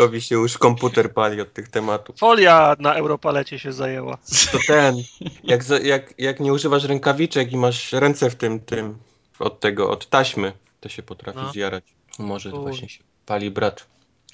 [0.00, 2.18] Wojtkowi się już komputer pali od tych tematów.
[2.18, 4.18] Folia na Europalecie się zajęła.
[4.52, 4.96] To ten,
[5.44, 8.98] jak, jak, jak nie używasz rękawiczek i masz ręce w tym, tym,
[9.38, 11.52] od tego, od taśmy, to się potrafi No.
[11.52, 11.84] zjarać.
[12.18, 12.60] Może Uj.
[12.60, 13.86] właśnie się pali brat.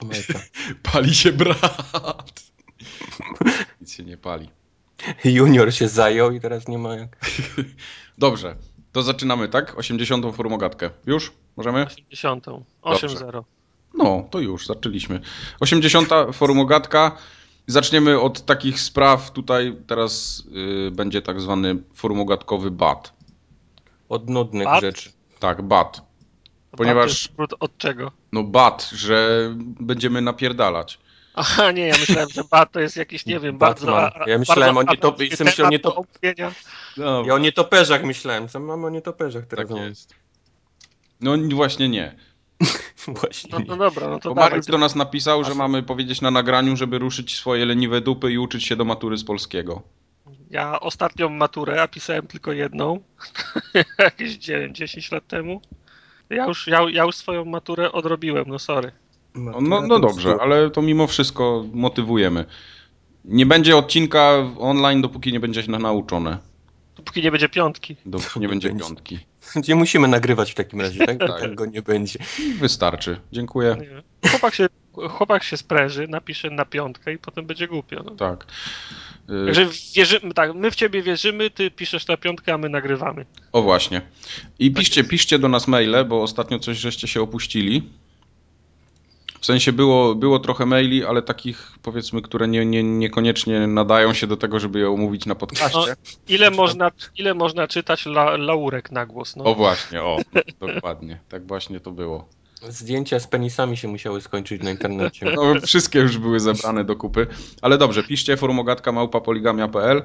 [0.02, 0.41] Majka.
[0.92, 2.41] Pali się brat.
[3.80, 4.50] Nic się nie pali.
[5.24, 7.16] Junior się zajął i teraz nie ma jak.
[8.19, 8.56] Dobrze,
[8.92, 9.78] to zaczynamy, tak?
[9.78, 10.36] 80.
[10.36, 10.91] formogatkę.
[11.06, 11.33] Już?
[11.56, 11.86] Możemy?
[11.86, 12.46] 80.
[12.83, 13.42] 8-0.
[13.96, 15.20] No, to już, zaczęliśmy.
[15.60, 16.09] 80.
[16.32, 17.16] formogatka.
[17.66, 19.30] Zaczniemy od takich spraw.
[19.30, 20.42] Tutaj teraz
[20.89, 23.12] y, będzie tak zwany formogatkowy bat.
[24.08, 24.80] Od nudnych Bat?
[24.80, 25.12] rzeczy.
[25.39, 26.02] Tak, bat.
[26.70, 28.12] Ponieważ- skrót od czego?
[28.33, 30.98] No bat, że będziemy napierdalać.
[31.34, 33.94] Aha, nie, ja myślałem, że bat to jest jakiś, nie wiem, Batman.
[33.94, 34.30] bardzo...
[34.30, 36.06] Ja myślałem bardzo o nietop- atrakcyjny jestem myślał o nietop-.
[36.97, 38.48] No, Ja o nietoperzach myślałem.
[38.48, 39.69] Co mam o nietoperzach teraz?
[39.69, 40.14] tak jest.
[41.20, 42.17] No właśnie nie.
[43.20, 43.50] Właśnie.
[43.52, 44.50] No, no dobra, no to Bo dawaj.
[44.50, 48.38] Marek do nas napisał, że mamy powiedzieć na nagraniu, żeby ruszyć swoje leniwe dupy i
[48.38, 49.82] uczyć się do matury z polskiego.
[50.50, 53.00] Ja ostatnią maturę, a pisałem tylko jedną,
[53.98, 55.60] jakieś 9, 10 lat temu.
[56.30, 58.92] Ja już, ja, ja już swoją maturę odrobiłem, no sorry.
[59.34, 62.44] No, no, no dobrze, ale to mimo wszystko motywujemy.
[63.24, 66.38] Nie będzie odcinka online, dopóki nie będzie na- nauczone.
[66.96, 67.96] Dopóki nie będzie piątki.
[68.06, 68.74] Dopóki nie będzie.
[68.74, 69.18] piątki.
[69.56, 71.19] Gdzie musimy nagrywać w takim razie, tak?
[71.19, 71.41] Tak.
[71.41, 72.19] tak go nie będzie.
[72.58, 73.20] Wystarczy.
[73.33, 73.77] Dziękuję.
[73.80, 74.30] Nie.
[74.30, 74.66] Chłopak się,
[75.11, 78.02] chłopak się spręży, napisze na piątkę i potem będzie głupio.
[78.05, 78.11] No.
[78.11, 78.47] Tak.
[79.47, 83.27] Także wierzymy, tak, my w ciebie wierzymy, ty piszesz na piątkę, a my nagrywamy.
[83.52, 84.02] O właśnie.
[84.58, 87.83] I piszcie, piszcie do nas maile, bo ostatnio coś żeście się opuścili.
[89.46, 94.27] W sensie było, było trochę maili, ale takich powiedzmy, które nie, nie, niekoniecznie nadają się
[94.27, 95.96] do tego, żeby je omówić na podcaście.
[96.29, 99.36] Ile można, ile można czytać la, laurek na głos?
[99.36, 99.45] No.
[99.45, 100.18] O właśnie, o,
[100.61, 101.20] dokładnie.
[101.29, 102.29] Tak właśnie to było.
[102.68, 105.33] Zdjęcia z penisami się musiały skończyć na internecie.
[105.36, 107.27] No, wszystkie już były zebrane do kupy.
[107.63, 110.02] Ale dobrze, piszcie forumogatka małpa poligamia.pl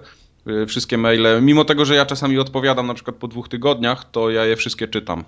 [0.47, 1.41] y, wszystkie maile.
[1.41, 4.88] Mimo tego, że ja czasami odpowiadam na przykład po dwóch tygodniach, to ja je wszystkie
[4.88, 5.23] czytam.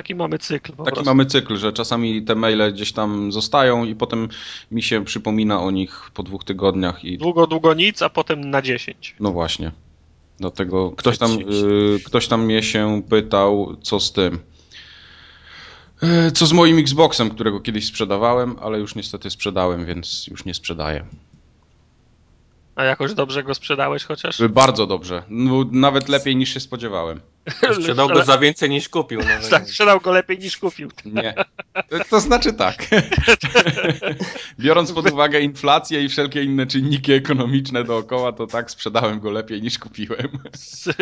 [0.00, 1.10] Taki mamy cykl po Taki prostu.
[1.10, 4.28] mamy cykl, że czasami te maile gdzieś tam zostają i potem
[4.70, 8.62] mi się przypomina o nich po dwóch tygodniach i Długo, długo nic, a potem na
[8.62, 9.14] 10.
[9.20, 9.72] no właśnie.
[10.40, 14.38] Do tego ktoś tam, y, ktoś tam mnie się pytał, co z tym.
[16.28, 20.54] Y, Co z moim Xboxem, którego kiedyś sprzedawałem, ale już niestety sprzedałem, więc już nie
[20.54, 21.04] sprzedaję.
[22.74, 24.42] A jakoś dobrze go sprzedałeś chociaż?
[24.48, 25.22] Bardzo dobrze.
[25.28, 27.20] No, nawet lepiej niż się spodziewałem.
[27.80, 29.20] Sprzedał go za więcej niż kupił.
[29.20, 30.90] No, Tak, sprzedał go lepiej niż kupił.
[31.04, 31.34] Nie.
[32.10, 32.86] To znaczy tak.
[34.58, 39.62] Biorąc pod uwagę inflację i wszelkie inne czynniki ekonomiczne dookoła, to tak sprzedałem go lepiej
[39.62, 40.28] niż kupiłem.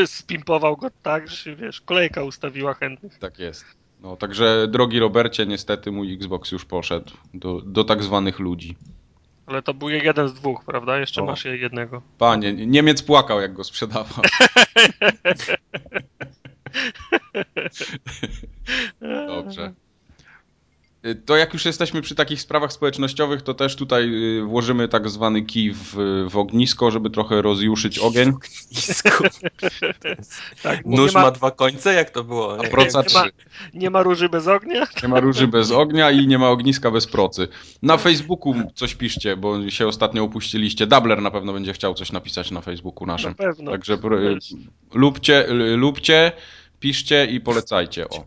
[0.06, 3.18] Spimpował go tak, że się, wiesz, kolejka ustawiła chętnych.
[3.18, 3.64] Tak jest.
[4.00, 8.76] No, także drogi Robercie, niestety mój Xbox już poszedł do, do tak zwanych ludzi.
[9.48, 10.98] Ale to był jeden z dwóch, prawda?
[10.98, 11.24] Jeszcze O.
[11.24, 12.02] masz je jednego.
[12.18, 14.24] Panie, Niemiec płakał, jak go sprzedawał.
[19.28, 19.72] Dobrze.
[21.06, 25.08] Y, To jak już jesteśmy przy takich sprawach społecznościowych, to też tutaj y, włożymy tak
[25.08, 25.94] zwany kij w,
[26.30, 28.32] w ognisko, żeby trochę rozjuszyć ogień.
[30.62, 31.22] Tak, Nóż ma...
[31.22, 31.94] ma, dwa końce?
[31.94, 32.58] Jak to było?
[32.58, 33.24] A Nie, proca nie, ma,
[33.74, 34.86] nie ma róży bez ognia?
[35.02, 37.48] Nie ma róży bez ognia i nie ma ogniska bez procy.
[37.82, 40.86] Na Facebooku coś piszcie, bo się ostatnio upuściliście.
[40.86, 43.30] Dabler na pewno będzie chciał coś napisać na Facebooku naszym.
[43.30, 43.70] Na pewno.
[43.70, 44.38] Także pr-
[44.94, 46.32] lubcie, lubcie,
[46.80, 48.08] piszcie i polecajcie.
[48.08, 48.24] O.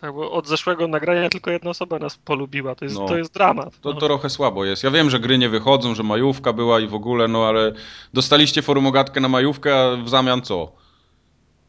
[0.00, 2.74] Tak, bo od zeszłego nagrania tylko jedna osoba nas polubiła.
[2.74, 3.06] To jest, No.
[3.08, 3.80] to jest dramat.
[3.80, 4.00] To no.
[4.00, 4.84] trochę słabo jest.
[4.84, 7.72] Ja wiem, że gry nie wychodzą, że majówka była i w ogóle, no ale
[8.14, 10.72] dostaliście forumogatkę na majówkę, a w zamian co?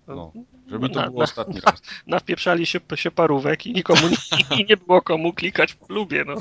[0.07, 0.31] No,
[0.67, 1.81] żeby to Na- było na- ostatni raz.
[2.07, 6.23] Nawpieprzali się, się parówek i nikomu nie, i nie było komu klikać w lubię.
[6.27, 6.35] No.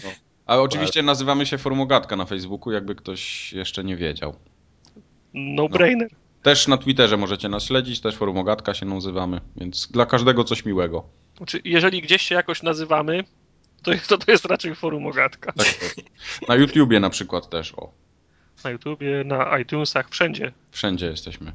[0.47, 4.35] A oczywiście nazywamy się forumogatka na Facebooku, jakby ktoś jeszcze nie wiedział.
[5.35, 6.09] No brainer.
[6.43, 11.05] Też na Twitterze możecie nas śledzić, też forumogatka się nazywamy, więc dla każdego coś miłego.
[11.37, 13.25] Znaczy, jeżeli gdzieś się jakoś nazywamy,
[13.83, 15.53] to jest, to, to jest raczej forum ogatka.
[15.53, 16.01] Tak jest.
[16.49, 17.93] Na YouTubie na przykład też, o.
[18.65, 20.53] Na YouTubie, na iTunesach, wszędzie.
[20.71, 21.53] Wszędzie jesteśmy.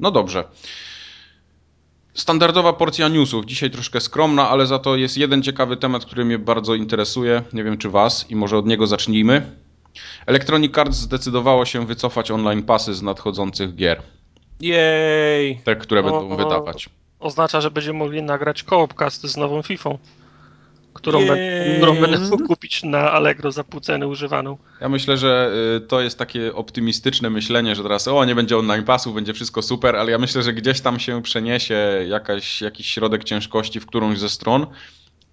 [0.00, 0.44] No dobrze.
[2.14, 3.44] Standardowa porcja newsów.
[3.46, 7.42] Dzisiaj troszkę skromna, ale za to jest jeden ciekawy temat, który mnie bardzo interesuje.
[7.52, 9.56] Nie wiem czy was i może od niego zacznijmy.
[10.26, 14.02] Electronic Arts zdecydowało się wycofać online pasy z nadchodzących gier.
[14.60, 15.60] Jej!
[15.64, 16.36] Te, które O, będą o.
[16.36, 16.88] wydawać.
[17.20, 19.90] Oznacza, że będziemy mogli nagrać koopcast z nową FIFA,
[20.94, 24.58] którą, będę, którą będę mógł kupić na Allegro za pół ceny używaną.
[24.80, 28.84] Ja myślę, że y, to jest takie optymistyczne myślenie, że teraz o, nie będzie online
[28.84, 33.24] pasów, będzie wszystko super, ale ja myślę, że gdzieś tam się przeniesie jakaś, jakiś środek
[33.24, 34.66] ciężkości w którąś ze stron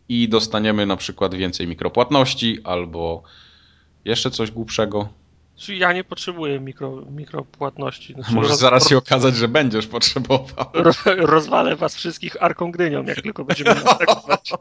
[0.10, 3.24] i dostaniemy na przykład więcej mikropłatności albo
[4.06, 5.10] Jeszcze coś głupszego?
[5.58, 8.14] Czyli ja nie potrzebuję mikro, mikropłatności.
[8.14, 10.48] Znaczy Może roz- zaraz się okazać, że będziesz potrzebował.
[10.74, 14.52] ro- rozwalę was wszystkich arką gdynią, jak tylko będziemy atakować.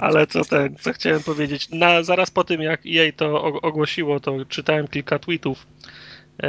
[0.00, 1.68] Ale co ten, co chciałem powiedzieć.
[1.70, 5.66] Na, zaraz po tym, jak EA to ogłosiło, to czytałem kilka tweetów,
[6.42, 6.48] e,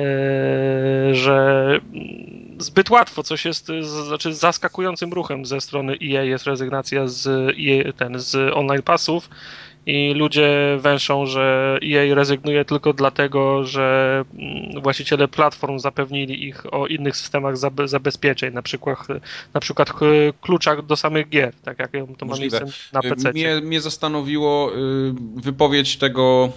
[1.15, 1.79] że
[2.59, 7.93] zbyt łatwo coś jest, z, znaczy zaskakującym ruchem ze strony EA jest rezygnacja z, EA,
[7.93, 9.29] ten, z online passów
[9.85, 16.87] i ludzie węszą, że EA rezygnuje tylko dlatego, że mm, właściciele platform zapewnili ich o
[16.87, 19.07] innych systemach zabe- zabezpieczeń, na przykład,
[19.53, 23.31] na przykład ch- kluczach do samych gier, tak jak to ma miejsce na PC.
[23.33, 26.49] Mnie, mnie zastanowiło y, wypowiedź tego,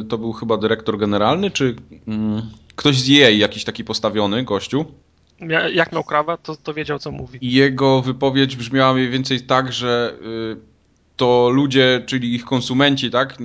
[0.00, 1.76] y, to był chyba dyrektor generalny, czy
[2.08, 2.42] mm,
[2.76, 4.84] ktoś z EA, jakiś taki postawiony gościu.
[5.72, 7.38] Jak miał krawat, to, to wiedział, co mówi.
[7.42, 10.71] Jego wypowiedź brzmiała mniej więcej tak, że y,
[11.22, 13.36] to ludzie, czyli ich konsumenci, tak,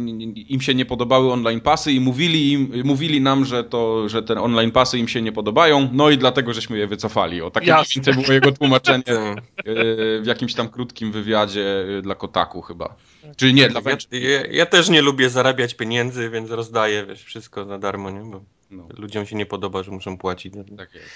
[0.50, 4.42] im się nie podobały online pasy i mówili, im, mówili nam, że, to, że te
[4.42, 7.42] online pasy im się nie podobają, no i dlatego żeśmy je wycofali.
[7.42, 9.36] O, takie więcej było jego tłumaczenie
[9.68, 12.96] y, w jakimś tam krótkim wywiadzie y, dla Kotaku chyba.
[13.36, 13.82] Czyli nie, dla
[14.12, 18.32] Ja, ja, też nie lubię zarabiać pieniędzy, więc rozdaję wiesz, wszystko za darmo, nie?
[18.32, 18.42] Bo
[18.72, 20.54] no, ludziom się nie podoba, że muszą płacić.
[20.78, 21.10] tak jest.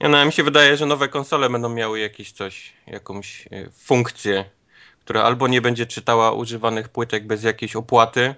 [0.00, 4.44] No, mi się wydaje, że nowe konsole będą miały jakieś coś, jakąś e, funkcję,
[5.12, 8.34] która albo nie będzie czytała używanych płytek bez jakiejś opłaty,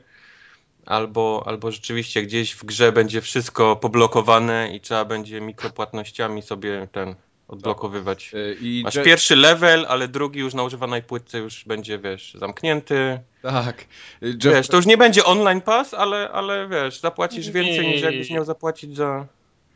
[0.87, 7.15] albo, albo rzeczywiście gdzieś w grze będzie wszystko poblokowane i trzeba będzie mikropłatnościami sobie ten
[7.49, 8.31] odblokowywać.
[8.35, 13.20] Y, I Masz pierwszy level, ale drugi już na używanej płytce już będzie, wiesz, zamknięty.
[13.43, 13.85] Tak.
[14.23, 18.03] Y, Jeff, Wiesz, to już nie będzie online pass, ale, ale wiesz, zapłacisz więcej niż
[18.03, 19.27] jakbyś miał zapłacić za...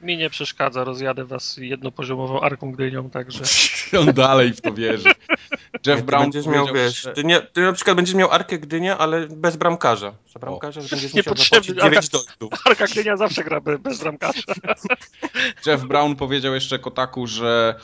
[0.02, 3.44] Mi nie przeszkadza, rozjadę was jednopoziomową arką gdynią, także...
[4.00, 5.10] on dalej w to wierzy.
[5.86, 8.58] Jeff Nie, Brown będziesz miał, powiedział, wiesz, ty, nie, ty na przykład będziesz miał Arkę
[8.58, 10.14] Gdynia, ale bez bramkarza.
[10.32, 12.60] Za bramkarza będziesz musiał zapłacić 9 dolców.
[12.66, 14.42] Arka gdynia zawsze gra be- bez bramkarza.
[15.66, 17.74] Jeff Brown powiedział jeszcze Kotaku, że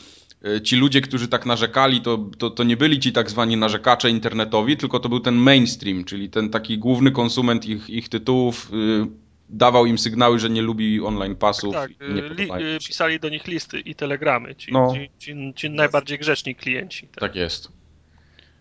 [0.47, 4.11] y, ci ludzie, którzy tak narzekali, to, to, to nie byli ci tak zwani narzekacze
[4.11, 9.24] internetowi, tylko to był ten mainstream, czyli ten taki główny konsument ich, ich tytułów, y,
[9.49, 13.21] dawał im sygnały, że nie lubi online pasów Tak, i nie li, podobają y, pisali
[13.21, 14.93] do nich listy i telegramy, ci, No.
[14.95, 17.07] ci, ci, ci najbardziej grzeczni klienci.
[17.09, 17.21] Tak.
[17.21, 17.69] Tak jest.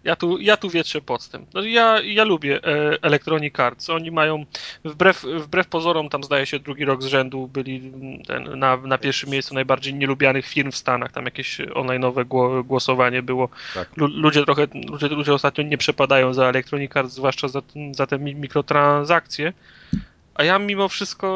[0.03, 1.53] Ja tu, ja tu wietrzę podstęp.
[1.53, 3.89] No, ja, ja lubię e, Electronic Arts.
[3.89, 4.45] Oni mają,
[4.85, 8.97] wbrew, wbrew pozorom, tam zdaje się drugi rok z rzędu byli mm, ten, na, na
[8.97, 11.11] pierwszym miejscu najbardziej nielubianych firm w Stanach.
[11.11, 13.49] Tam jakieś online'owe gło, głosowanie było.
[13.73, 13.97] Tak.
[13.97, 18.19] Lu, ludzie trochę, ludzie, ludzie ostatnio nie przepadają za Electronic Arts, zwłaszcza za, za te
[18.19, 19.53] mi- mikrotransakcje.
[20.35, 21.27] A ja mimo wszystko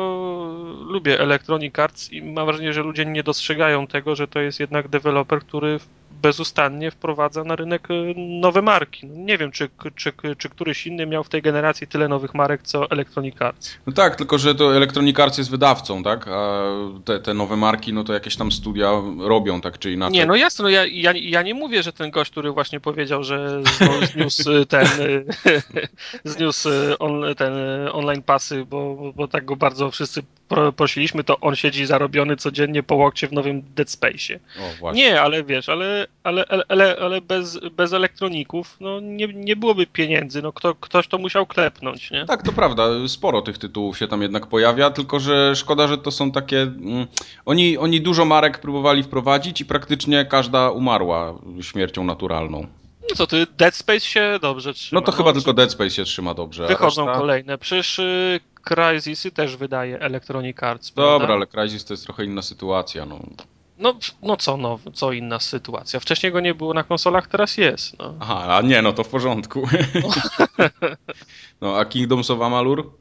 [0.88, 4.88] lubię Electronic Arts i mam wrażenie, że ludzie nie dostrzegają tego, że to jest jednak
[4.88, 5.80] deweloper, który
[6.22, 9.08] bezustannie wprowadza na rynek y, nowe marki.
[9.08, 12.62] No, nie wiem, czy, czy, czy któryś inny miał w tej generacji tyle nowych marek,
[12.64, 13.78] co Electronic Arts.
[13.88, 16.28] No tak, tylko że to Electronic Arts jest wydawcą, tak?
[16.28, 16.64] A
[17.06, 20.14] te, te nowe marki, no to jakieś tam studia robią, tak czy inaczej.
[20.14, 23.24] Nie, no jasne, no ja, ja, ja nie mówię, że ten gość, który właśnie powiedział,
[23.24, 23.64] że
[24.14, 25.26] zniósł y, ten, y,
[26.34, 27.54] zniósł on, ten
[27.92, 32.84] online pasy, bo, bo tak go bardzo wszyscy pro- prosiliśmy, to on siedzi zarobiony codziennie
[32.84, 34.40] po łokcie w nowym Dead Space'ie.
[34.60, 35.04] O, właśnie.
[35.04, 40.42] Nie, ale wiesz, ale, ale, ale, ale bez, bez elektroników no nie, nie byłoby pieniędzy,
[40.42, 42.26] no kto, ktoś to musiał klepnąć, nie?
[42.26, 46.12] Tak, to prawda, sporo tych tytułów się tam jednak pojawia, tylko że szkoda, że to
[46.12, 46.62] są takie...
[46.62, 47.08] Mm,
[47.46, 52.68] oni, oni dużo marek próbowali wprowadzić i praktycznie każda umarła śmiercią naturalną.
[53.10, 55.02] No co ty, Dead Space się dobrze trzyma.
[55.02, 56.68] No to chyba tylko Dead Space się trzyma dobrze.
[56.68, 57.58] Wychodzą reszta- kolejne.
[57.58, 60.92] Przecież y, Crysisy też wydaje Electronic Arts.
[60.92, 61.20] prawda?
[61.20, 63.20] Dobra, ale Crysis to jest trochę inna sytuacja, no.
[63.78, 66.00] No, no co, no, co inna sytuacja.
[66.00, 68.00] Wcześniej go nie było na konsolach, teraz jest.
[68.00, 68.14] No.
[68.20, 69.68] Aha, a nie, no to w porządku.
[71.62, 72.92] No, a Kingdoms of Amalur?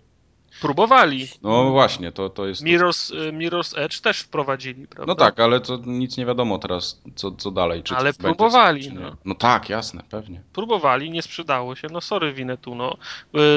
[0.60, 1.28] Próbowali.
[1.42, 2.62] No właśnie, to, to jest...
[2.62, 5.12] Mirror's, y, Mirror's Edge też wprowadzili, prawda?
[5.12, 7.82] No tak, ale to nic nie wiadomo teraz, co, co dalej.
[7.82, 9.16] Czy Ale będzie, próbowali, czy no.
[9.24, 10.42] No tak, jasne, pewnie.
[10.52, 11.88] Próbowali, nie sprzedało się.
[11.92, 12.96] No sorry, winę tu, no.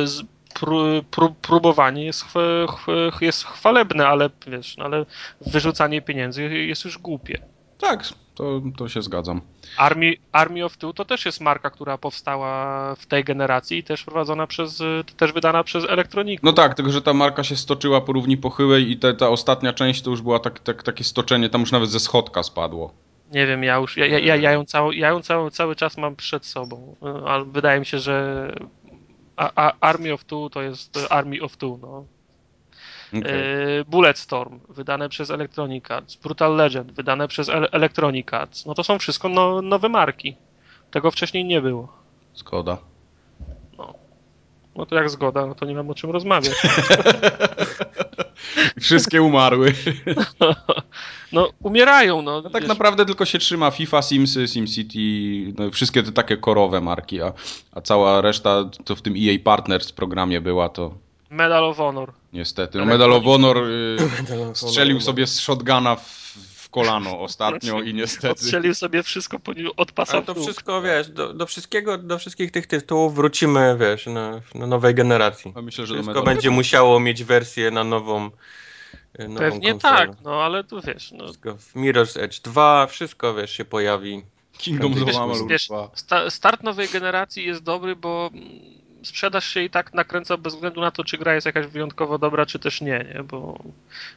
[0.03, 0.23] Y, z-
[0.59, 2.33] Pró, pró, próbowanie jest, ch,
[3.11, 5.05] ch, jest chwalebne, ale wiesz, no, ale
[5.41, 7.41] wyrzucanie pieniędzy jest już głupie.
[7.77, 8.03] Tak,
[8.35, 9.41] to, to się zgadzam.
[9.77, 14.03] Army, Army of Two to też jest marka, która powstała w tej generacji i też
[14.03, 14.81] prowadzona przez,
[15.17, 16.39] też wydana przez Electronic.
[16.43, 19.73] No tak, tylko że ta marka się stoczyła po równi pochyłej i te, ta ostatnia
[19.73, 22.93] część to już była tak, tak, takie stoczenie, tam już nawet ze schodka spadło.
[23.31, 26.15] Nie wiem, ja już, ja, ja, ja, ją, cały, ja ją cały, cały czas mam
[26.15, 28.51] przed sobą, ale wydaje mi się, że
[29.39, 32.05] a, a Army of Two to jest Army of Two, no.
[33.19, 33.37] Okay.
[33.37, 38.65] Yy, Bulletstorm, wydane przez Electronic Arts, Brutal Legend, wydane przez Ele- Electronic Arts.
[38.65, 40.35] No to są wszystko no, nowe marki.
[40.91, 41.87] Tego wcześniej nie było.
[42.35, 42.77] Zgoda.
[44.75, 46.55] No to jak zgoda, no to nie mam o czym rozmawiać.
[48.81, 49.73] Wszystkie umarły.
[51.31, 52.41] No, umierają, no.
[52.41, 52.69] no tak wiesz.
[52.69, 54.99] naprawdę tylko się trzyma FIFA, Simsy, SimCity,
[55.57, 57.33] no wszystkie te takie korowe marki, a,
[57.71, 60.93] a cała reszta, to w tym EA Partners programie była, to...
[61.29, 62.13] Medal of Honor.
[62.33, 62.77] Niestety.
[62.77, 63.97] No Medal of Honor y,
[64.53, 66.37] strzelił sobie z shotguna w,
[66.69, 68.43] w kolano ostatnio i niestety...
[68.43, 69.37] Strzelił sobie wszystko
[69.77, 74.05] od pasa Ale to wszystko, wiesz, do, do, wszystkiego, do wszystkich tych tytułów wrócimy, wiesz,
[74.05, 75.53] na, na nowej generacji.
[75.55, 78.29] A myślę, że wszystko będzie musiało mieć wersję na nową
[79.19, 79.97] Nową Pewnie konsolę.
[79.97, 81.11] tak, no ale tu wiesz.
[81.11, 81.23] No.
[81.23, 84.23] Wszystko Mirror's Edge 2, wszystko wiesz, się pojawi.
[84.57, 85.51] Kingdom of Amalur
[86.29, 88.29] start nowej generacji jest dobry, bo
[89.03, 92.45] sprzedaż się i tak nakręca bez względu na to, czy gra jest jakaś wyjątkowo dobra,
[92.45, 93.23] czy też nie, nie?
[93.23, 93.59] bo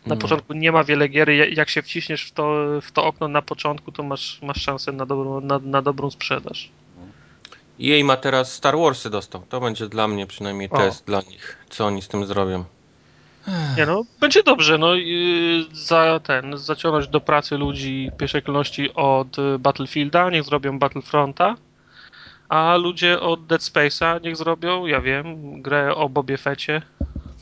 [0.06, 0.20] na No.
[0.20, 3.42] początku nie ma wiele gier i jak się wciśniesz w to, w to okno na
[3.42, 6.70] początku, to masz, masz szansę na dobrą, na, na dobrą sprzedaż.
[7.80, 9.42] EA ma teraz Star Warsy dostał.
[9.48, 10.76] To będzie dla mnie przynajmniej O.
[10.76, 12.64] test dla nich, co oni z tym zrobią.
[13.76, 18.94] Nie no, będzie dobrze, no i za ten, zaciągnąć do pracy ludzi w pierwszej kolejności
[18.94, 21.54] od y, Battlefielda, niech zrobią Battlefronta,
[22.52, 26.82] a ludzie od Dead Space'a niech zrobią, ja wiem, grę o Bobie Fecie.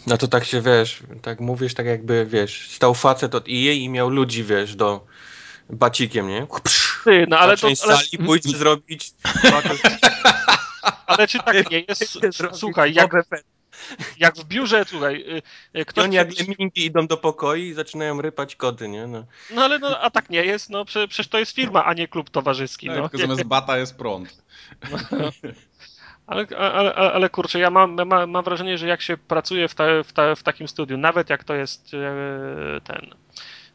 [0.07, 3.89] No to tak się, wiesz, tak mówisz, tak jakby, wiesz, stał facet od EA i
[3.89, 5.07] miał ludzi, wiesz, do
[5.71, 6.47] bacikiem, nie?
[7.05, 9.13] Ty, no ale to, ale, sali pójdź zrobić
[11.07, 12.19] ale czy tak nie jest?
[12.61, 13.13] Słuchaj, jak,
[14.19, 15.43] jak w biurze, słuchaj, y,
[15.79, 16.05] y, I ktoś...
[16.05, 19.07] oni jak lemingi idą do pokoi i zaczynają rypać kody, nie?
[19.07, 19.25] No.
[19.55, 22.09] No ale no, a tak nie jest, no prze- przecież to jest firma, a nie
[22.09, 23.09] klub towarzyski, Tak, no.
[23.09, 24.43] tylko zamiast bata jest prąd.
[26.27, 29.75] Ale, ale, ale, ale kurczę, ja mam, mam, mam wrażenie, że jak się pracuje w,
[29.75, 33.15] ta, w, ta, w takim studiu, nawet jak to jest e, ten.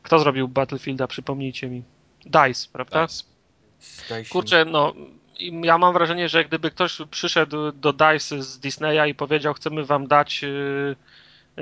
[0.04, 1.84] Kto zrobił Battlefielda, przypomnijcie mi.
[2.26, 3.08] DICE, prawda?
[3.08, 4.30] Dice.
[4.30, 4.94] Kurczę, no.
[5.39, 10.08] Ja mam wrażenie, że gdyby ktoś przyszedł do DICE z Disneya i powiedział, chcemy wam
[10.08, 10.48] dać e,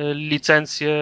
[0.02, 0.96] e, licencję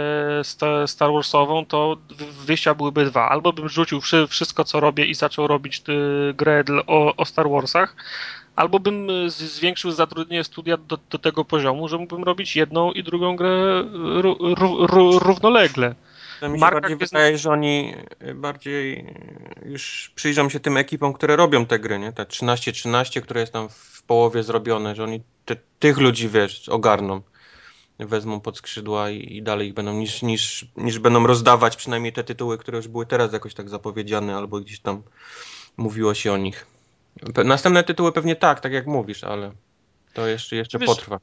[0.43, 1.97] sta- Star Warsową, to
[2.45, 3.29] wyjścia byłyby dwa.
[3.29, 7.95] Albo bym rzucił wszy- wszystko, co robię i zaczął robić e, grę o, Star Warsach,
[8.55, 13.35] albo bym zwiększył zatrudnienie studia do, do tego poziomu, że mógłbym robić jedną i drugą
[13.35, 13.83] grę
[14.21, 15.95] ró- ró- ró- równolegle.
[16.41, 17.93] To mi się Marka bardziej Gwiezdna- wydaje, że oni
[18.27, 22.13] y, bardziej y, już przyjrzą się tym ekipom, które robią te gry, nie?
[22.13, 27.21] Te 13-13, które jest tam w połowie zrobione, że oni te, tych ludzi, wiesz, ogarną.
[27.99, 32.23] Wezmą pod skrzydła i, i dalej ich będą, niż, niż, niż będą rozdawać przynajmniej te
[32.23, 35.01] tytuły, które już były teraz jakoś tak zapowiedziane, albo gdzieś tam
[35.77, 36.65] mówiło się o nich.
[37.23, 39.51] Pe- Następne tytuły pewnie tak, tak jak mówisz, ale
[40.13, 41.19] to jeszcze, jeszcze Wiesz, potrwa.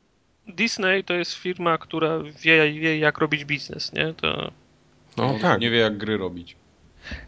[0.49, 4.15] Disney to jest firma, która wie, wie jak robić biznes, nie?
[4.15, 4.51] To...
[5.19, 5.61] No On tak.
[5.61, 6.57] Nie wie, jak gry robić.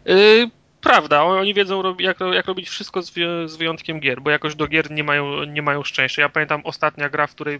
[0.05, 0.49] Yy,
[0.81, 3.13] prawda, oni wiedzą jak, jak robić wszystko z,
[3.45, 6.21] z wyjątkiem gier, bo jakoś do gier nie mają, nie mają szczęścia.
[6.21, 7.59] Ja pamiętam ostatnia gra, w której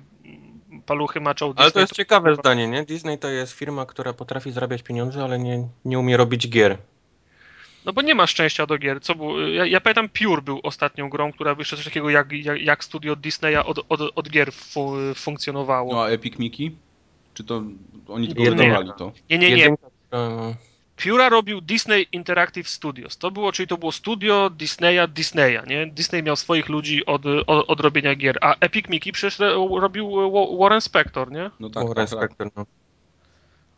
[0.86, 1.64] paluchy maczał Disney.
[1.64, 2.84] Ale to jest ciekawe zdanie, nie?
[2.84, 6.78] Disney to jest firma, która potrafi zarabiać pieniądze, ale nie, nie umie robić gier.
[7.86, 9.02] No bo nie ma szczęścia do gier.
[9.02, 9.40] Co było?
[9.40, 13.16] Ja, ja pamiętam Pure był ostatnią grą, która jeszcze coś takiego jak, jak, jak studio
[13.16, 15.94] Disneya od, od, od gier fu, funkcjonowało.
[15.94, 16.76] No a Epic Mickey?
[17.34, 17.64] Czy to
[18.08, 19.12] oni tylko wydawali to?
[19.30, 19.58] Nie, nie, nie.
[19.58, 20.56] Jedynka, e,
[21.04, 23.18] Pura robił Disney Interactive Studios.
[23.18, 25.88] To było, czyli to było studio Disneya Disneya, nie?
[25.88, 30.12] Disney miał swoich ludzi od, od, od robienia gier, a Epic Mickey przecież ro- robił
[30.32, 31.50] Wa- Warren Spector, nie?
[31.60, 32.30] No tak, Warren tak, tak.
[32.32, 32.66] Spector, no.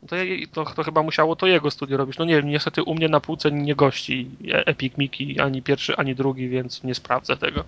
[0.07, 2.17] To, je- to, to chyba musiało to jego studio robić.
[2.17, 6.15] No nie wiem, niestety u mnie na półce nie gości Epic Mickey ani pierwszy, ani
[6.15, 7.63] drugi, więc nie sprawdzę tego.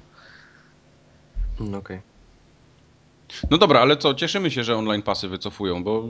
[1.60, 2.00] No, okej.
[3.52, 6.04] No dobra, ale co, cieszymy się, że online pasy wycofują, bo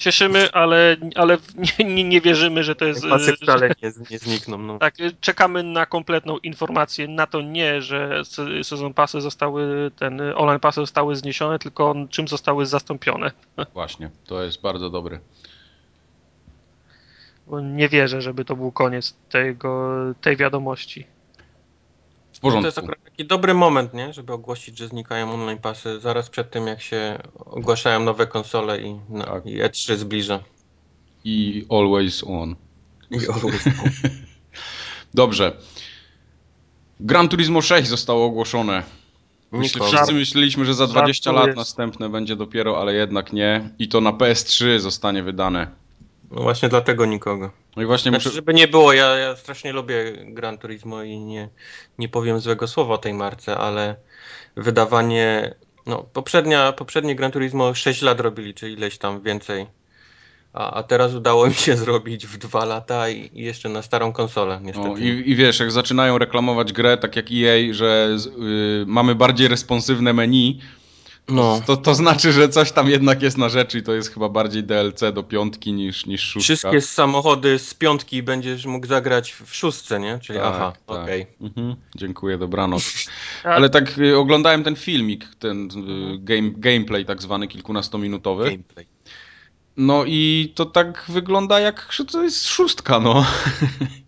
[0.00, 1.38] Cieszymy, ale, ale
[1.78, 3.06] nie, nie, nie wierzymy, że to jest...
[3.08, 4.78] Pasy że- wcale nie, nie znikną, no.
[4.78, 7.08] Tak, czekamy na kompletną informację.
[7.08, 12.28] Na to nie, że se- sezon pasy zostały, ten online pasy zostały zniesione, tylko czym
[12.28, 13.30] zostały zastąpione.
[13.74, 15.18] właśnie, to jest bardzo dobre.
[17.46, 21.06] Bo nie wierzę, żeby to był koniec tego, tej wiadomości.
[22.40, 22.80] W To jest porządku.
[22.80, 24.12] akurat taki dobry moment, nie?
[24.12, 28.96] Żeby ogłosić, że znikają online pasy zaraz przed tym, jak się ogłaszają nowe konsole i,
[29.08, 29.46] no, Tak.
[29.46, 30.40] i E3 zbliża.
[31.24, 32.56] I always on.
[33.10, 33.64] I always
[35.14, 35.52] Dobrze.
[37.00, 38.82] Gran Turismo 6 zostało ogłoszone.
[39.52, 41.56] Myślę, wszyscy myśleliśmy, że za 20 lat Żartujesz.
[41.56, 43.70] następne będzie dopiero, ale jednak nie.
[43.78, 45.66] I to na PS3 zostanie wydane.
[46.30, 47.50] No właśnie dlatego nikogo.
[47.76, 48.36] No i właśnie Znaczy, muszę...
[48.36, 51.48] żeby nie było, ja, ja strasznie lubię Gran Turismo i nie,
[51.98, 53.96] nie powiem złego słowa o tej marce, ale
[54.56, 55.54] wydawanie,
[55.86, 59.66] no poprzednia, poprzednie Gran Turismo 6 lat robili, czy ileś tam więcej,
[60.52, 64.12] a, a teraz udało mi się zrobić w 2 lata i, i jeszcze na starą
[64.12, 64.88] konsolę niestety.
[64.88, 69.14] No, i, I wiesz, jak zaczynają reklamować grę, tak jak EA, że z, y, mamy
[69.14, 70.60] bardziej responsywne menu,
[71.28, 71.62] No.
[71.66, 74.64] To, to znaczy, że coś tam jednak jest na rzeczy i to jest chyba bardziej
[74.64, 76.40] DLC do piątki niż, niż szóstka.
[76.44, 80.18] Wszystkie samochody z piątki będziesz mógł zagrać w szóstce, nie?
[80.18, 81.02] Czyli tak, aha, tak.
[81.02, 81.22] okej.
[81.22, 81.48] Okay.
[81.48, 81.76] Mhm.
[81.96, 83.06] Dziękuję, dobranoc.
[83.44, 88.44] Ale tak y, oglądałem ten filmik, ten y, game, gameplay tak zwany kilkunastominutowy.
[88.44, 88.86] Gameplay.
[89.76, 93.24] No i to tak wygląda jak, że to jest szóstka, no.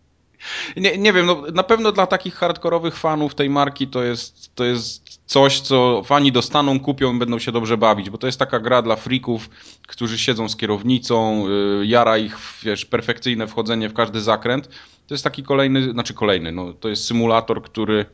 [0.77, 4.65] nie, nie wiem, no, na pewno dla takich hardkorowych fanów tej marki to jest, to
[4.65, 8.61] jest coś, co fani dostaną, kupią i będą się dobrze bawić, bo to jest taka
[8.61, 9.51] gra dla freaków,
[9.87, 14.69] którzy siedzą z kierownicą, yy, jara ich, wiesz, perfekcyjne wchodzenie w każdy zakręt.
[15.07, 18.07] To jest taki kolejny, znaczy kolejny, no, to jest symulator, który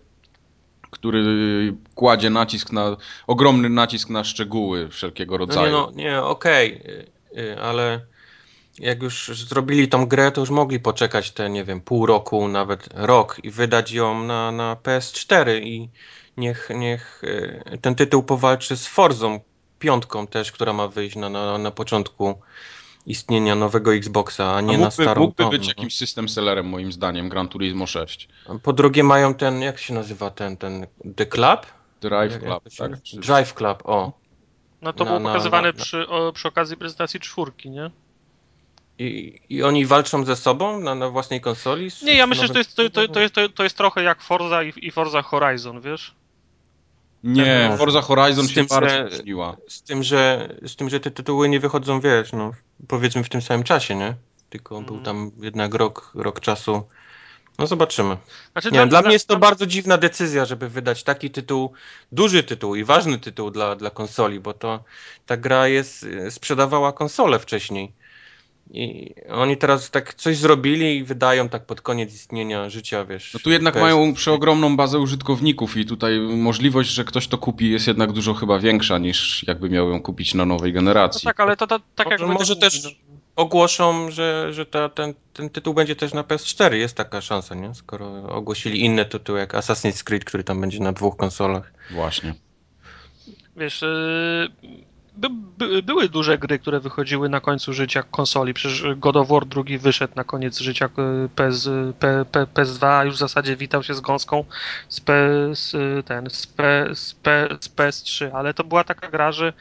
[0.91, 1.25] który
[1.95, 5.73] kładzie nacisk na, ogromny nacisk na szczegóły wszelkiego rodzaju.
[5.73, 6.83] No nie, no, nie okej,
[7.33, 8.01] okay, ale
[8.79, 12.89] jak już zrobili tą grę, to już mogli poczekać te, nie wiem, pół roku, nawet
[12.95, 15.89] rok i wydać ją na, na PS4 i
[16.37, 17.23] niech, niech
[17.73, 19.41] e, ten tytuł powalczy z Forzą,
[19.79, 22.41] piątką też, która ma wyjść na, na, na początku
[23.07, 25.69] istnienia nowego Xboxa, a nie a mógłby, na starą Mógłby być no.
[25.69, 28.29] jakimś system sellerem moim zdaniem Gran Turismo 6.
[28.63, 31.67] Po drugie mają ten, jak się nazywa ten, ten The Club?
[32.01, 32.93] Drive Club, tak.
[33.15, 34.13] Drive Club, o.
[34.83, 37.91] No to na, było pokazywane na, na, przy, o, przy okazji prezentacji czwórki, nie?
[38.99, 41.91] I, I oni walczą ze sobą na, na własnej konsoli?
[42.03, 44.63] Nie, ja myślę, że to jest, to, to, to, jest, to jest trochę jak Forza
[44.63, 46.15] i, i Forza Horizon, wiesz?
[47.25, 49.57] Nie, Forza Horizon z się tym, bardzo różniła.
[49.69, 52.53] Z tym, że, z tym, że te tytuły nie wychodzą, wiesz, no,
[52.89, 54.15] powiedzmy w tym samym czasie, nie?
[54.51, 54.87] Tylko mm.
[54.87, 56.83] był tam jednak rok, rok czasu.
[57.59, 58.17] No zobaczymy.
[58.53, 61.73] Znaczy, nie, dla, dla mnie jest to bardzo dziwna decyzja, żeby wydać taki tytuł,
[62.13, 64.85] duży tytuł i ważny tytuł dla, dla konsoli, bo to
[65.27, 67.93] ta gra jest, sprzedawała konsolę wcześniej.
[68.71, 73.35] I oni teraz tak coś zrobili i wydają tak pod koniec istnienia życia, wiesz.
[73.35, 77.87] No tu jednak mają przeogromną bazę użytkowników i tutaj możliwość, że ktoś to kupi jest
[77.87, 81.21] jednak dużo chyba większa niż jakby miał ją kupić na nowej generacji.
[81.25, 82.21] No tak, ale to, to tak jak...
[82.21, 82.91] Może też no.
[83.37, 87.75] ogłoszą, że, że ta, ten, ten tytuł będzie też na PS4, jest taka szansa, nie?
[87.75, 91.73] Skoro ogłosili inne tytuły jak Assassin's Creed, który tam będzie na dwóch konsolach.
[91.91, 92.35] Właśnie.
[93.57, 95.29] Wiesz, yy by,
[95.59, 98.55] by, były duże gry, które wychodziły na końcu życia konsoli.
[98.55, 103.05] Przecież God of War drugi wyszedł na koniec życia e, PS, P, P, PS2, a
[103.05, 104.45] już w zasadzie witał się z gąską
[104.89, 109.53] z, PS, ten, z, P, z, P, z PS3, ale to była taka gra, że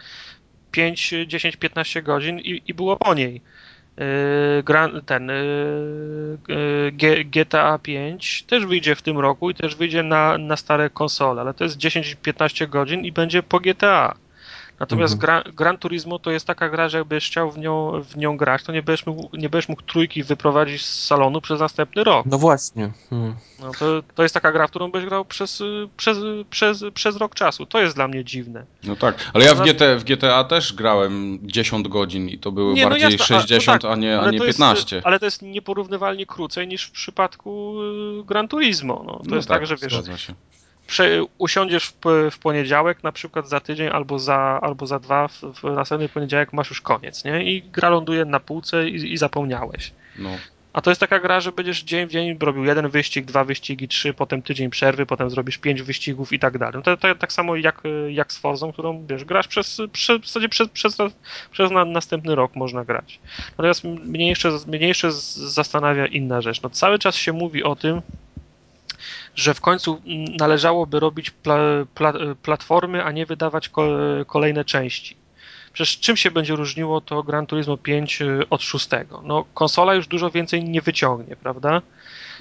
[0.71, 3.41] 5, 10, 15 godzin i, i było po niej.
[3.97, 5.35] E, ten e,
[7.25, 11.53] GTA 5 też wyjdzie w tym roku i też wyjdzie na, na stare konsole, ale
[11.53, 14.26] to jest 10-15 godzin i będzie po GTA.
[14.79, 15.19] Natomiast mhm.
[15.19, 18.63] Gran, Gran Turismo to jest taka gra, że jakbyś chciał w nią, w nią grać,
[18.63, 22.25] to nie będziesz, mógł, nie będziesz mógł trójki wyprowadzić z salonu przez następny rok.
[22.25, 22.91] No właśnie.
[23.09, 23.35] Hmm.
[23.59, 25.63] No to, to jest taka gra, w którą będziesz grał przez,
[25.97, 26.17] przez,
[26.49, 27.65] przez, przez rok czasu.
[27.65, 28.65] To jest dla mnie dziwne.
[28.83, 32.73] No tak, ale ja w GTA, w GTA też grałem 10 godzin i to były
[32.73, 34.95] nie, no bardziej no jasne, 60, a, no tak, a nie, a nie 15.
[34.95, 37.81] Jest, ale to jest nieporównywalnie krócej niż w przypadku
[38.21, 39.03] y, Gran Turismo.
[39.05, 40.31] No, to no jest tak, tak że wiesz,
[40.87, 41.95] prze, usiądziesz w,
[42.31, 46.53] w, poniedziałek, na przykład za tydzień albo za, albo za dwa, w, w następny poniedziałek
[46.53, 47.43] masz już koniec, nie?
[47.43, 49.91] I gra ląduje na półce i, i zapomniałeś.
[50.19, 50.29] No.
[50.73, 53.87] A to jest taka gra, że będziesz dzień w dzień robił jeden wyścig, dwa wyścigi,
[53.87, 56.75] trzy, potem tydzień przerwy, potem zrobisz pięć wyścigów i tak dalej.
[56.75, 59.81] No to, to, tak samo jak, jak z Forzą, którą wiesz, grasz przez,
[60.21, 60.97] w zasadzie przez, przez,
[61.51, 63.19] przez na, następny rok można grać.
[63.49, 66.61] Natomiast mnie jeszcze, mnie jeszcze zastanawia inna rzecz.
[66.61, 68.01] No cały czas się mówi o tym,
[69.37, 70.01] że w końcu
[70.39, 71.57] należałoby robić pla,
[71.95, 73.71] pla, platformy, a nie wydawać
[74.27, 75.17] kolejne części.
[75.73, 78.89] Przecież czym się będzie różniło to Gran Turismo 5 y, od 6?
[79.23, 81.81] No, konsola już dużo więcej nie wyciągnie, prawda?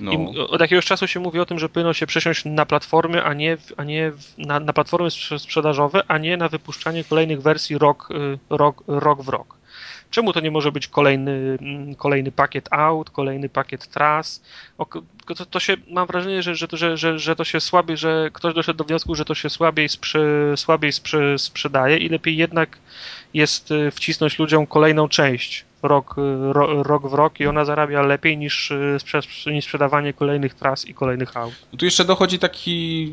[0.01, 0.13] No.
[0.13, 3.35] I od jakiegoś czasu się mówi o tym, że powinno się przesiąść na platformy, a
[3.35, 8.39] nie, a nie na, na platformy sprzedażowe, a nie na wypuszczanie kolejnych wersji rok, y,
[8.51, 9.56] rok, rok w rok.
[10.17, 14.43] Czemu to nie może być kolejny, mm, kolejny pakiet aut, kolejny pakiet tras?
[15.37, 18.55] To, to się, mam wrażenie, że, że, że, że, że to się słabiej, że ktoś
[18.55, 20.21] doszedł do wniosku, że to się słabiej, sprze,
[20.57, 22.79] słabiej sprze, sprzedaje i lepiej jednak
[23.35, 28.03] jest y, wcisnąć ludziom kolejną część rok, y, ro, rok w rok i ona zarabia
[28.03, 28.99] lepiej niż, y,
[29.47, 31.55] niż sprzedawanie kolejnych tras i kolejnych aut.
[31.79, 33.13] Tu jeszcze dochodzi taki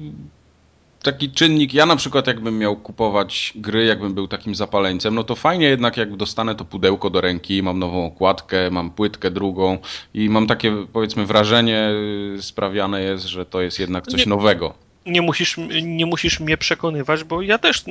[1.04, 5.36] taki czynnik, ja na przykład jakbym miał kupować gry, jakbym był takim zapaleńcem, no to
[5.36, 9.78] fajnie jednak jak dostanę to pudełko do ręki, mam nową okładkę, mam płytkę drugą
[10.14, 11.90] i mam takie powiedzmy wrażenie
[12.38, 14.30] y, sprawiane jest, że to jest jednak coś Nie.
[14.30, 14.74] nowego.
[15.06, 17.84] Nie musisz, nie musisz mnie przekonywać, bo ja też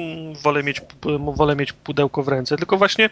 [0.42, 0.80] wolę mieć,
[1.34, 3.10] wolę mieć pudełko w ręce, tylko właśnie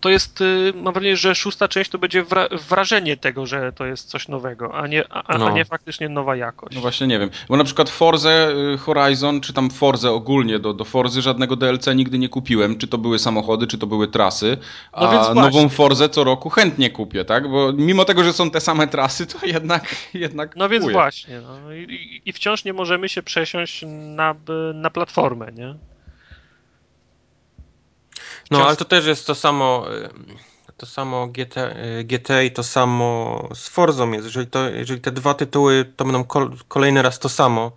[0.00, 2.24] to jest, y, mam wrażenie, że szósta część to będzie
[2.68, 5.46] wrażenie tego, że to jest coś nowego, a nie, a, no.
[5.46, 6.74] a nie faktycznie nowa jakość.
[6.74, 8.30] No właśnie nie wiem, bo na przykład Forza
[8.74, 12.88] y, Horizon, czy tam Forza ogólnie do, do Forzy żadnego DLC nigdy nie kupiłem, czy
[12.88, 14.56] to były samochody, czy to były trasy,
[14.92, 18.50] no a no nową Forzę co roku chętnie kupię, tak, bo mimo tego, że są
[18.50, 20.80] te same trasy, to jednak, jednak No kupuję.
[20.80, 21.72] więc właśnie, no.
[21.72, 24.34] I, I, wciąż nie możemy się przesiąść na,
[24.74, 25.74] na platformę, nie?
[28.50, 29.86] No, ale to też jest to samo,
[30.76, 31.54] to samo GT,
[32.04, 34.24] GT i to samo z Forzą jest.
[34.24, 36.24] Jeżeli, to, jeżeli te dwa tytuły to będą
[36.68, 37.72] kolejny raz to samo,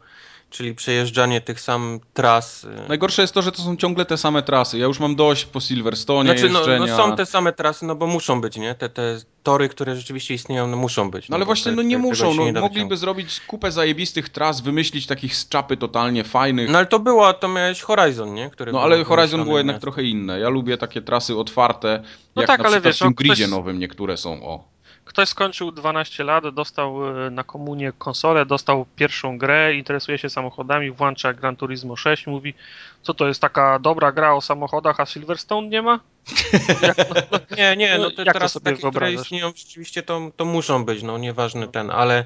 [0.51, 2.63] czyli przejeżdżanie tych samych tras.
[2.63, 4.77] Y, Najgorsze jest to, że to są ciągle te same trasy.
[4.77, 8.07] Ja już mam dość po Silverstone znaczy, no, no, są te same trasy, no bo
[8.07, 8.75] muszą być, nie?
[8.75, 11.29] Te, te tory, które rzeczywiście istnieją, no muszą być.
[11.29, 12.33] No, ale właśnie, te, no nie muszą.
[12.33, 16.69] No, nie mogliby zrobić kupę zajebistych tras, wymyślić takich z czapy totalnie fajnych.
[16.69, 18.49] No ale to było, to miałeś Horizon, nie?
[18.49, 20.39] Który no ale Horizon było jednak trochę inne.
[20.39, 22.03] Ja lubię takie trasy otwarte,
[22.35, 23.51] no jak tak, na ale wiesz, w tym no, gridzie ktoś...
[23.51, 24.70] nowym niektóre są, o.
[25.11, 30.91] Ktoś skończył 12 lat, dostał e, na komunię konsolę, dostał pierwszą grę, interesuje się samochodami,
[30.91, 32.53] włącza Gran Turismo 6, mówi,
[33.01, 35.99] co to jest taka dobra gra o samochodach, a Silverstone nie ma?
[36.81, 40.85] Jak, no, nie, nie, no to teraz to takie, które istnieją rzeczywiście to, to muszą
[40.85, 42.25] być, no nieważny ten, ale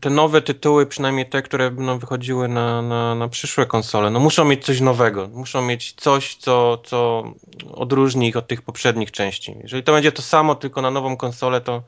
[0.00, 4.44] te nowe tytuły, przynajmniej te, które będą wychodziły na, na, na przyszłe konsole, no muszą
[4.44, 7.24] mieć coś nowego, muszą mieć coś, co, co
[7.72, 9.54] odróżni ich od tych poprzednich części.
[9.62, 11.82] Jeżeli to będzie to samo, tylko na nową konsolę, to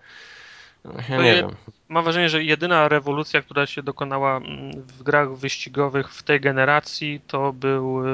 [1.08, 1.50] ja nie wiem.
[1.88, 7.20] Mam wrażenie, że jedyna rewolucja, która się dokonała mm, w grach wyścigowych w tej generacji,
[7.26, 8.12] to był e,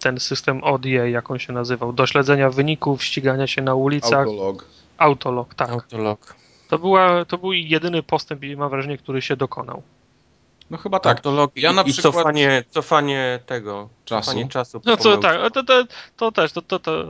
[0.00, 4.26] ten system ODA, jak on się nazywał, do śledzenia wyników, ścigania się na ulicach.
[4.26, 4.64] Autolog.
[4.98, 5.70] Autolog, tak.
[5.70, 6.41] Autolog.
[6.72, 9.82] To, była, to był jedyny postęp, mam wrażenie, który się dokonał.
[10.70, 11.20] No chyba tak.
[11.20, 11.52] To log...
[11.56, 12.14] ja na I, przykład...
[12.14, 14.30] cofanie, cofanie tego, czasu.
[14.30, 15.84] Cofanie czasu no co tak, to, to,
[16.16, 17.06] to też, to, to, to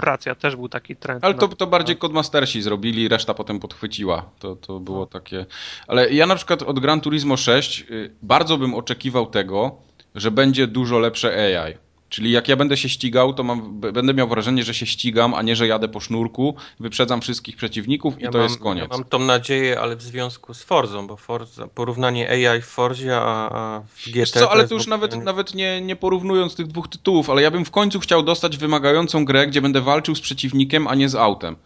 [0.00, 1.24] racja, też był taki trend.
[1.24, 4.30] Ale to, to bardziej Codemastersi zrobili, reszta potem podchwyciła.
[4.38, 5.06] To, to było no.
[5.06, 5.46] takie...
[5.88, 9.76] Ale ja na przykład od Gran Turismo 6 y, bardzo bym oczekiwał tego,
[10.14, 11.85] że będzie dużo lepsze AI.
[12.08, 15.42] Czyli jak ja będę się ścigał, to mam, będę miał wrażenie, że się ścigam, a
[15.42, 18.84] nie, że jadę po sznurku, wyprzedzam wszystkich przeciwników i ja to mam, jest koniec.
[18.90, 23.16] Ja mam tą nadzieję, ale w związku z Forzą, bo Forza, porównanie AI w Forzie,
[23.16, 24.26] a, a w GT...
[24.26, 25.22] co, ale to już nawet, nie...
[25.22, 29.24] nawet nie, nie porównując tych dwóch tytułów, ale ja bym w końcu chciał dostać wymagającą
[29.24, 31.56] grę, gdzie będę walczył z przeciwnikiem, a nie z autem.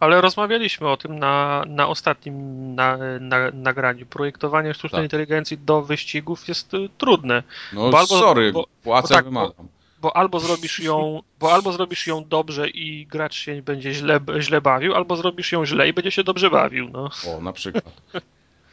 [0.00, 2.34] Ale rozmawialiśmy o tym na, na ostatnim
[2.74, 4.06] na, na, nagraniu.
[4.06, 5.04] Projektowanie sztucznej tak.
[5.04, 7.42] inteligencji do wyścigów jest y, trudne.
[7.72, 9.68] No albo, sorry, bo, płacę, bo tak, wymagam
[10.00, 14.60] bo albo zrobisz ją, bo albo zrobisz ją dobrze i gracz się będzie źle, źle
[14.60, 16.88] bawił, albo zrobisz ją źle i będzie się dobrze bawił.
[16.88, 17.10] No.
[17.28, 18.02] O, na przykład.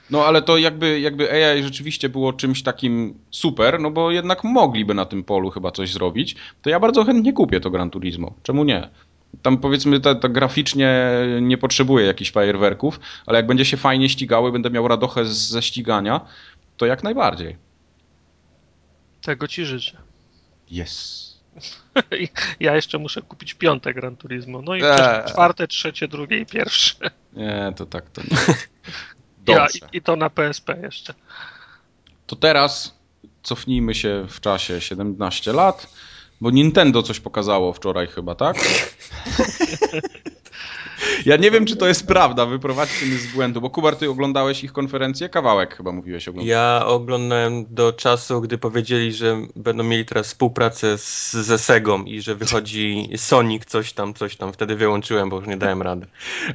[0.10, 4.94] No ale to jakby, jakby AI rzeczywiście było czymś takim super, no bo jednak mogliby
[4.94, 8.34] na tym polu chyba coś zrobić, to ja bardzo chętnie kupię to Gran Turismo.
[8.44, 8.90] Czemu nie?
[9.42, 11.12] Tam powiedzmy, to, to graficznie
[11.42, 16.22] nie potrzebuje jakichś fajerwerków, ale jak będzie się fajnie ścigały, będę miał radochę ze ścigania,
[16.78, 17.58] to jak najbardziej.
[19.22, 20.07] Tego ci życzę.
[20.72, 21.28] Yes.
[22.60, 24.62] ja jeszcze muszę kupić piąte Gran Turismo.
[24.62, 25.24] No i eee.
[25.28, 26.96] czwarte, trzecie, drugie i pierwsze.
[27.34, 28.38] Nie, to tak to nie.
[29.48, 31.14] Ja, i, I to na PSP jeszcze.
[32.28, 32.96] To teraz
[33.44, 35.88] cofnijmy się w czasie 17 lat,
[36.42, 38.58] bo Nintendo coś pokazało wczoraj chyba, tak?
[41.26, 44.64] Ja nie wiem, czy to jest prawda, wyprowadźcie mnie z błędu, bo Kubar, ty oglądałeś
[44.64, 45.30] ich konferencję?
[45.30, 46.50] Kawałek chyba mówiłeś oglądać.
[46.50, 52.22] Ja oglądałem do czasu, gdy powiedzieli, że będą mieli teraz współpracę z, ze Segą i
[52.22, 54.54] że wychodzi Sonic coś tam, coś tam.
[54.54, 56.06] Wtedy wyłączyłem, bo już nie dałem rady.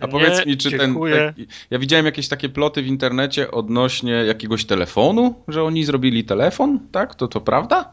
[0.01, 1.17] A powiedz nie, mi, czy dziękuję.
[1.17, 1.47] ten...
[1.47, 6.81] Tak, ja widziałem jakieś takie ploty w internecie odnośnie jakiegoś telefonu, że oni zrobili telefon,
[6.93, 7.15] tak?
[7.15, 7.91] To to prawda?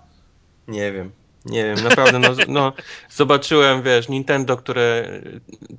[0.68, 1.12] Nie wiem.
[1.46, 2.74] Nie wiem, naprawdę, no, no,
[3.10, 5.22] zobaczyłem, wiesz, Nintendo, które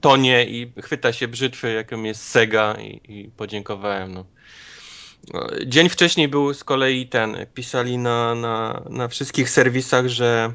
[0.01, 4.25] tonie i chwyta się brzytwy, jaką jest Sega i, i podziękowałem, no.
[5.67, 10.53] Dzień wcześniej był z kolei ten, pisali na, na, na wszystkich serwisach, że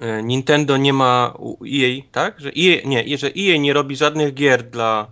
[0.00, 1.34] e, Nintendo nie ma
[1.66, 2.40] EA, tak?
[2.40, 5.10] Że EA, nie, że EA nie robi żadnych gier dla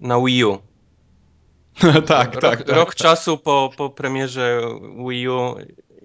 [0.00, 0.58] na Wii U.
[2.06, 2.68] tak, rok, tak, tak.
[2.68, 2.94] Rok tak.
[2.94, 4.60] czasu po, po premierze
[5.08, 5.56] Wii U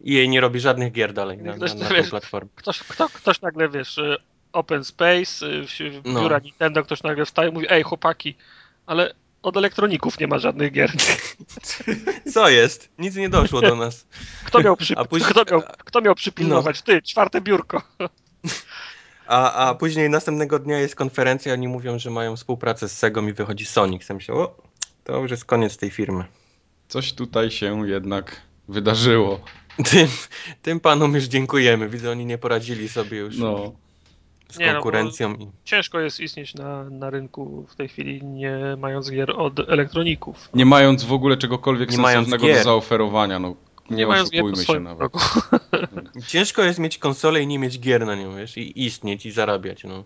[0.04, 2.50] jej nie robi żadnych gier dalej na, ktoś, na, na wiesz, platformę.
[2.56, 4.18] Ktoś, kto, ktoś nagle, wiesz, y,
[4.54, 5.66] open space, y,
[6.02, 6.22] w no.
[6.22, 8.36] biura Nintendo, ktoś nagle wstaje i mówi, ej chłopaki,
[8.86, 9.14] ale
[9.44, 10.92] od elektroników nie ma żadnych gier.
[12.34, 12.90] Co jest?
[13.00, 14.08] Nic nie doszło do nas.
[14.46, 14.96] Kto miał, przy...
[15.10, 15.32] później...
[15.32, 16.80] kto miał, kto miał przypilnować?
[16.80, 16.86] No.
[16.86, 17.82] Ty, czwarte biurko.
[19.28, 23.34] A, a później następnego dnia jest konferencja, oni mówią, że mają współpracę z Segą i
[23.34, 24.04] wychodzi Sonic.
[24.04, 24.58] Sam się, o,
[25.04, 26.26] to już jest koniec tej firmy.
[26.88, 29.40] Coś tutaj się jednak wydarzyło.
[29.92, 30.08] Tym,
[30.62, 31.90] tym panom już dziękujemy.
[31.90, 33.72] Widzę, oni nie poradzili sobie już No.
[34.50, 35.52] z Nie, no konkurencją.
[35.64, 40.50] Ciężko jest istnieć na, na rynku w tej chwili, nie mając gier od elektroników.
[40.54, 43.56] Nie mając w ogóle czegokolwiek Nie sensownego do zaoferowania, no
[43.90, 45.12] nie, Nie mając gier się nawet.
[46.28, 49.84] Ciężko jest mieć konsolę i nie mieć gier na nią, wiesz, i istnieć i zarabiać,
[49.84, 50.04] no.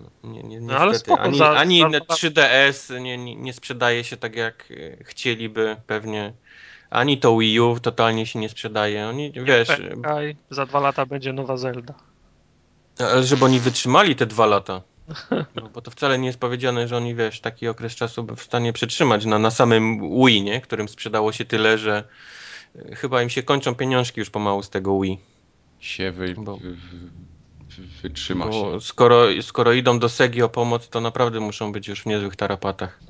[0.00, 1.08] No, Nie, nie, No, ale niestety.
[1.10, 4.68] spoko, ani za- ani za- na 3DS nie, nie, nie sprzedaje się tak, jak
[5.00, 6.32] e, chcieliby pewnie.
[6.90, 9.06] Ani to Wii U totalnie się nie sprzedaje.
[9.08, 11.94] Oni, wiesz, Czekaj, za dwa lata będzie nowa Zelda.
[12.98, 14.82] ale żeby oni wytrzymali te dwa lata.
[15.54, 18.42] No, bo to wcale nie jest powiedziane, że oni, wiesz, taki okres czasu by w
[18.42, 20.60] stanie przetrzymać na, na samym Wii, nie?
[20.60, 22.04] Którym sprzedało się tyle, że
[22.76, 25.20] e, chyba im się kończą pieniążki już pomału z tego Wii.
[25.80, 26.98] Się wy, Bo- wy, wy,
[27.76, 28.50] wy, wytrzyma się.
[28.50, 32.36] Bo skoro, skoro idą do Segi o pomoc, to naprawdę muszą być już w niezłych
[32.36, 33.00] tarapatach.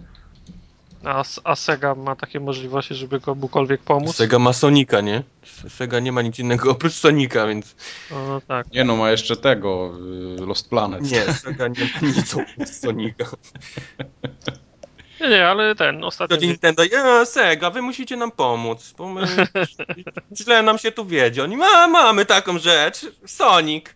[1.05, 4.17] A, a Sega ma takie możliwości, żeby komukolwiek pomóc?
[4.17, 5.23] Sega ma Sonika, nie?
[5.69, 7.77] Sega nie ma nic innego oprócz Sonika, więc...
[8.11, 8.73] No, tak.
[8.73, 9.93] Nie no, ma jeszcze tego,
[10.41, 11.03] y, Lost Planet.
[11.03, 13.25] Nie, Sega nie ma nic oprócz Sonika.
[15.21, 16.37] Nie, nie, ale ten To ostatnio.
[16.37, 19.27] Nintendo, ja, Sega, wy musicie nam pomóc, bo my...
[20.41, 21.45] źle nam się tu wiedzie.
[21.45, 23.87] Oni, ma, mamy taką rzecz, Sonic.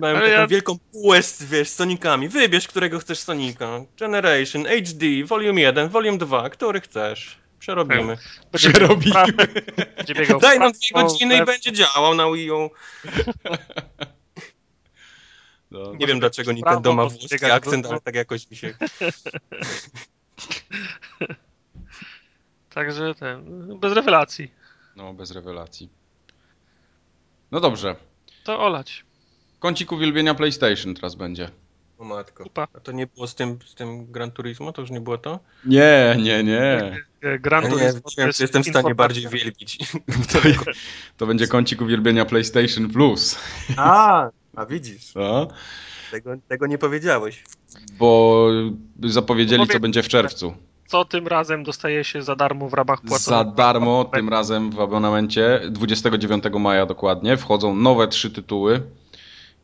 [0.00, 2.28] Mają taką ja- wielką półę z, wiesz, z Sonikami.
[2.28, 3.68] Wybierz, którego chcesz Sonika.
[3.98, 7.38] Generation, HD, Volume 1, Volume 2, który chcesz.
[7.58, 8.16] Przerobimy.
[8.52, 9.04] będzie Przerobi.
[9.06, 9.52] biegał w prawo,
[9.96, 12.70] Będzie biegał w Daj nam dwie godziny i będzie działał na Wii U.
[15.74, 15.80] No.
[15.80, 18.74] Nie Może wiem dlaczego Nintendo ma włoski akcent, ale tak jakoś mi się...
[22.74, 23.78] Także ten.
[23.78, 24.50] Bez rewelacji.
[24.96, 25.88] no, bez rewelacji.
[27.50, 27.96] No dobrze.
[28.44, 29.04] To olać.
[29.58, 31.50] Kącik uwielbienia PlayStation teraz będzie.
[32.04, 32.44] O matko.
[32.44, 32.68] Kupa.
[32.74, 34.72] A to nie było z tym, z tym Gran Turismo?
[34.72, 35.40] To już nie było to?
[35.66, 36.96] Nie, nie, nie.
[37.40, 39.78] Gran Ja nie, Turismo wiem, to jest czy jestem w stanie bardziej wielbić.
[41.16, 43.38] To będzie kącik uwielbienia PlayStation Plus.
[43.76, 45.14] A, a widzisz.
[45.14, 45.48] No,
[46.10, 47.44] Tego, tego nie powiedziałeś.
[47.98, 48.48] bo
[49.04, 50.54] zapowiedzieli, co będzie w czerwcu.
[50.86, 53.20] Co tym razem dostaje się za darmo w ramach płaconych?
[53.20, 58.82] Za darmo, tym razem w abonamencie, 29 maja dokładnie, wchodzą nowe trzy tytuły.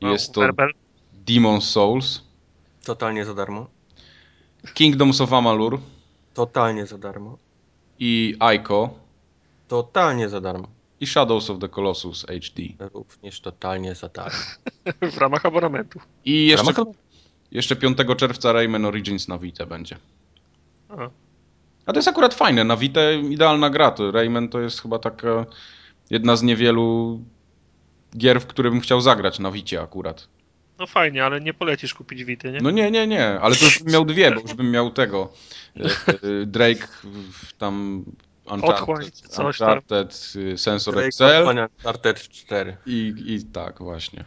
[0.01, 0.41] No, Jest to.
[1.27, 2.30] Demon's Souls,
[2.91, 3.67] Totalnie za darmo.
[4.75, 5.79] Kingdoms of Amalur
[6.35, 7.39] Totalnie za darmo.
[7.99, 8.91] i Ico
[9.69, 10.69] Totalnie za darmo.
[11.01, 12.63] i Shadows of the Colossus HD.
[12.95, 14.39] Również totalnie za darmo.
[15.15, 16.01] w ramach abonamentu.
[16.25, 16.95] I jeszcze, Ramach-
[17.53, 19.97] jeszcze 5 czerwca Rayman Origins na Vita będzie.
[20.89, 21.11] A.
[21.87, 23.91] A to jest akurat fajne, na Vita idealna gra.
[23.91, 25.47] To Rayman to jest chyba taka
[26.11, 27.21] jedna z niewielu
[28.17, 30.29] gier, w które bym chciał zagrać na Vicie akurat.
[30.81, 32.61] No fajnie, ale nie polecisz kupić Wity, nie?
[32.61, 35.33] No nie, nie, nie, ale to już bym miał dwie, bo już bym miał tego.
[35.77, 35.83] e,
[36.47, 38.05] Drake w- tam
[38.47, 39.69] Otchłań, Uncharted, coś tam.
[39.69, 42.77] Uncharted y, Sensor Drake Excel Uncharted 4.
[42.87, 44.25] i, i tak właśnie.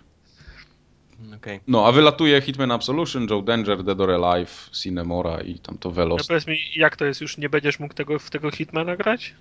[1.35, 1.59] Okej.
[1.67, 5.95] No, a wylatuje Hitman Absolution, Joe Danger, Dead or Alive, Cinemora i tam to No
[5.95, 6.27] Velos.
[6.27, 7.21] powiedz mi, jak to jest?
[7.21, 9.33] Już nie będziesz mógł tego, w tego Hitmana grać?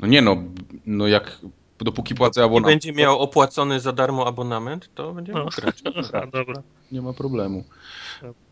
[0.00, 0.36] No nie no,
[0.86, 1.38] no jak
[1.84, 5.46] dopóki płacę I abonament, będzie miał opłacony za darmo abonament, to będzie No.
[5.56, 5.82] grać.
[6.22, 6.62] A, dobra.
[6.92, 7.64] nie ma problemu.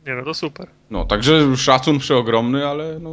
[0.06, 0.70] Nie no, to super.
[0.90, 3.10] No, także szacun przeogromny, ale no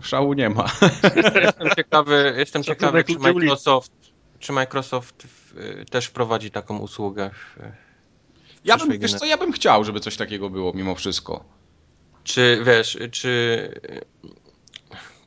[0.00, 0.64] szału nie ma.
[1.42, 3.18] Jestem ciekawy, jestem ciekawy czy.
[3.18, 3.92] Microsoft,
[4.38, 7.30] czy Microsoft w, y, też wprowadzi taką usługę.
[7.30, 7.56] W,
[8.64, 11.44] Ja bym, wiesz co, ja bym chciał, żeby coś takiego było mimo wszystko.
[12.24, 13.68] Czy wiesz, czy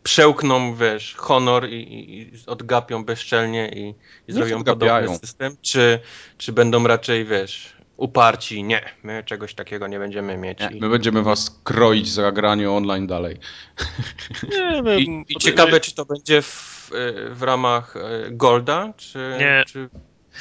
[0.04, 3.94] przełkną, wiesz, honor i, i, i odgapią bezczelnie i,
[4.28, 5.02] i zrobią odgapiają.
[5.02, 6.00] podobny system, czy,
[6.38, 10.60] czy będą raczej, wiesz, uparci, nie, my czegoś takiego nie będziemy mieć.
[10.60, 13.38] Nie, my będziemy was kroić za granie online dalej.
[14.52, 16.92] Nie, no, i, i ciekawe, czy to będzie w,
[17.32, 18.00] w ramach y,
[18.32, 19.64] Golda, czy, Nie.
[19.68, 19.90] czy,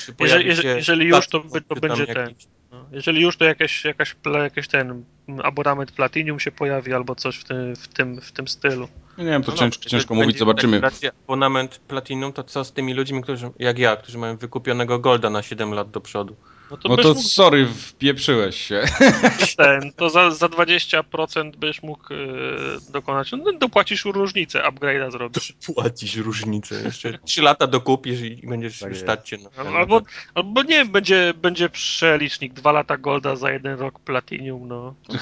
[0.06, 2.28] czy pojawi Jeżeli, jeżeli, się jeżeli już, to, to będzie ten.
[2.28, 2.59] jakiś-
[2.92, 5.04] jeżeli już, to jakaś, jakaś, jakiś ten
[5.42, 8.88] abonament Platinum się pojawi albo coś w tym, w tym, w tym stylu.
[9.18, 10.80] Nie wiem, to No ciężko, dobrze, ciężko mówić, zobaczymy.
[11.24, 15.42] abonament Platinum, to co z tymi ludźmi, którzy, jak ja, którzy mają wykupionego Golda na
[15.42, 16.36] 7 lat do przodu?
[16.70, 18.82] No to No to mógł sorry, wpieprzyłeś się.
[19.56, 23.32] ten, to za, za 20% byś mógł yy, dokonać.
[23.32, 25.52] No, dopłacisz różnicę, upgrade'a zrobisz.
[25.66, 26.82] Płacisz różnicę.
[26.84, 29.50] Jeszcze 3 lata dokupisz i będziesz Tak stać się na...
[29.56, 30.02] Albo, albo,
[30.34, 34.94] albo nie, będzie, będzie przelicznik 2 lata Golda za jeden rok Platinum, no.
[35.08, 35.16] no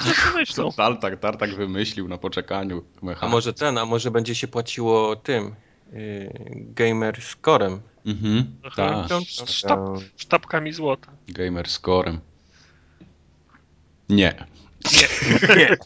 [0.45, 0.71] co?
[0.71, 2.83] Tartak, Tartak wymyślił na poczekaniu.
[3.19, 5.55] A może ten, a może będzie się płaciło tym,
[5.93, 7.79] yy, gamer scorem.
[8.05, 9.07] Mhm, Aha.
[9.09, 9.21] tak.
[9.47, 9.79] Sztab,
[10.17, 11.11] sztabkami złota.
[11.27, 12.19] Gamer scorem.
[14.09, 14.45] Nie.
[14.93, 15.55] Nie.
[15.55, 15.77] nie.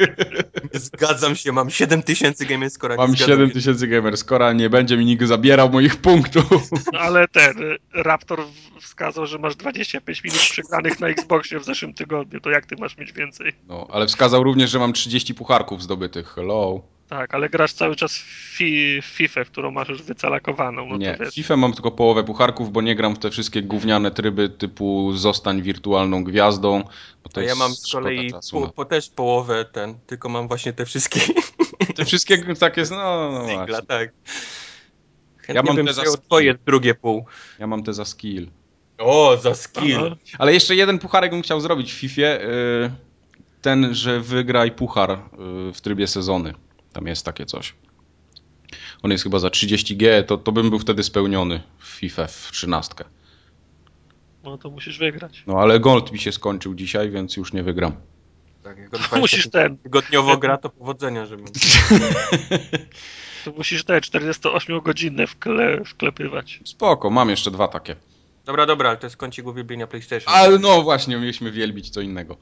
[0.74, 2.96] Zgadzam się, mam 7000 gamerscora.
[2.96, 6.72] Mam 7000 gamerscora, nie będzie mi nikt zabierał moich punktów.
[6.94, 7.54] No, ale ten
[7.94, 8.42] Raptor
[8.82, 12.98] wskazał, że masz 25 minut przegranych na Xboxie w zeszłym tygodniu, to jak ty masz
[12.98, 13.54] mieć więcej?
[13.68, 16.28] No, ale wskazał również, że mam 30 pucharków zdobytych.
[16.28, 16.82] Hello.
[17.14, 20.86] Tak, ale grasz cały czas w, fi, w FIFA, w którą masz już wycalakowaną.
[20.86, 24.12] No nie, w FIFA mam tylko połowę pucharków, bo nie gram w te wszystkie gówniane
[24.12, 26.84] tryby typu zostań wirtualną gwiazdą.
[27.36, 31.20] A ja mam z kolei po, po, też połowę ten, tylko mam właśnie te wszystkie.
[31.96, 34.12] Te wszystkie takie, no, no Singla, tak.
[35.38, 37.26] Chętnie ja mam bym te za twoje drugie pół.
[37.60, 38.48] Ja mam te za skill.
[38.98, 39.98] O, za skill.
[39.98, 40.16] Aha.
[40.38, 42.22] Ale jeszcze jeden pucharek bym chciał zrobić w FIFA.
[42.22, 42.92] Y,
[43.62, 46.54] ten, że wygraj puchar y, w trybie sezony.
[46.94, 47.74] Tam jest takie coś.
[49.04, 52.94] On jest chyba za 30G, to, to bym był wtedy spełniony w FIFA w 13.
[54.44, 55.44] No to musisz wygrać.
[55.48, 57.96] No ale gold mi się skończył dzisiaj, więc już nie wygram.
[58.64, 59.78] Tak, jak musisz ten.
[59.78, 61.44] Tygodniowo gra, to powodzenia, żeby.
[63.46, 66.60] to musisz te 48 godzinne wkle, wklepywać.
[66.66, 67.96] Spoko, mam jeszcze dwa takie.
[68.46, 70.34] Dobra, dobra, ale to jest kącik uwielbienia PlayStation.
[70.34, 72.38] Ale no właśnie, mieliśmy wielbić co innego.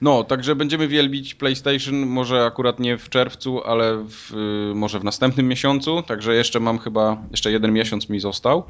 [0.00, 4.34] No, także będziemy wielbić PlayStation, może akurat nie w czerwcu, ale w,
[4.70, 8.64] y, może w następnym miesiącu, także jeszcze mam chyba, jeszcze jeden miesiąc mi został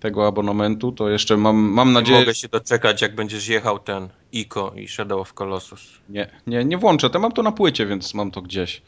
[0.00, 2.18] tego abonamentu, to jeszcze mam, mam nadzieję...
[2.18, 6.00] Nie mogę się doczekać, jak będziesz jechał ten ICO i Shadow of Colossus.
[6.08, 8.82] Nie, nie, nie włączę, to mam to na płycie, więc mam to gdzieś.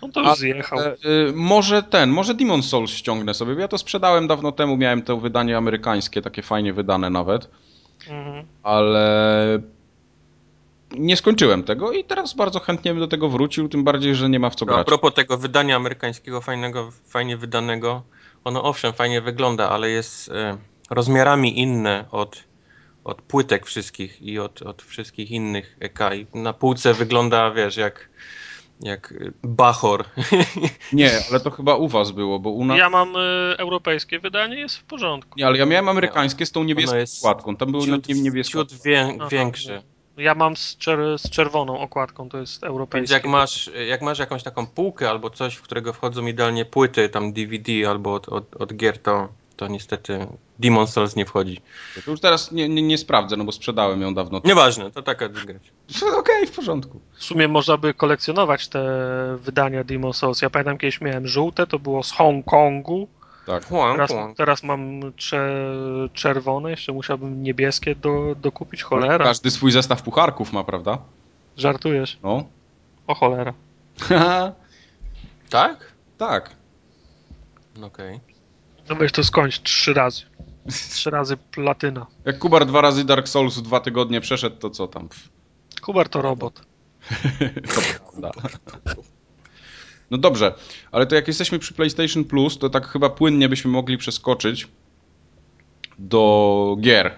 [0.00, 0.78] On to już A, zjechał.
[0.78, 3.54] E, y, może ten, może Demon Souls ściągnę sobie.
[3.54, 7.50] Ja to sprzedałem dawno temu, miałem to wydanie amerykańskie, takie fajnie wydane nawet.
[8.08, 8.46] Mhm.
[8.62, 9.58] Ale
[10.90, 14.40] nie skończyłem tego i teraz bardzo chętnie bym do tego wrócił, tym bardziej, że nie
[14.40, 14.80] ma w co grać.
[14.80, 18.02] A propos tego wydania amerykańskiego, fajnego, fajnie wydanego,
[18.44, 20.56] ono owszem fajnie wygląda, ale jest e,
[20.90, 22.44] rozmiarami inne od,
[23.04, 25.98] od płytek wszystkich i od, od wszystkich innych EK.
[26.14, 28.08] I na półce wygląda, wiesz, jak
[28.80, 30.04] jak Bachor.
[30.92, 32.78] Nie, ale to chyba u was było, bo u nas...
[32.78, 35.38] Ja mam y, europejskie wydanie, jest w porządku.
[35.38, 37.56] Nie, ale ja miałem amerykańskie z tą niebieską okładką.
[37.56, 38.52] Tam był ciut, niebieski.
[38.52, 39.82] Ciut wię, większy.
[40.16, 43.00] Ja mam z, czer z, czerwoną okładką, to jest europejskie.
[43.00, 47.08] Więc jak masz, jak masz jakąś taką półkę albo coś, w którego wchodzą idealnie płyty,
[47.08, 50.26] tam DVD albo od, od, od gier, to, to niestety
[50.58, 51.60] Demon Souls nie wchodzi.
[52.04, 54.40] To już teraz nie, nie, nie sprawdzę, no bo sprzedałem ją dawno.
[54.44, 55.72] Nieważne, to taka grać.
[56.02, 57.00] Okej, okay, w porządku.
[57.14, 58.82] W sumie można by kolekcjonować te
[59.40, 60.42] wydania Demon Souls.
[60.42, 63.08] Ja pamiętam kiedyś miałem żółte, to było z Hongkongu.
[63.46, 63.64] Tak.
[63.68, 65.00] teraz, teraz mam
[66.12, 69.24] czerwone, jeszcze musiałbym niebieskie do, dokupić, cholera.
[69.24, 70.98] Każdy swój zestaw pucharków ma, prawda?
[71.56, 72.18] Żartujesz?
[72.22, 72.44] No.
[73.06, 73.54] O cholera.
[75.50, 75.92] tak?
[76.18, 76.50] Tak.
[77.82, 78.16] Okej.
[78.16, 78.37] Okay.
[78.88, 80.22] No weź to skończ trzy razy.
[80.70, 82.06] Trzy razy platyna.
[82.24, 85.08] Jak Kubar dwa razy Dark Souls w dwa tygodnie przeszedł, to co tam?
[85.82, 86.60] Kubar to robot.
[87.74, 87.80] to
[88.12, 88.30] prawda.
[90.10, 90.54] No dobrze,
[90.92, 94.68] ale to jak jesteśmy przy PlayStation Plus, to tak chyba płynnie byśmy mogli przeskoczyć
[95.98, 97.14] do gier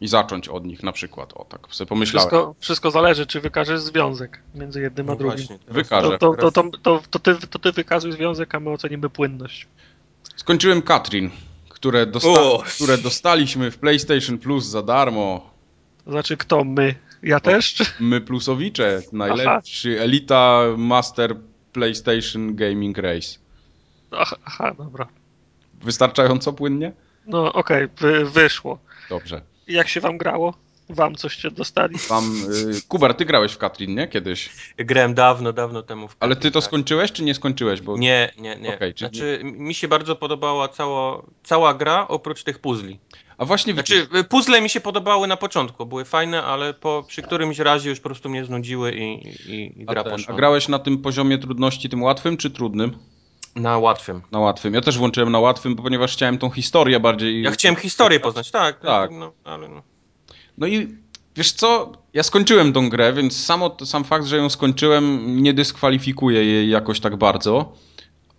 [0.00, 1.32] i zacząć od nich na przykład.
[1.32, 2.28] O, tak sobie pomyślałem.
[2.28, 5.46] Wszystko, wszystko zależy, czy wykażesz związek między jednym a no drugim.
[5.46, 6.18] Właśnie, Wykażę.
[6.18, 9.68] To, to, to, to, to, ty, to ty wykazuj związek, a my ocenimy płynność.
[10.36, 11.30] Skończyłem Katrin,
[11.68, 12.40] które, dosta
[12.74, 15.50] które dostaliśmy w PlayStation Plus za darmo.
[16.06, 16.64] Znaczy kto?
[16.64, 16.94] My?
[17.22, 17.76] Ja też?
[18.00, 20.04] My plusowicze, najlepszy, Aha.
[20.04, 21.36] Elita Master
[21.72, 23.38] PlayStation Gaming Race.
[24.10, 25.06] Aha, aha dobra.
[25.82, 26.92] Wystarczająco płynnie?
[27.26, 28.78] No okej, okay, wyszło.
[29.10, 29.42] Dobrze.
[29.68, 30.54] Jak się wam grało?
[30.88, 31.98] Wam coś cię dostali?
[32.08, 32.24] Wam,
[32.70, 34.08] y, Kubar, ty grałeś w Katrin, nie?
[34.08, 34.50] Kiedyś.
[34.76, 36.66] Grałem dawno, dawno temu w Katrin, Ale ty to tak.
[36.66, 37.80] skończyłeś, czy nie skończyłeś?
[37.80, 37.96] Bo...
[37.98, 38.74] Nie, nie, nie.
[38.76, 38.98] Okay, czy...
[38.98, 42.98] Znaczy, mi się bardzo podobała cała, cała gra, oprócz tych puzli.
[43.38, 47.22] A właśnie Znaczy, y, puzzle mi się podobały na początku, były fajne, ale po, przy
[47.22, 50.34] którymś razie już po prostu mnie znudziły i, i, i gra a ten, poszła.
[50.34, 52.98] A grałeś na tym poziomie trudności, tym łatwym czy trudnym?
[53.56, 54.22] Na łatwym.
[54.32, 54.74] Na łatwym.
[54.74, 57.42] Ja też włączyłem na łatwym, ponieważ chciałem tą historię bardziej...
[57.42, 58.80] Ja chciałem historię poznać, tak.
[58.80, 59.10] Tak.
[59.10, 59.82] No, ale no.
[60.58, 60.88] No i
[61.36, 66.44] wiesz co, ja skończyłem tą grę, więc samo, sam fakt, że ją skończyłem nie dyskwalifikuje
[66.44, 67.72] jej jakoś tak bardzo,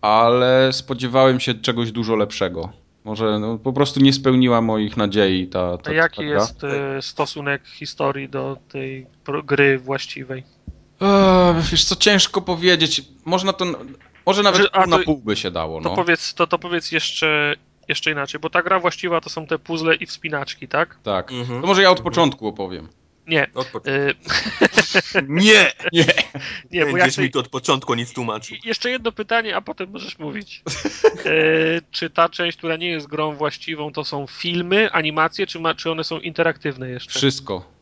[0.01, 2.69] ale spodziewałem się czegoś dużo lepszego.
[3.03, 7.01] Może no, po prostu nie spełniła moich nadziei ta, ta A jaki ta jest y,
[7.01, 9.05] stosunek historii do tej
[9.43, 10.43] gry właściwej?
[11.01, 13.03] Eee, wiesz co, ciężko powiedzieć.
[13.25, 13.65] Można to...
[14.25, 15.81] Może nawet że, pół na pół by się dało.
[15.81, 15.95] To, no.
[15.95, 17.55] powiedz, to, to powiedz jeszcze,
[17.87, 20.97] jeszcze inaczej, bo ta gra właściwa to są te puzzle i wspinaczki, tak?
[21.03, 21.31] Tak.
[21.31, 21.61] Mhm.
[21.61, 22.89] To może ja od początku opowiem.
[23.27, 23.47] Nie.
[23.53, 24.15] Od y...
[25.27, 25.71] nie!
[25.93, 26.05] Nie!
[26.71, 28.57] Nie, bo Będziesz mi to od początku nic tłumaczył.
[28.65, 30.63] Jeszcze jedno pytanie, a potem możesz mówić.
[31.25, 31.81] y...
[31.91, 35.75] Czy ta część, która nie jest grą właściwą, to są filmy, animacje, czy, ma...
[35.75, 37.19] czy one są interaktywne jeszcze?
[37.19, 37.74] Wszystko.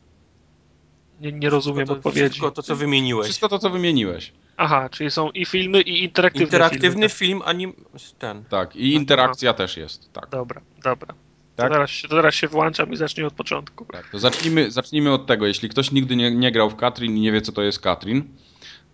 [1.20, 2.28] Nie, nie rozumiem to, odpowiedzi.
[2.28, 3.24] Wszystko to, co wymieniłeś.
[3.26, 4.32] Wszystko to, co wymieniłeś.
[4.56, 7.08] Aha, czyli są i filmy, i interaktywne Interaktywny filmy.
[7.08, 7.72] film, anim...
[8.18, 8.44] ten.
[8.44, 10.12] Tak, i interakcja też jest.
[10.12, 10.28] Tak.
[10.30, 11.08] Dobra, dobra.
[11.08, 11.72] To, Tak?
[11.72, 13.84] teraz, się- to teraz się włączam i zacznij od początku.
[13.84, 15.46] Tak, to zacznijmy, zacznijmy od tego.
[15.46, 18.28] Jeśli ktoś nigdy nie, nie grał w Katrin i nie wie, co to jest Katrin,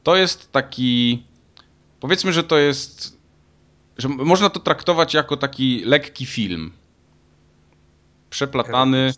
[0.03, 1.23] to jest taki.
[2.01, 3.19] Powiedzmy, że to jest.
[3.99, 6.73] że można to traktować jako taki lekki film.
[8.31, 9.13] Przeplatany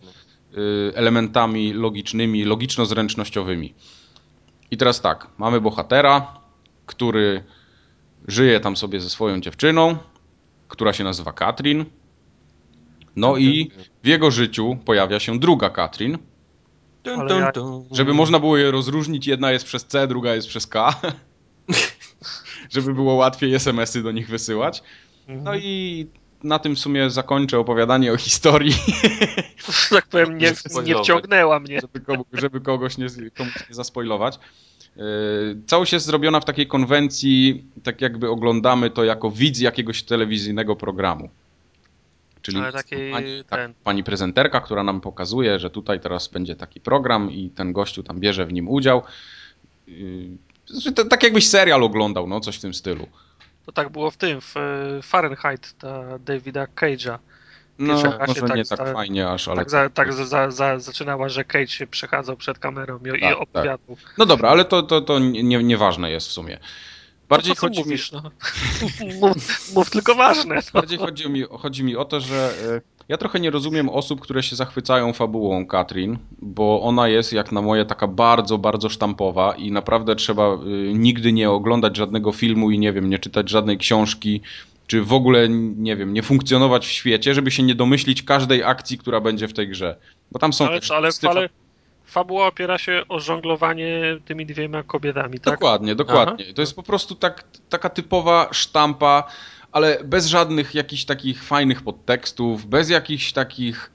[0.94, 3.74] elementami logicznymi, logiczno-zręcznościowymi.
[4.70, 6.40] I teraz tak, mamy bohatera,
[6.86, 7.44] który
[8.28, 9.96] żyje tam sobie ze swoją dziewczyną,
[10.68, 11.84] która się nazywa Katrin.
[13.16, 13.70] No i
[14.02, 16.18] w jego życiu pojawia się druga Katrin.
[17.04, 17.52] Ja-.
[17.90, 21.00] Żeby można było je rozróżnić, jedna jest przez C, druga jest przez K.
[22.74, 24.82] Żeby było łatwiej SMS-y do nich wysyłać.
[25.28, 26.06] No i
[26.44, 28.74] na tym w sumie zakończę opowiadanie o historii,
[29.90, 30.52] tak powiem, nie,
[30.84, 31.80] nie wciągnęła mnie.
[31.80, 34.38] żeby, kogo, żeby kogoś nie, komuś nie zaspoilować.
[34.96, 35.02] Yy,
[35.66, 41.28] Całość jest zrobiona w takiej konwencji, tak jakby oglądamy to jako widz jakiegoś telewizyjnego programu.
[42.42, 42.58] Czyli
[43.12, 47.72] pani, tak, pani prezenterka, która nam pokazuje, że tutaj teraz będzie taki program i ten
[47.72, 49.02] gościu tam bierze w nim udział.
[50.94, 53.06] To, tak jakbyś serial oglądał, no coś w tym stylu.
[53.66, 57.18] To tak było w tym, w e, Fahrenheit, ta Davida Cage'a.
[57.78, 59.56] No, może tak nie tak sta- fajnie aż, ale...
[59.56, 63.20] Tak, za, tak za, za, za, zaczynała, że Cage się przechadzał przed kamerą i, i
[63.20, 63.96] Tak, opowiadał.
[64.18, 66.58] No dobra, ale to, to, to nie, nieważne jest w sumie.
[67.28, 68.22] Bardziej co chodzi mi, mówisz, no.
[69.20, 70.54] mów, mów tylko ważne.
[70.74, 70.80] No.
[70.80, 74.42] bardziej chodzi mi, chodzi mi o to, że e, ja trochę nie rozumiem osób, które
[74.42, 79.72] się zachwycają fabułą Katrin, bo ona jest jak na moje taka bardzo, bardzo sztampowa i
[79.72, 80.58] naprawdę trzeba e,
[80.94, 84.40] nigdy nie oglądać żadnego filmu i nie wiem, nie czytać żadnej książki,
[84.86, 88.98] czy w ogóle, nie wiem, nie funkcjonować w świecie, żeby się nie domyślić każdej akcji,
[88.98, 89.96] która będzie w tej grze.
[90.32, 91.48] Bo tam są Ale, też ale, ale
[92.04, 95.54] fabuła opiera się o żonglowanie tymi dwiema kobietami, tak?
[95.54, 96.54] Dokładnie, dokładnie.
[96.54, 99.24] To jest po prostu tak, taka typowa sztampa,
[99.72, 103.90] ale bez żadnych jakichś takich fajnych podtekstów, bez jakichś takich.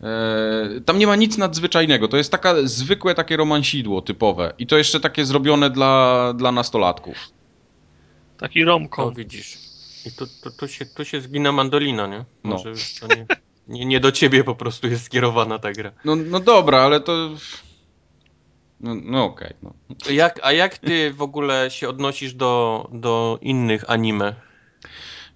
[0.00, 2.08] E, tam nie ma nic nadzwyczajnego.
[2.08, 4.54] To jest taka zwykłe takie romansidło typowe.
[4.58, 7.16] I to jeszcze takie zrobione dla, dla nastolatków.
[8.38, 9.10] Taki O, romką.
[9.10, 9.58] widzisz.
[10.06, 12.24] I tu, tu, tu, się, tu się zgina mandolina, nie?
[12.44, 12.50] No.
[12.50, 13.26] Może to nie,
[13.68, 15.92] nie, nie do ciebie po prostu jest skierowana ta gra.
[16.04, 17.30] No, no dobra, ale to.
[18.80, 19.54] No, no okej.
[19.62, 19.74] no.
[20.10, 24.34] Jak, a jak ty w ogóle się odnosisz do, do innych anime?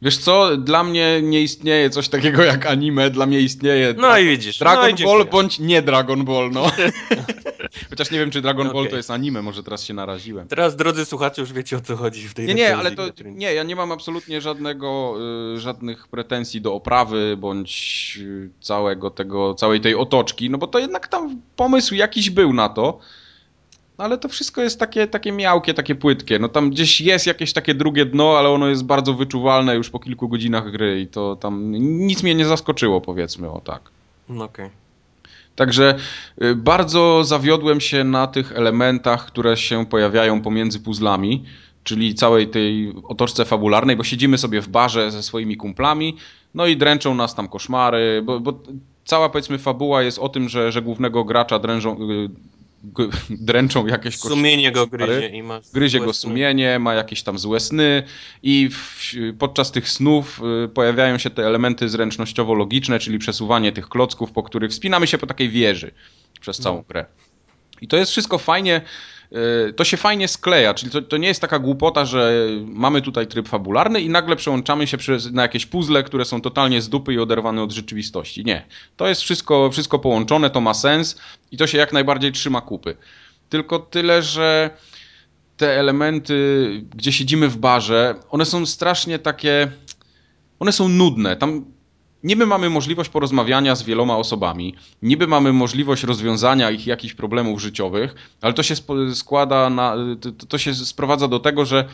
[0.03, 4.29] Wiesz co, dla mnie nie istnieje coś takiego jak anime, dla mnie istnieje No i
[4.29, 4.59] widzisz.
[4.59, 6.71] Dragon no i Ball bądź nie Dragon Ball, no.
[7.91, 10.49] Chociaż nie wiem, czy Dragon Ball to jest anime, może teraz się naraziłem.
[10.49, 13.55] Teraz, drodzy słuchacze, już wiecie o co chodzi w tej Nie, nie, ale to nie,
[13.55, 15.15] ja nie mam absolutnie żadnego,
[15.55, 20.79] y, żadnych pretensji do oprawy bądź y, całego tego, całej tej otoczki, no bo to
[20.79, 22.99] jednak tam pomysł jakiś był na to.
[23.99, 26.39] No ale to wszystko jest takie, takie miałkie, takie płytkie.
[26.39, 29.99] No tam gdzieś jest jakieś takie drugie dno, ale ono jest bardzo wyczuwalne już po
[29.99, 31.73] kilku godzinach gry i to tam
[32.07, 33.91] nic mnie nie zaskoczyło, powiedzmy, o tak.
[34.29, 34.71] No okej.
[35.57, 35.95] Także
[36.43, 41.45] y, bardzo zawiodłem się na tych elementach, które się pojawiają pomiędzy puzzlami,
[41.85, 46.17] czyli całej tej otoczce fabularnej, bo siedzimy sobie w barze ze swoimi kumplami,
[46.55, 48.61] no i dręczą nas tam koszmary, bo, bo
[49.05, 52.29] cała powiedzmy fabuła jest o tym, że, że głównego gracza dręczą, y,
[53.31, 54.37] dręczą jakieś koszmary.
[54.37, 55.71] Sumienie go gryzie i masz...
[55.75, 56.31] Gryzie go sny.
[56.31, 58.03] sumienie, ma jakieś tam złe sny
[58.43, 64.33] i w, podczas tych snów y, pojawiają się te elementy zręcznościowo-logiczne, czyli przesuwanie tych klocków,
[64.33, 65.91] po których wspinamy się po takiej wieży
[66.41, 66.85] przez całą No.
[66.89, 67.07] grę.
[67.81, 68.81] I to jest wszystko fajnie,
[69.77, 73.49] to się fajnie skleja, czyli to, to nie jest taka głupota, że mamy tutaj tryb
[73.49, 77.19] fabularny i nagle przełączamy się przez, na jakieś puzzle, które są totalnie z dupy i
[77.19, 78.45] oderwane od rzeczywistości.
[78.45, 78.67] Nie.
[78.97, 81.21] To jest wszystko, wszystko połączone, to ma sens
[81.51, 82.97] i to się jak najbardziej trzyma kupy.
[83.49, 84.71] Tylko tyle, że
[85.57, 89.73] te elementy, gdzie siedzimy w barze, one są strasznie takie.
[90.59, 91.37] One są nudne.
[91.37, 91.65] Tam
[92.27, 98.15] niby mamy możliwość porozmawiania z wieloma osobami, niby mamy możliwość rozwiązania ich jakichś problemów życiowych,
[98.41, 98.75] ale to się
[99.15, 99.97] składa na.
[100.21, 101.89] To, to się sprowadza do tego, że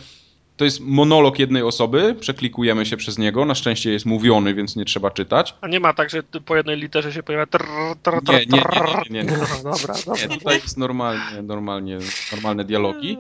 [0.57, 4.85] to jest monolog jednej osoby, przeklikujemy się przez niego, na szczęście jest mówiony, więc nie
[4.85, 5.55] trzeba czytać.
[5.61, 7.67] A nie ma tak, że po jednej literze się pojawia trrr,
[8.03, 9.47] trrr, Nie, trrr, nie, nie, nie, nie, nie.
[9.65, 10.37] No, dobra, Nie, dobra.
[10.37, 11.99] tutaj jest normalnie, normalnie,
[12.33, 13.19] normalne dialogi.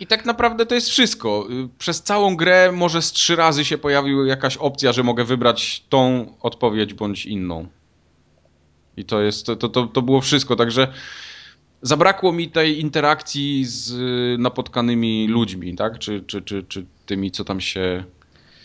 [0.00, 1.48] I tak naprawdę to jest wszystko.
[1.78, 6.32] Przez całą grę może z trzy razy się pojawiła jakaś opcja, że mogę wybrać tą
[6.40, 7.68] odpowiedź bądź inną.
[8.96, 10.92] I to jest, to, to, to było wszystko, także
[11.82, 15.98] zabrakło mi tej interakcji z y, napotkanymi ludźmi, tak?
[15.98, 18.04] Czy, czy, czy, czy tymi, co tam się,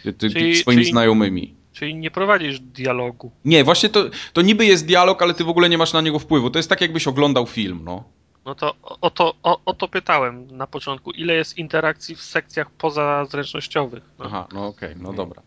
[0.03, 1.53] ty, ty, Czyli- swoimi czyli- znajomymi.
[1.73, 3.31] Czyli nie prowadzisz dialogu.
[3.45, 6.19] Nie, właśnie to, to niby jest dialog, ale ty w ogóle nie masz na niego
[6.19, 6.49] wpływu.
[6.49, 8.03] To jest tak, jakbyś oglądał film, no.
[8.45, 11.11] No to o to, o, o to pytałem na początku.
[11.11, 14.03] Ile jest interakcji w sekcjach pozazręcznościowych?
[14.19, 14.25] No.
[14.25, 15.41] Aha, no okej, okay, no dobra.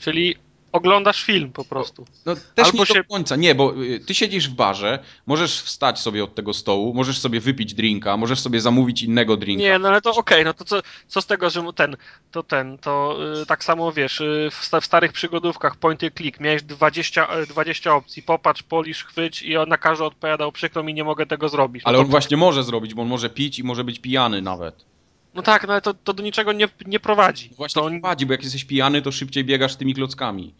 [0.00, 0.34] Czyli
[0.72, 2.06] oglądasz film po prostu.
[2.26, 2.94] No też Albo nie się...
[2.94, 6.94] do końca, nie, bo y, ty siedzisz w barze, możesz wstać sobie od tego stołu,
[6.94, 9.62] możesz sobie wypić drinka, możesz sobie zamówić innego drinka.
[9.62, 11.96] Nie, no ale to okej, okay, no to co, co z tego, że ten,
[12.30, 16.40] to ten, to yy, tak samo wiesz, yy, w, w, starych przygodówkach point and click
[16.40, 20.94] miałeś 20, 20 y, opcji, popatrz, polisz, chwyć i on na każdy odpowiadał, przykro mi,
[20.94, 21.84] nie mogę tego zrobić.
[21.84, 22.04] No ale to...
[22.04, 24.89] on właśnie może zrobić, bo on może pić i może być pijany nawet.
[25.34, 27.50] No tak, no ale to, to do niczego nie, nie prowadzi.
[27.56, 27.88] Właśnie to...
[27.88, 30.54] prowadzi, bo jak jesteś pijany, to szybciej biegasz tymi klockami.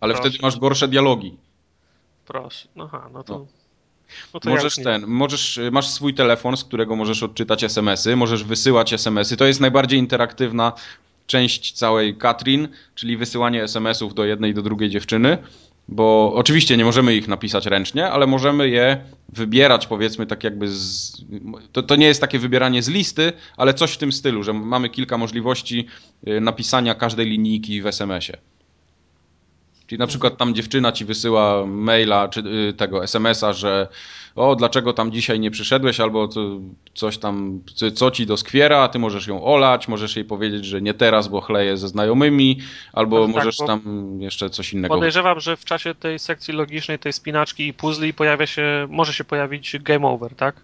[0.00, 0.30] Ale Proszę.
[0.30, 1.36] wtedy masz gorsze dialogi.
[2.26, 3.38] Proszę, aha, no to...
[3.38, 3.46] No.
[4.34, 8.92] No to możesz ten, możesz, masz swój telefon, z którego możesz odczytać SMS-y, możesz wysyłać
[8.92, 9.36] SMS-y.
[9.36, 10.72] To jest najbardziej interaktywna
[11.26, 15.38] część całej Katrin, czyli wysyłanie SMS-ów do jednej i do drugiej dziewczyny
[15.88, 21.16] bo oczywiście nie możemy ich napisać ręcznie, ale możemy je wybierać powiedzmy tak jakby z...
[21.72, 24.88] To, to nie jest takie wybieranie z listy, ale coś w tym stylu, że mamy
[24.88, 25.86] kilka możliwości
[26.28, 28.38] y, napisania każdej linijki w SMS-ie.
[29.88, 33.88] Czyli na przykład tam dziewczyna ci wysyła maila czy y, tego SMS-a, że
[34.36, 36.28] o, dlaczego tam dzisiaj nie przyszedłeś, albo
[36.94, 37.60] coś tam,
[37.94, 41.40] co ci doskwiera, a ty możesz ją olać, możesz jej powiedzieć, że nie teraz, bo
[41.40, 42.58] chleje ze znajomymi,
[42.92, 43.80] albo no, tak, możesz tam
[44.20, 44.94] jeszcze coś innego.
[44.94, 49.24] Podejrzewam, że w czasie tej sekcji logicznej, tej spinaczki i puzli pojawia się, może się
[49.24, 50.54] pojawić game over, tak?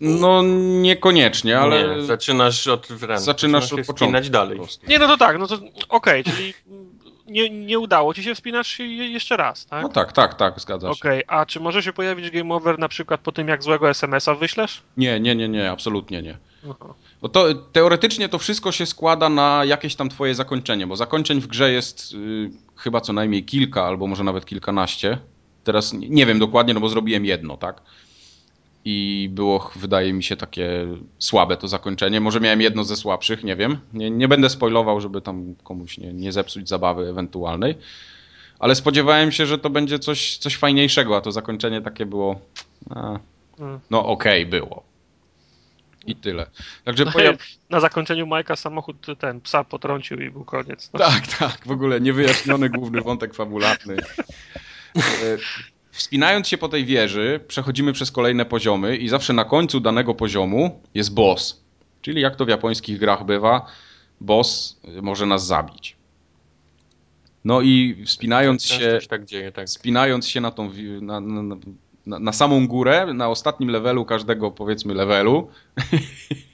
[0.00, 0.42] No
[0.80, 1.96] niekoniecznie, ale.
[1.96, 4.30] Nie, zaczynasz od Zaczynasz, zaczynasz od początku.
[4.30, 4.60] dalej.
[4.88, 6.54] Nie, no to tak, no to okej, okay, czyli
[7.26, 9.82] nie, nie udało ci się wspinać jeszcze raz, tak?
[9.82, 10.92] No tak, tak, tak, zgadza się.
[10.92, 13.90] Okej, okay, a czy może się pojawić game over na przykład po tym, jak złego
[13.90, 14.82] SMS-a wyślesz?
[14.96, 16.38] Nie, nie, nie, nie, absolutnie nie.
[17.22, 21.46] Bo to, teoretycznie to wszystko się składa na jakieś tam twoje zakończenie, bo zakończeń w
[21.46, 25.18] grze jest yy, chyba co najmniej kilka, albo może nawet kilkanaście.
[25.64, 27.82] Teraz nie wiem dokładnie, no bo zrobiłem jedno, tak?
[28.84, 30.86] I było, wydaje mi się, takie
[31.18, 32.20] słabe to zakończenie.
[32.20, 33.78] Może miałem jedno ze słabszych, nie wiem.
[33.92, 37.74] Nie, nie będę spoilował, żeby tam komuś nie, nie zepsuć zabawy ewentualnej.
[38.58, 42.40] Ale spodziewałem się, że to będzie coś, coś fajniejszego, a to zakończenie takie było.
[42.90, 43.18] A,
[43.58, 43.80] hmm.
[43.90, 44.82] no okej, okay, było.
[46.06, 46.46] I tyle.
[46.84, 47.36] Także no, pojaw...
[47.70, 50.90] Na zakończeniu Majka samochód ten psa potrącił i był koniec.
[50.92, 50.98] No.
[50.98, 53.96] Tak, tak, w ogóle niewyjaśniony główny wątek fabularny.
[55.94, 60.82] Wspinając się po tej wieży, przechodzimy przez kolejne poziomy i zawsze na końcu danego poziomu
[60.94, 61.64] jest boss.
[62.02, 63.66] Czyli jak to w japońskich grach bywa,
[64.20, 65.96] boss może nas zabić.
[67.44, 69.66] No i wspinając się, tak dzieje, tak.
[69.66, 70.70] wspinając się na, tą,
[71.00, 71.56] na, na,
[72.06, 75.48] na, na samą górę, na ostatnim levelu każdego powiedzmy levelu,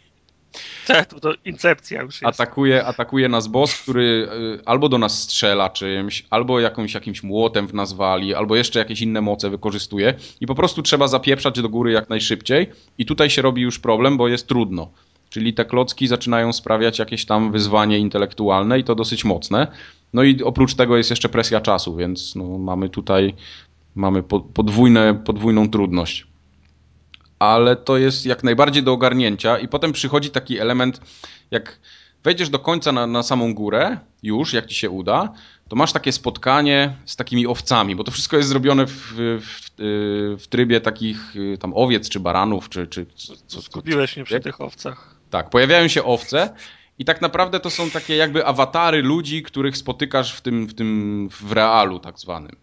[0.86, 2.40] Tak, to, to incepcja już jest.
[2.40, 4.28] Atakuje, atakuje nas boss, który
[4.60, 8.78] y, albo do nas strzela czymś, albo jakimś, jakimś młotem w nas wali, albo jeszcze
[8.78, 12.66] jakieś inne moce wykorzystuje i po prostu trzeba zapieprzać do góry jak najszybciej
[12.98, 14.90] i tutaj się robi już problem, bo jest trudno.
[15.30, 19.66] Czyli te klocki zaczynają sprawiać jakieś tam wyzwanie intelektualne i to dosyć mocne.
[20.12, 23.34] No i oprócz tego jest jeszcze presja czasu, więc no, mamy tutaj
[23.94, 24.22] mamy
[24.54, 26.29] podwójne, podwójną trudność
[27.40, 31.00] ale to jest jak najbardziej do ogarnięcia i potem przychodzi taki element,
[31.50, 31.78] jak
[32.24, 35.32] wejdziesz do końca na, na samą górę, już, jak ci się uda,
[35.68, 39.70] to masz takie spotkanie z takimi owcami, bo to wszystko jest zrobione w, w,
[40.42, 42.86] w trybie takich y, tam owiec, czy baranów, czy...
[42.86, 43.06] czy
[43.46, 45.16] co, Skupiłeś mnie przy tych owcach.
[45.30, 46.54] Tak, pojawiają się owce
[46.98, 51.28] i tak naprawdę to są takie jakby awatary ludzi, których spotykasz w tym, w tym
[51.30, 52.56] w realu tak zwanym.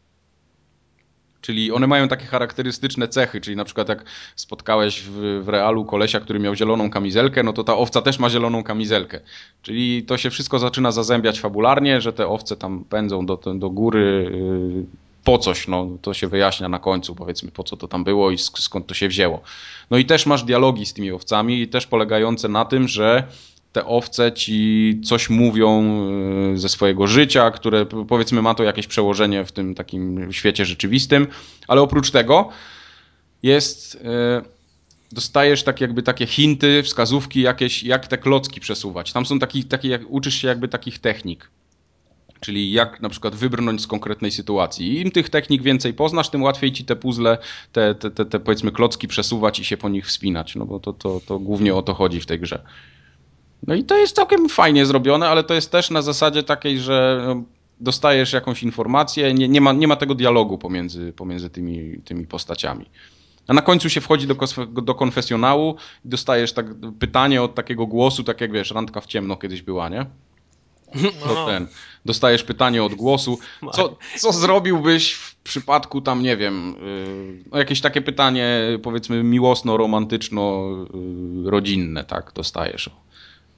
[1.47, 6.19] Czyli one mają takie charakterystyczne cechy, czyli na przykład jak spotkałeś w, w, realu kolesia,
[6.19, 9.19] który miał zieloną kamizelkę, no to ta owca też ma zieloną kamizelkę.
[9.61, 14.31] Czyli to się wszystko zaczyna zazębiać fabularnie, że te owce tam pędzą do, do góry
[14.75, 14.85] yy,
[15.23, 18.37] po coś, no to się wyjaśnia na końcu, powiedzmy po co to tam było i
[18.37, 19.41] skąd to się wzięło.
[19.91, 23.23] No i też masz dialogi z tymi owcami i też polegające na tym, że
[23.77, 25.99] te owce ci coś mówią
[26.53, 31.27] y, ze swojego życia, które powiedzmy ma to jakieś przełożenie w tym takim świecie rzeczywistym,
[31.67, 32.49] ale oprócz tego
[33.43, 33.99] jest y,
[35.11, 39.13] dostajesz tak jakby takie hinty, wskazówki jakieś, jak te klocki przesuwać.
[39.13, 41.49] Tam są taki, takie, jak, uczysz się jakby takich technik.
[42.39, 45.01] Czyli jak na przykład wybrnąć z konkretnej sytuacji.
[45.01, 47.37] Im tych technik więcej poznasz, tym łatwiej ci te puzzle,
[47.71, 50.55] te, te, te, te powiedzmy klocki przesuwać i się po nich wspinać.
[50.55, 52.63] No bo to, to, to głównie o to chodzi w tej grze.
[53.67, 57.23] No i to jest całkiem fajnie zrobione, ale to jest też na zasadzie takiej, że
[57.27, 57.43] no,
[57.79, 62.85] dostajesz jakąś informację, nie, nie, ma, nie ma tego dialogu pomiędzy, pomiędzy tymi, tymi postaciami.
[63.47, 64.35] A na końcu się wchodzi do,
[64.81, 66.65] do konfesjonału i dostajesz tak
[66.99, 70.05] pytanie od takiego głosu, tak jak wiesz, randka w ciemno kiedyś była, nie?
[71.23, 71.45] to no.
[71.45, 71.67] ten.
[72.05, 73.39] Dostajesz pytanie od głosu.
[73.73, 76.75] Co, co zrobiłbyś w przypadku tam, nie wiem,
[77.51, 82.89] yy, jakieś takie pytanie, powiedzmy, miłosno-romantyczno-rodzinne, tak, dostajesz.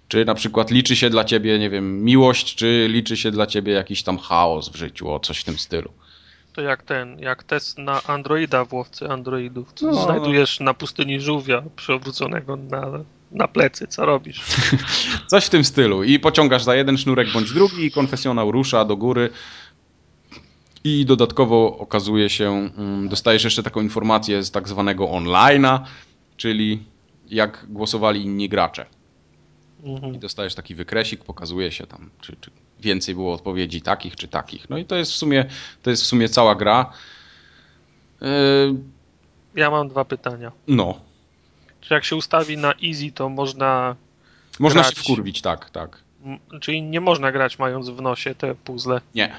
[0.09, 3.73] Czy na przykład liczy się dla ciebie, nie wiem, miłość, czy liczy się dla ciebie
[3.73, 5.91] jakiś tam chaos w życiu, o coś w tym stylu.
[6.53, 9.73] To jak ten, jak test na Androida w łowcy Androidów.
[9.81, 9.93] No.
[9.93, 14.41] Znajdujesz na pustyni żółwia przewróconego na, na plecy, co robisz?
[15.31, 16.03] Coś w tym stylu.
[16.03, 19.29] I pociągasz za jeden sznurek bądź drugi i konfesjonał rusza do góry.
[20.83, 25.79] I dodatkowo okazuje się, mm, dostajesz jeszcze taką informację z tak zwanego online'a,
[26.37, 26.83] czyli
[27.29, 28.85] jak głosowali inni gracze.
[29.83, 30.15] Mhm.
[30.15, 34.69] I dostajesz taki wykresik, pokazuje się tam, czy, czy, więcej było odpowiedzi takich czy takich.
[34.69, 35.45] No i to jest w sumie,
[35.83, 36.93] to jest w sumie cała gra.
[38.21, 38.27] Yy...
[39.55, 40.51] Ja mam dwa pytania.
[40.67, 40.99] No.
[41.81, 43.95] Czy jak się ustawi na easy, to można.
[44.59, 44.95] Można grać...
[44.95, 46.03] się wkurwić, tak, tak.
[46.61, 49.01] Czyli nie można grać mając w nosie te puzzle.
[49.15, 49.35] Nie.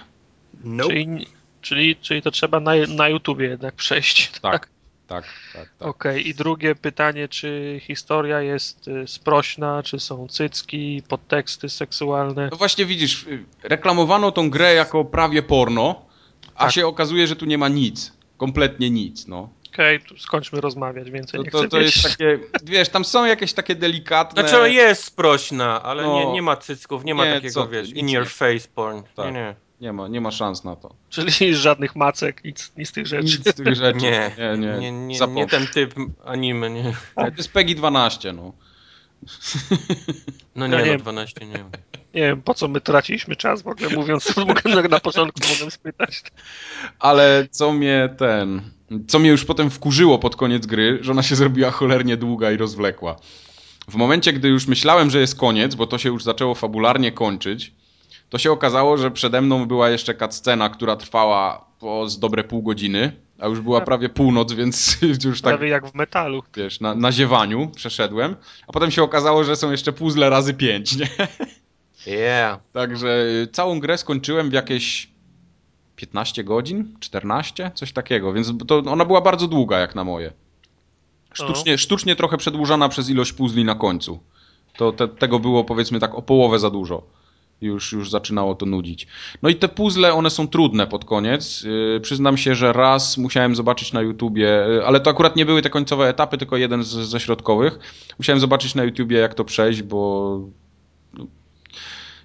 [0.64, 0.88] Nope.
[0.88, 1.26] Czyli,
[1.60, 4.30] czyli, czyli to trzeba na, na YouTubie jednak przejść.
[4.30, 4.52] Tak.
[4.52, 4.68] tak?
[5.10, 5.88] Tak, tak, tak.
[5.88, 6.20] Okej, okay.
[6.20, 12.48] i drugie pytanie, czy historia jest y, sprośna, czy są cycki, podteksty seksualne?
[12.50, 16.02] No właśnie widzisz, y, reklamowano tą grę jako prawie porno,
[16.54, 16.72] a tak.
[16.72, 18.12] się okazuje, że tu nie ma nic.
[18.36, 19.48] Kompletnie nic, no.
[19.72, 23.52] Okej, okay, skończmy rozmawiać, więcej to, nie to, to jest takie, wiesz, tam są jakieś
[23.52, 24.48] takie delikatne...
[24.48, 27.90] Znaczy jest sprośna, ale no, nie, nie ma cycków, nie ma nie, takiego, co, wiesz,
[27.90, 29.02] in your face porn.
[29.16, 29.26] Tak.
[29.26, 29.54] Nie, nie.
[29.80, 30.94] Nie ma, nie ma szans na to.
[31.10, 33.24] Czyli żadnych macek, nic, nic z tych rzeczy.
[33.24, 33.98] Nic z tych rzeczy.
[34.06, 34.78] Nie, nie, nie.
[34.78, 36.92] Nie, nie, nie ten typ anime, nie.
[37.14, 38.52] To jest PEGI 12, no.
[40.54, 41.64] No nie, ja no, nie 12 nie.
[42.14, 46.22] Nie wiem, po co my traciliśmy czas w ogóle, mówiąc, mogę na początku mogłem spytać.
[46.98, 48.62] Ale co mnie ten,
[49.08, 52.56] co mnie już potem wkurzyło pod koniec gry, że ona się zrobiła cholernie długa i
[52.56, 53.16] rozwlekła.
[53.88, 57.72] W momencie, gdy już myślałem, że jest koniec, bo to się już zaczęło fabularnie kończyć,
[58.30, 62.62] to się okazało, że przede mną była jeszcze scena, która trwała po z dobre pół
[62.62, 63.86] godziny, a już była tak.
[63.86, 65.56] prawie północ, więc już tak...
[65.56, 66.42] Prawie jak w metalu.
[66.56, 68.36] Wiesz, na, na ziewaniu przeszedłem,
[68.68, 71.08] a potem się okazało, że są jeszcze puzzle razy pięć, nie?
[72.06, 72.60] Yeah.
[72.72, 75.10] Także całą grę skończyłem w jakieś
[75.96, 80.32] 15 godzin, 14, coś takiego, więc to ona była bardzo długa jak na moje.
[81.32, 84.20] Sztucznie, sztucznie trochę przedłużana przez ilość puzli na końcu.
[84.76, 87.19] To te, tego było powiedzmy tak o połowę za dużo
[87.60, 89.06] już, już zaczynało to nudzić.
[89.42, 91.62] No i te puzzle, one są trudne pod koniec.
[91.62, 95.62] Yy, przyznam się, że raz musiałem zobaczyć na YouTubie, yy, ale to akurat nie były
[95.62, 97.78] te końcowe etapy, tylko jeden z, ze środkowych.
[98.18, 100.40] Musiałem zobaczyć na YouTubie, jak to przejść, bo
[101.14, 101.26] no,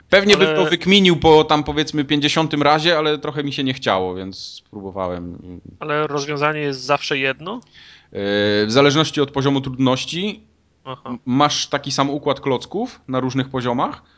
[0.10, 0.46] pewnie ale...
[0.46, 4.38] bym to wykminił po tam powiedzmy 50 razie, ale trochę mi się nie chciało, więc
[4.40, 5.38] spróbowałem.
[5.80, 7.54] Ale rozwiązanie jest zawsze jedno?
[7.54, 8.20] Yy,
[8.66, 10.44] w zależności od poziomu trudności
[10.86, 11.18] Aha.
[11.26, 14.15] masz taki sam układ klocków na różnych poziomach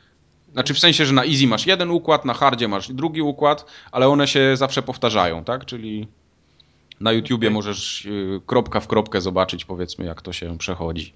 [0.53, 4.07] znaczy w sensie, że na easy masz jeden układ, na hardzie masz drugi układ, ale
[4.07, 5.65] one się zawsze powtarzają, tak?
[5.65, 6.07] Czyli
[6.99, 7.53] na YouTubie okay.
[7.53, 11.13] możesz y, kropka w kropkę zobaczyć, powiedzmy, jak to się przechodzi.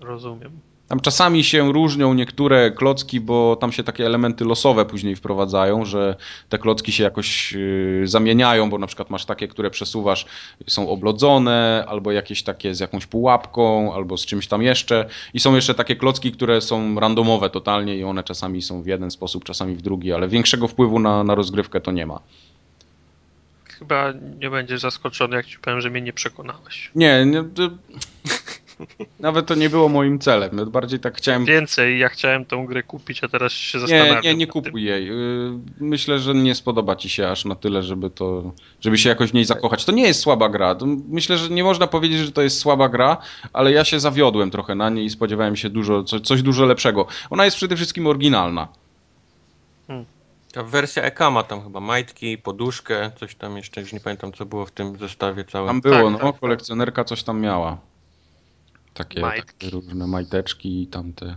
[0.00, 0.60] Rozumiem.
[0.88, 6.16] Tam czasami się różnią niektóre klocki, bo tam się takie elementy losowe później wprowadzają, że
[6.48, 10.26] te klocki się jakoś yy, zamieniają, bo na przykład masz takie, które przesuwasz,
[10.66, 15.08] są oblodzone, albo jakieś takie z jakąś pułapką, albo z czymś tam jeszcze.
[15.34, 19.10] I są jeszcze takie klocki, które są randomowe totalnie i one czasami są w jeden
[19.10, 22.20] sposób, czasami w drugi, ale większego wpływu na, na rozgrywkę to nie ma.
[23.64, 26.90] Chyba nie będziesz zaskoczony, jak ci powiem, że mnie nie przekonałeś.
[26.94, 27.44] Nie, nie
[29.20, 30.70] nawet to nie było moim celem.
[30.70, 31.44] Bardziej tak chciałem.
[31.44, 34.22] Więcej, ja chciałem tą grę kupić, a teraz się zastanawiam.
[34.22, 35.10] Nie, nie, nie kupuj jej.
[35.10, 35.14] Y,
[35.80, 39.34] myślę, że nie spodoba ci się aż na tyle, żeby to, żeby się jakoś w
[39.34, 39.84] niej zakochać.
[39.84, 40.76] To nie jest słaba gra.
[41.08, 43.16] Myślę, że nie można powiedzieć, że to jest słaba gra,
[43.52, 47.06] ale ja się zawiodłem trochę na niej i spodziewałem się dużo, coś dużo lepszego.
[47.30, 48.68] Ona jest przede wszystkim oryginalna.
[49.86, 50.04] Hmm.
[50.52, 54.46] Ta wersja EK ma tam chyba majtki, poduszkę, coś tam jeszcze, już nie pamiętam co
[54.46, 55.68] było w tym zestawie całym.
[55.68, 56.40] Tam było, tak, no, tak, tak.
[56.40, 57.78] kolekcjonerka coś tam miała.
[58.94, 61.36] Takie, takie różne majteczki i tamte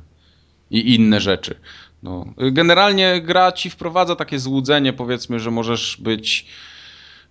[0.71, 1.55] i inne rzeczy.
[2.03, 2.25] No.
[2.37, 6.45] Generalnie gra ci wprowadza takie złudzenie, powiedzmy, że możesz być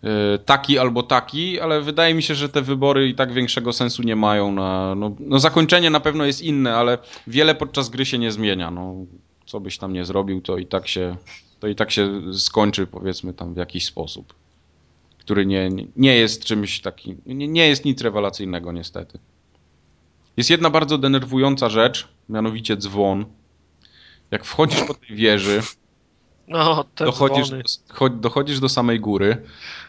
[0.04, 0.08] y,
[0.38, 4.16] taki albo taki, ale wydaje mi się, że te wybory i tak większego sensu nie
[4.16, 4.52] mają.
[4.52, 8.70] Na, no, no zakończenie na pewno jest inne, ale wiele podczas gry się nie zmienia.
[8.70, 8.94] No,
[9.46, 11.16] co byś tam nie zrobił, to i tak się,
[11.60, 14.34] to i tak się skończy, powiedzmy, tam w jakiś sposób,
[15.18, 19.18] który nie, nie jest czymś takim, nie, nie jest nic rewelacyjnego niestety.
[20.36, 23.24] Jest jedna bardzo denerwująca rzecz, mianowicie dzwon.
[24.30, 25.62] Jak wchodzisz po tej wieży,
[26.48, 29.42] no, dochodzisz, do, dochodzisz do samej góry,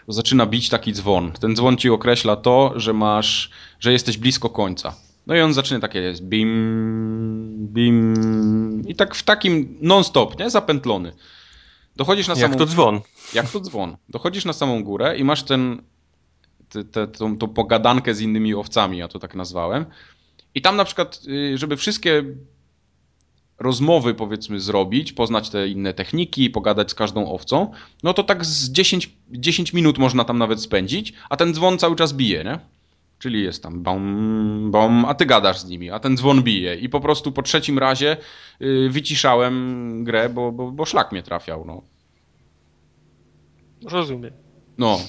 [0.06, 1.32] to zaczyna bić taki dzwon.
[1.32, 4.95] Ten dzwon ci określa to, że masz, że jesteś blisko końca.
[5.28, 8.82] No i on zaczyna takie jest bim, bim.
[8.88, 10.50] I tak w takim non-stop, nie?
[10.50, 11.14] Zapętlony.
[11.95, 12.58] Dochodzisz na Jak samą...
[12.58, 13.02] to dzwon.
[13.34, 13.98] Jak to dzwon.
[14.10, 15.82] Dochodzisz na samą górę i masz ten,
[16.70, 19.86] te, te, tą, tą pogadankę z innymi owcami, ja to tak nazwałem.
[20.56, 22.24] I tam na przykład, y, żeby wszystkie
[23.60, 27.72] rozmowy powiedzmy zrobić, poznać te inne techniki, pogadać z każdą owcą,
[28.04, 31.95] no to tak z 10, 10 minut można tam nawet spędzić, a ten dzwon cały
[31.95, 32.60] czas bije, nie?
[33.20, 36.76] Czyli jest tam bom, bom, a ty gadasz z nimi, a ten dzwon bije.
[36.76, 38.18] I po prostu po trzecim razie
[38.60, 41.82] yy, wyciszałem grę, bo, bo, bo szlak mnie trafiał, no.
[43.84, 44.47] Rozumiem.
[44.78, 44.99] No.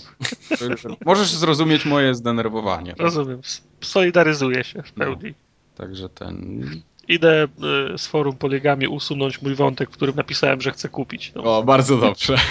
[1.04, 2.90] Możesz zrozumieć moje zdenerwowanie.
[2.90, 3.00] Tak?
[3.00, 3.40] Rozumiem.
[3.80, 5.28] Solidaryzuję się w pełni.
[5.30, 5.34] No.
[5.76, 6.64] Także ten.
[7.08, 7.48] Idę
[7.94, 11.32] y, z forum poligami usunąć mój wątek, w którym napisałem, że chcę kupić.
[11.34, 11.42] No.
[11.58, 12.36] O, bardzo dobrze.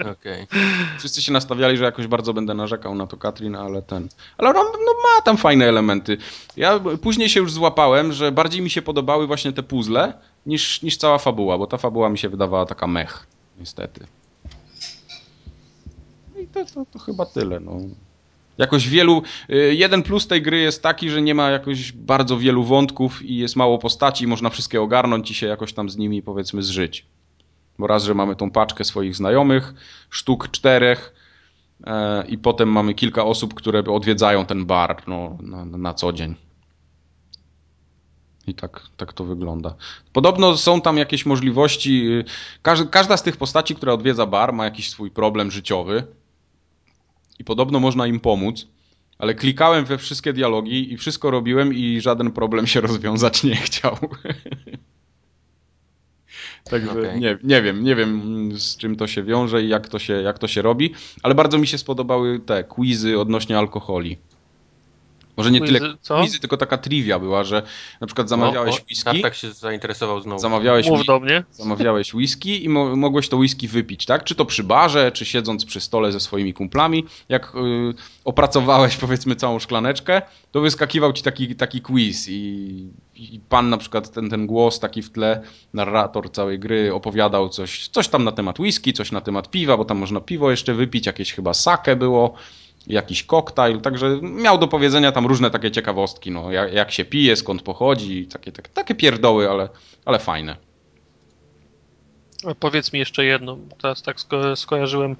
[0.00, 0.46] Okay.
[0.98, 4.08] Wszyscy się nastawiali, że jakoś bardzo będę narzekał na to Katrin, ale ten.
[4.38, 6.16] Ale no, no, ma tam fajne elementy.
[6.56, 10.12] Ja później się już złapałem, że bardziej mi się podobały właśnie te puzzle
[10.46, 13.26] niż, niż cała fabuła, bo ta fabuła mi się wydawała taka mech,
[13.58, 14.06] niestety.
[16.52, 17.60] To, to, to chyba tyle.
[17.60, 17.80] No.
[18.58, 19.22] Jakoś wielu.
[19.70, 23.56] Jeden plus tej gry jest taki, że nie ma jakoś bardzo wielu wątków i jest
[23.56, 27.06] mało postaci, można wszystkie ogarnąć i się jakoś tam z nimi powiedzmy zżyć.
[27.78, 29.74] Bo raz, że mamy tą paczkę swoich znajomych,
[30.10, 31.14] sztuk czterech,
[31.86, 36.34] e, i potem mamy kilka osób, które odwiedzają ten bar no, na, na co dzień.
[38.46, 39.74] I tak, tak to wygląda.
[40.12, 42.08] Podobno są tam jakieś możliwości.
[42.62, 46.06] Każda, każda z tych postaci, która odwiedza bar, ma jakiś swój problem życiowy
[47.40, 48.66] i podobno można im pomóc,
[49.18, 53.96] ale klikałem we wszystkie dialogi i wszystko robiłem i żaden problem się rozwiązać nie chciał.
[56.70, 57.20] Także okay.
[57.20, 60.38] nie, nie wiem, nie wiem z czym to się wiąże i jak to się, jak
[60.38, 64.18] to się robi, ale bardzo mi się spodobały te quizy odnośnie alkoholi.
[65.36, 65.80] Może nie tyle
[66.20, 67.62] quizy, tylko taka trivia była, że
[68.00, 69.22] na przykład zamawiałeś o, o, whisky.
[69.22, 70.40] tak się zainteresował znowu.
[70.40, 71.44] Zamawiałeś, Mów do mnie.
[71.50, 74.24] zamawiałeś whisky i mo mogłeś to whisky wypić, tak?
[74.24, 77.04] Czy to przy barze, czy siedząc przy stole ze swoimi kumplami.
[77.28, 80.22] Jak yy, opracowałeś powiedzmy całą szklaneczkę,
[80.52, 85.02] to wyskakiwał ci taki, taki quiz i, i pan na przykład ten, ten głos taki
[85.02, 85.42] w tle,
[85.74, 89.84] narrator całej gry opowiadał coś, coś tam na temat whisky, coś na temat piwa, bo
[89.84, 92.34] tam można piwo jeszcze wypić, jakieś chyba sake było
[92.86, 97.36] jakiś koktajl, także miał do powiedzenia tam różne takie ciekawostki, no, jak, jak się pije,
[97.36, 99.68] skąd pochodzi, takie, takie, takie pierdoły, ale,
[100.04, 100.56] ale fajne.
[102.60, 105.16] Powiedz mi jeszcze jedno, teraz tak sko skojarzyłem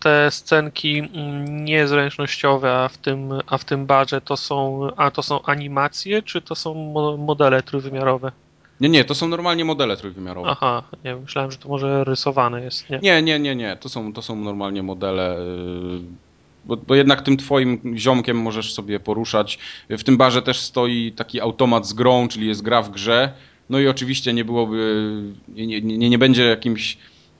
[0.00, 5.22] te scenki mm, niezręcznościowe, a w tym, a w tym barze to są, a to
[5.22, 6.74] są animacje, czy to są
[7.18, 8.32] modele trójwymiarowe?
[8.80, 10.48] Nie, nie, to są normalnie modele trójwymiarowe.
[10.48, 12.90] Aha, nie myślałem, że to może rysowane jest.
[12.90, 13.76] Nie, nie, nie, nie, nie.
[13.76, 15.36] To, są, to są normalnie modele.
[16.64, 19.58] Bo, bo, jednak tym twoim ziomkiem możesz sobie poruszać.
[19.90, 23.32] W tym barze też stoi taki automat z grą, czyli jest gra w grze.
[23.70, 25.12] No i oczywiście nie byłoby,
[25.48, 26.98] nie, nie, nie będzie jakimś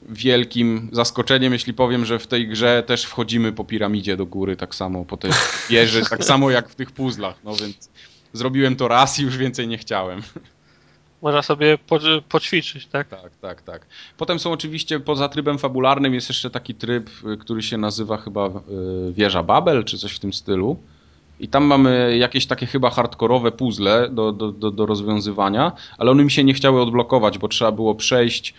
[0.08, 4.74] wielkim zaskoczeniem, jeśli powiem, że w tej grze też wchodzimy po piramidzie do góry, tak
[4.74, 5.30] samo po tej
[5.70, 7.36] wieży, tak samo jak w tych puzzlach.
[7.44, 7.90] No więc
[8.32, 10.22] zrobiłem to raz i już więcej nie chciałem.
[11.22, 11.98] Można sobie po,
[12.28, 13.08] poćwiczyć, tak?
[13.08, 13.86] Tak, tak, tak.
[14.16, 18.46] Potem są oczywiście, poza trybem fabularnym jest jeszcze taki tryb, y, który się nazywa chyba
[18.46, 18.52] y,
[19.12, 20.76] Wieża Babel, czy coś w tym stylu.
[21.40, 26.24] I tam mamy jakieś takie chyba hardkorowe puzzle do, do, do, do rozwiązywania, ale one
[26.24, 28.54] mi się nie chciały odblokować, bo trzeba było przejść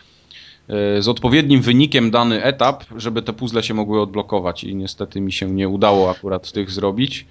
[0.98, 5.32] y, z odpowiednim wynikiem dany etap, żeby te puzzle się mogły odblokować i niestety mi
[5.32, 7.26] się nie udało akurat tych zrobić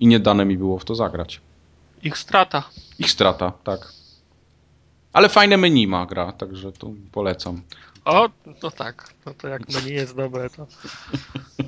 [0.00, 1.40] i nie dane mi było w to zagrać.
[2.02, 2.62] Ich strata.
[2.98, 4.03] Ich strata, tak.
[5.14, 7.62] Ale fajne menu ma gra, także tu polecam.
[8.04, 8.28] O,
[8.62, 9.14] no tak.
[9.26, 10.66] No to jak menu jest dobre, to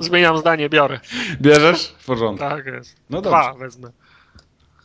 [0.00, 1.00] zmieniam zdanie, biorę.
[1.40, 1.94] Bierzesz?
[1.98, 2.44] W porządku.
[2.48, 2.96] Tak jest.
[3.10, 3.90] No Dwa wezmę.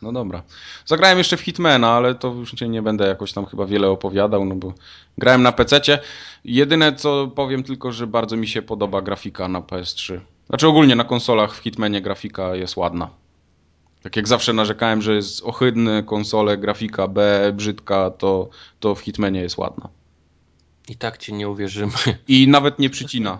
[0.02, 0.42] No dobra.
[0.86, 4.54] Zagrałem jeszcze w Hitmana, ale to już nie będę jakoś tam chyba wiele opowiadał, no
[4.54, 4.74] bo
[5.18, 5.98] grałem na PC-cie.
[6.44, 10.20] Jedyne co powiem tylko, że bardzo mi się podoba grafika na PS3.
[10.48, 13.10] Znaczy ogólnie na konsolach w Hitmanie grafika jest ładna.
[14.02, 18.48] Tak jak zawsze narzekałem, że jest ohydny konsole, grafika B, brzydka, to,
[18.80, 19.88] to w Hitmanie jest ładna.
[20.88, 21.92] I tak ci nie uwierzymy.
[22.28, 23.38] I nawet nie przycina.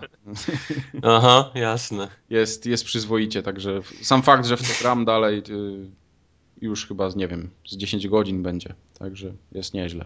[1.03, 2.07] Aha, jasne.
[2.29, 5.89] Jest, jest przyzwoicie, także sam fakt, że w to gram dalej y,
[6.61, 8.73] już chyba, nie wiem, z 10 godzin będzie.
[8.99, 10.05] Także jest nieźle.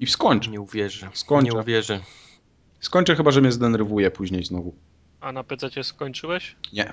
[0.00, 0.50] I skończę.
[0.50, 1.10] Nie uwierzę.
[1.14, 1.52] Skończę.
[1.52, 2.00] Nie uwierzę.
[2.80, 4.74] Skończę chyba, że mnie zdenerwuje później znowu.
[5.20, 6.56] A na PC skończyłeś?
[6.72, 6.92] Nie.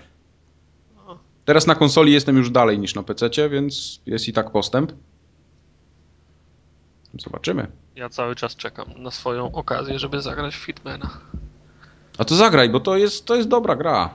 [1.46, 4.92] Teraz na konsoli jestem już dalej niż na PC, więc jest i tak postęp.
[7.20, 7.68] Zobaczymy.
[7.96, 11.10] Ja cały czas czekam na swoją okazję, żeby zagrać w Hitmana.
[12.18, 14.10] A to zagraj, bo to jest, to jest dobra gra.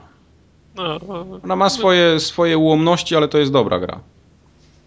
[0.75, 0.99] No,
[1.43, 3.99] Ona ma swoje, swoje ułomności, ale to jest dobra gra.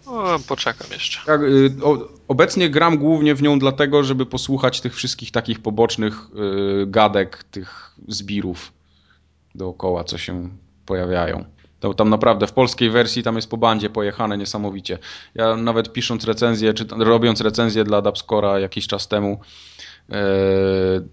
[0.05, 1.19] O, poczekam jeszcze.
[1.25, 1.75] Tak, y,
[2.27, 6.27] obecnie gram głównie w nią dlatego, żeby posłuchać tych wszystkich takich pobocznych
[6.83, 8.73] y, gadek, tych zbirów
[9.55, 10.49] dookoła, co się
[10.85, 11.45] pojawiają.
[11.81, 14.97] To tam naprawdę w polskiej wersji tam jest po bandzie pojechane niesamowicie.
[15.35, 19.39] Ja nawet pisząc recenzję, czy robiąc recenzję dla Dubscora jakiś czas temu,
[20.09, 20.15] e,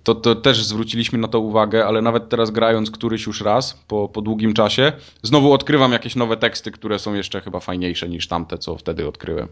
[0.03, 4.09] to, to też zwróciliśmy na to uwagę, ale nawet teraz grając któryś już raz po,
[4.09, 4.93] po długim czasie,
[5.23, 9.49] znowu odkrywam jakieś nowe teksty, które są jeszcze chyba fajniejsze niż tamte, co wtedy odkryłem.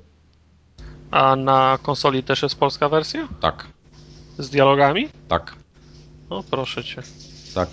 [1.10, 3.28] A na konsoli też jest polska wersja?
[3.40, 3.66] Tak.
[4.38, 5.08] Z dialogami?
[5.28, 5.56] Tak.
[6.30, 7.02] No proszę cię.
[7.54, 7.68] Tak.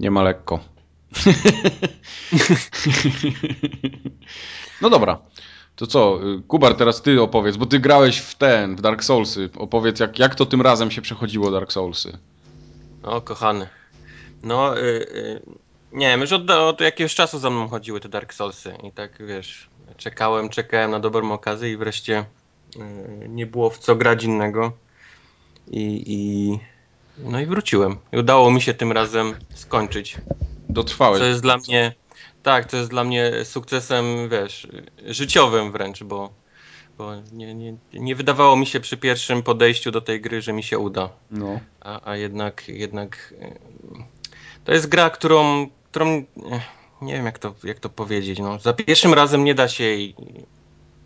[0.00, 0.75] Nie ma lekko.
[4.82, 5.18] no dobra.
[5.76, 9.50] To co, Kubar, teraz ty opowiedz, bo ty grałeś w ten, w Dark Soulsy.
[9.58, 12.18] Opowiedz, jak, jak to tym razem się przechodziło Dark Soulsy.
[13.02, 13.68] O, kochany.
[14.42, 15.42] No, y, y,
[15.92, 19.26] nie wiem, już od, od, jakiegoś czasu za mną chodziły te Dark Soulsy i tak,
[19.26, 22.24] wiesz, czekałem, czekałem na dobrą okazję i wreszcie
[22.76, 24.72] y, nie było w co grać innego.
[25.70, 26.58] I, i
[27.18, 27.96] no i wróciłem.
[28.12, 30.16] I udało mi się tym razem skończyć.
[30.68, 31.18] Dotrwałeś.
[31.18, 31.94] Co jest dla mnie,
[32.42, 34.68] tak, to jest dla mnie sukcesem, wiesz,
[35.06, 36.32] życiowym wręcz, bo,
[36.98, 40.62] bo nie, nie, nie wydawało mi się przy pierwszym podejściu do tej gry, że mi
[40.62, 41.08] się uda.
[41.30, 41.60] No.
[41.80, 43.58] A, a jednak, jednak e,
[44.64, 46.24] to jest gra, którą, którą
[47.02, 50.14] nie wiem jak to, jak to powiedzieć, no, za pierwszym razem nie da się jej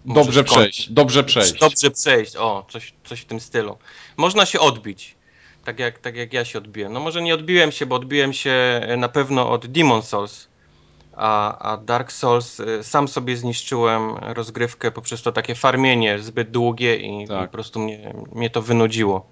[0.05, 1.59] Dobrze przejść, dobrze przejść.
[1.59, 3.79] Dobrze przejść, o, coś, coś w tym stylu.
[4.17, 5.17] Można się odbić,
[5.65, 6.93] tak jak, tak jak ja się odbiłem.
[6.93, 10.49] No może nie odbiłem się, bo odbiłem się e, na pewno od Demon Souls,
[11.17, 16.97] a, a Dark Souls e, sam sobie zniszczyłem rozgrywkę poprzez to takie farmienie zbyt długie
[16.97, 17.51] i, tak.
[17.51, 19.31] po prostu mnie, mnie to wynudziło.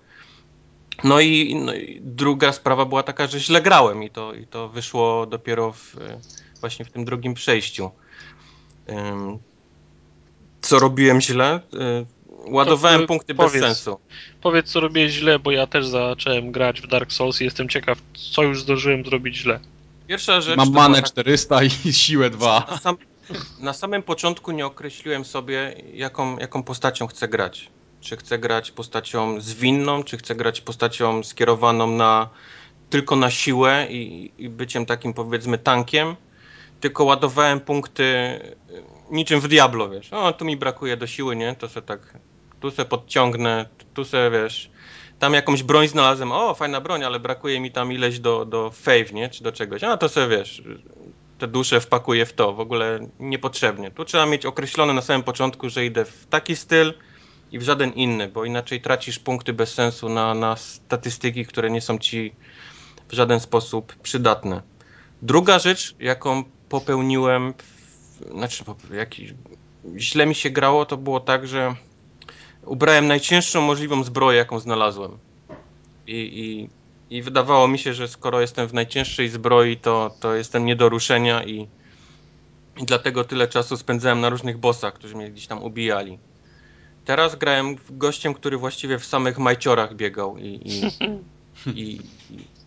[1.05, 4.69] No i, no i, druga sprawa była taka, że źle grałem i to, i to
[4.69, 6.21] wyszło dopiero w, e,
[6.61, 7.91] właśnie w tym drugim przejściu.
[10.61, 11.61] Co robiłem źle?
[12.51, 14.01] Ładowałem to, punkty powiedz, bez sensu.
[14.41, 17.99] Powiedz, co robię źle, bo ja też zacząłem grać w Dark Souls i jestem ciekaw,
[18.33, 19.61] co już zdążyłem zrobić źle.
[20.07, 20.57] Pierwsza rzecz.
[20.57, 22.67] Mam manę 400 i siłę 2.
[22.71, 22.97] Na, sam,
[23.61, 27.71] na, samym początku nie określiłem sobie, jaką, jaką postacią chcę grać.
[28.01, 32.29] Czy chcę grać postacią zwinną, czy chcę grać postacią skierowaną na
[32.91, 36.17] tylko na siłę i, i byciem takim powiedzmy tankiem.
[36.81, 38.39] Tylko ładowałem punkty
[39.11, 40.13] niczym w Diablo, wiesz.
[40.13, 41.55] O, tu mi brakuje do siły, nie?
[41.55, 42.19] To se tak
[42.61, 44.71] tu se podciągnę, tu se wiesz,
[45.19, 49.13] tam jakąś broń znalazłem, o fajna broń, ale brakuje mi tam ileś do, do fave,
[49.13, 50.63] nie, czy do czegoś, a to se wiesz,
[51.39, 53.91] te dusze wpakuję w to, w ogóle niepotrzebnie.
[53.91, 56.95] Tu trzeba mieć określone na samym początku, że idę w taki styl
[57.53, 61.81] i w żaden inny, bo inaczej tracisz punkty bez sensu na, na statystyki, które nie
[61.81, 62.33] są ci
[63.09, 64.63] w żaden sposób przydatne.
[65.23, 67.55] Druga rzecz, jaką popełniłem,
[68.31, 69.35] znaczy, jaki,
[69.97, 71.75] źle mi się grało, to było tak, że
[72.69, 75.19] ubrałem najcięższą możliwą zbroję, jaką znalazłem.
[76.07, 76.69] I, i,
[77.17, 80.89] I, wydawało mi się, że skoro jestem w najcięższej zbroi, to, to jestem nie do
[80.89, 81.69] ruszenia i,
[82.77, 86.19] i dlatego tyle czasu spędzałem na różnych bossach, którzy mnie gdzieś tam ubijali.
[87.05, 90.61] Teraz grałem gościem, który właściwie w samych majciorach biegał i,
[91.67, 92.01] i,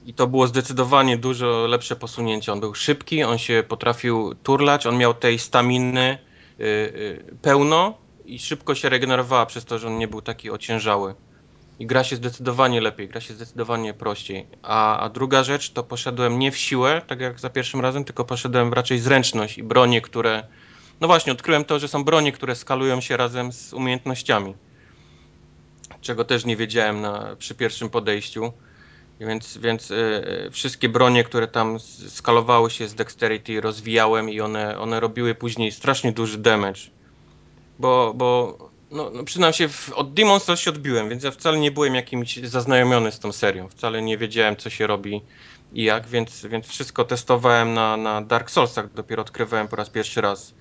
[0.05, 2.53] i, to było zdecydowanie dużo lepsze posunięcie.
[2.53, 6.17] On był szybki, on się potrafił turlać, on miał tej staminy
[6.59, 7.97] y, y, pełno,
[8.31, 11.15] i szybko się regenerowała przez to, że on nie był taki ociężały.
[11.79, 14.47] I gra się zdecydowanie lepiej, gra się zdecydowanie prościej.
[14.61, 18.25] A, a druga rzecz to poszedłem nie w siłę, tak jak za pierwszym razem, tylko
[18.25, 20.43] poszedłem raczej zręczność i bronie, które.
[21.01, 24.55] No właśnie, odkryłem to, że są bronie, które skalują się razem z umiejętnościami.
[26.01, 28.53] Czego też nie wiedziałem na, przy pierwszym podejściu.
[29.19, 31.79] Więc, więc yy, wszystkie bronie, które tam
[32.09, 36.81] skalowały się z dexterity, rozwijałem i one, one robiły później strasznie duży damage
[37.81, 38.57] bo, bo
[38.91, 41.95] no, no przyznam się, w, od Demon Souls się odbiłem, więc ja wcale nie byłem
[41.95, 43.69] jakimś zaznajomiony z tą serią.
[43.69, 45.21] Wcale nie wiedziałem, co się robi
[45.73, 50.21] i jak, więc, więc wszystko testowałem na, na Dark Soulsach, dopiero odkrywałem po raz pierwszy
[50.21, 50.53] raz.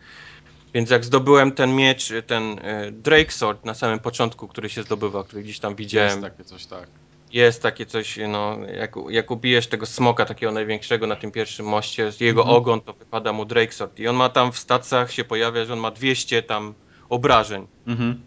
[0.75, 5.25] Więc jak zdobyłem ten miecz, ten y, Drake Sword na samym początku, który się zdobywa,
[5.25, 6.11] który gdzieś tam widziałem.
[6.11, 6.89] Jest takie coś, tak.
[7.33, 12.13] Jest takie coś, no, jak, jak ubijesz tego smoka, takiego największego na tym pierwszym moście,
[12.21, 12.57] jego -hmm.
[12.57, 13.99] ogon, to wypada mu Drake Sword.
[13.99, 16.75] I on ma tam w stacjach się pojawia, że on ma 200 tam
[17.11, 17.67] obrażeń.
[17.87, 18.21] Mhm.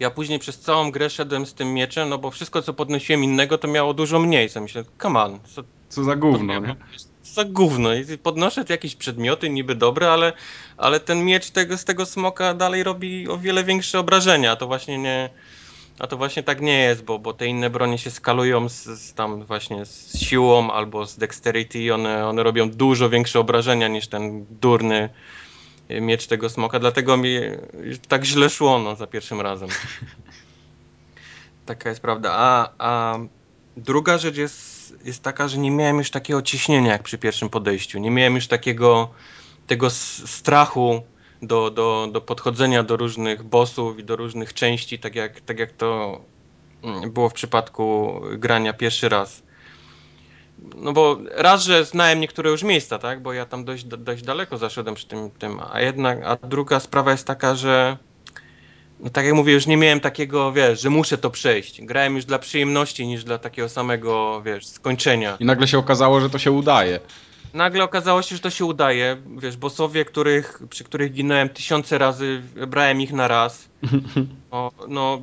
[0.00, 3.58] Ja później przez całą grę szedłem z tym mieczem, no bo wszystko co podnosiłem innego
[3.58, 4.50] to miało dużo mniej.
[4.50, 5.38] Co myślę, come on.
[5.44, 6.76] Co, co za gówno, nie?
[7.22, 7.90] Co za gówno.
[8.22, 10.32] Podnoszę jakieś przedmioty niby dobre, ale,
[10.76, 14.52] ale ten miecz tego, z tego smoka dalej robi o wiele większe obrażenia.
[14.52, 15.30] A to właśnie nie...
[15.98, 19.14] A to właśnie tak nie jest, bo, bo te inne bronie się skalują z, z
[19.14, 24.06] tam właśnie z siłą albo z dexterity i one, one robią dużo większe obrażenia niż
[24.08, 25.08] ten durny
[26.00, 27.38] miecz tego smoka, dlatego mi
[28.08, 29.68] tak źle szło no, za pierwszym razem.
[31.66, 32.32] Taka jest prawda.
[32.32, 33.18] A, a
[33.76, 37.98] druga rzecz jest, jest taka, że nie miałem już takiego ciśnienia jak przy pierwszym podejściu.
[37.98, 39.08] Nie miałem już takiego
[39.66, 41.02] tego strachu
[41.42, 45.72] do, do, do podchodzenia do różnych bossów i do różnych części, tak jak, tak jak
[45.72, 46.20] to
[46.82, 49.42] mm, było w przypadku grania pierwszy raz.
[50.76, 53.22] No bo raz, że znałem niektóre już miejsca, tak?
[53.22, 57.10] Bo ja tam dość, dość daleko zaszedłem przy tym, tym, a jednak, a druga sprawa
[57.10, 57.96] jest taka, że
[59.00, 61.82] no tak jak mówię, już nie miałem takiego, wiesz, że muszę to przejść.
[61.82, 65.36] Grałem już dla przyjemności niż dla takiego samego, wiesz, skończenia.
[65.40, 67.00] I nagle się okazało, że to się udaje.
[67.54, 69.16] Nagle okazało się, że to się udaje.
[69.38, 73.68] Wiesz, bossowie, których, przy których ginąłem tysiące razy, brałem ich na raz.
[74.50, 75.20] O, no,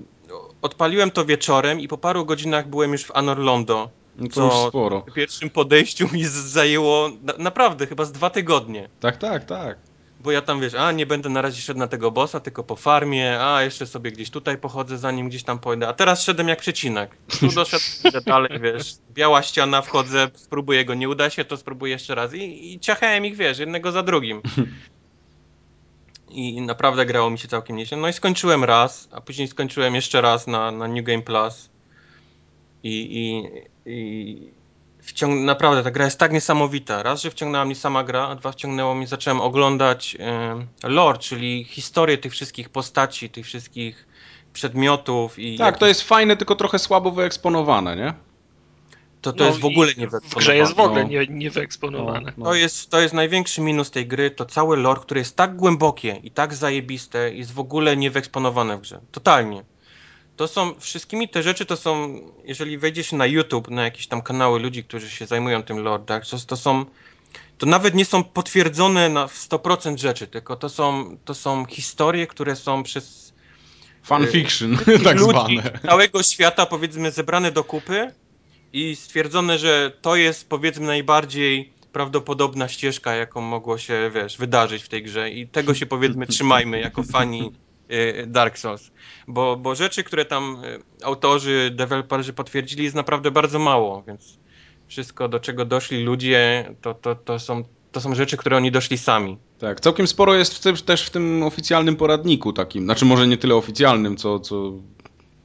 [0.62, 3.90] odpaliłem to wieczorem i po paru godzinach byłem już w Anor Londo.
[4.36, 5.02] No sporo.
[5.02, 8.90] W pierwszym podejściu mi zajęło na, naprawdę chyba z dwa tygodnie.
[9.00, 9.78] Tak, tak, tak.
[10.24, 12.76] Bo ja tam wiesz, a nie będę na razie szedł na tego bossa, tylko po
[12.76, 15.88] farmie, a jeszcze sobie gdzieś tutaj pochodzę, zanim gdzieś tam pójdę.
[15.88, 17.18] A teraz szedłem jak przecinak.
[17.40, 18.96] Tu doszedłem idę dalej, wiesz.
[19.14, 22.34] Biała ściana, wchodzę, spróbuję go, nie uda się, to spróbuję jeszcze raz.
[22.34, 24.42] I, i ciachałem ich, wiesz, jednego za drugim.
[26.30, 27.98] I naprawdę grało mi się całkiem nieźle.
[27.98, 31.71] No i skończyłem raz, a później skończyłem jeszcze raz na, na New Game Plus.
[32.84, 34.54] I, i, i
[35.00, 35.42] wciąg...
[35.42, 37.04] naprawdę ta gra jest tak niesamowita.
[37.04, 41.64] Raz, że wciągnęła mnie sama gra, a dwa wciągnęło mnie, zacząłem oglądać e, lore, czyli
[41.64, 44.08] historię tych wszystkich postaci, tych wszystkich
[44.54, 45.40] przedmiotów.
[45.40, 48.14] i Tak, to jest fajne, tylko trochę słabo wyeksponowane, nie?
[49.22, 50.30] To, to no jest w ogóle nie wyeksponowane.
[50.30, 51.10] W grze jest w ogóle no.
[51.10, 52.26] nie, nie wyeksponowane.
[52.26, 52.46] No, no.
[52.46, 56.20] To, jest, to jest największy minus tej gry, to całe lore, które jest tak głębokie
[56.24, 59.00] i tak zajebiste, jest w ogóle nie wyeksponowane w grze.
[59.12, 59.64] Totalnie
[60.42, 64.60] to są, wszystkimi te rzeczy to są, jeżeli wejdziesz na YouTube, na jakieś tam kanały
[64.60, 66.86] ludzi, którzy się zajmują tym lore, tak, to, to są,
[67.58, 72.56] to nawet nie są potwierdzone na 100% rzeczy, tylko to są, to są historie, które
[72.56, 73.34] są przez
[74.04, 75.80] fanfiction, e, tak zwane.
[75.82, 78.12] całego świata, powiedzmy, zebrane do kupy
[78.74, 84.90] i stwierdzone, że to jest, powiedzmy, najbardziej prawdopodobna ścieżka, jaką mogło się, wiesz, wydarzyć w
[84.90, 87.71] tej grze i tego się, powiedzmy, trzymajmy jako fani Y,
[88.28, 88.92] Dark Souls.
[89.28, 94.40] Bo, bo rzeczy, które tam y, autorzy, deweloperzy potwierdzili jest naprawdę bardzo mało, więc
[94.88, 98.98] wszystko do czego doszli ludzie to, to, to, są, to są rzeczy, które oni doszli
[98.98, 99.38] sami.
[99.60, 103.38] Tak, całkiem sporo jest w tym, też w tym oficjalnym poradniku takim, znaczy może nie
[103.38, 104.74] tyle oficjalnym, co, co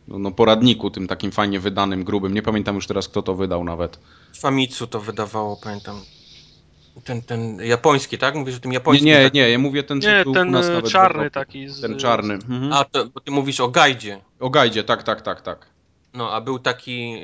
[0.09, 2.35] no, no, poradniku tym takim fajnie wydanym, grubym.
[2.35, 4.01] Nie pamiętam już teraz kto to wydał nawet.
[4.39, 6.01] Famitsu to wydawało, pamiętam.
[7.05, 8.35] Ten, ten japoński, tak?
[8.35, 9.07] Mówisz o tym japońskim?
[9.07, 9.35] Nie, nie, tak?
[9.35, 11.69] nie, ja mówię ten, co nie, był ten u nas nawet czarny taki.
[11.69, 11.81] Z...
[11.81, 12.35] Ten czarny.
[12.35, 12.73] Mhm.
[12.73, 14.21] A, to, bo ty mówisz o Gajdzie.
[14.41, 15.67] O Gajdzie, tak, tak, tak, tak.
[16.15, 17.21] No, a był taki,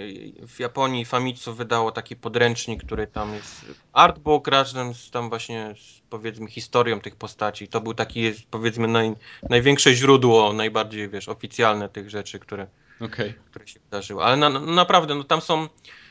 [0.49, 6.01] w Japonii Famitsu wydało taki podręcznik, który tam jest artbook razem z tam właśnie z,
[6.11, 7.69] powiedzmy historią tych postaci.
[7.69, 9.15] To był taki, powiedzmy, naj,
[9.49, 12.67] największe źródło, najbardziej, wiesz, oficjalne tych rzeczy, które,
[13.01, 13.35] okay.
[13.51, 14.23] które się wydarzyły.
[14.25, 16.02] Ale na, na, naprawdę, no tam są E,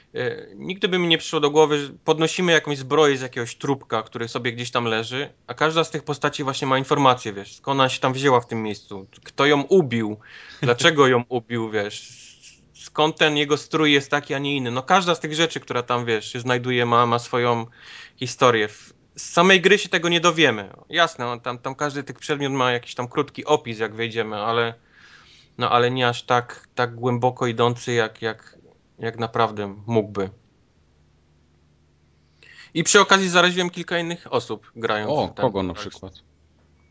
[0.56, 4.28] nigdy by mi nie przyszło do głowy, że podnosimy jakąś zbroję z jakiegoś trupka, który
[4.28, 7.90] sobie gdzieś tam leży, a każda z tych postaci właśnie ma informację, wiesz, skąd ona
[7.90, 10.18] się tam wzięła w tym miejscu, kto ją ubił,
[10.62, 12.22] dlaczego ją ubił, wiesz,
[12.74, 14.72] skąd ten jego strój jest taki, a nie inny.
[14.72, 17.66] No każda z tych rzeczy, która tam, wiesz, się znajduje, ma, ma swoją
[18.18, 18.68] historię.
[19.16, 20.70] Z samej gry się tego nie dowiemy.
[20.90, 24.74] Jasne, tam, tam każdy tych przedmiot ma jakiś tam krótki opis, jak wejdziemy, ale
[25.58, 28.58] no ale nie aż tak, tak głęboko idący, jak, jak,
[29.02, 30.30] jak naprawdę mógłby.
[32.74, 35.12] I przy okazji zaraziłem kilka innych osób grając.
[35.12, 36.14] O, kogo na przykład?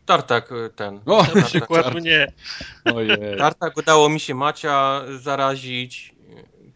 [0.07, 1.01] Tartak y, ten.
[1.07, 2.33] O, na przykład mnie.
[2.95, 3.39] Ojej.
[3.39, 6.15] Tartak udało mi się Macia zarazić.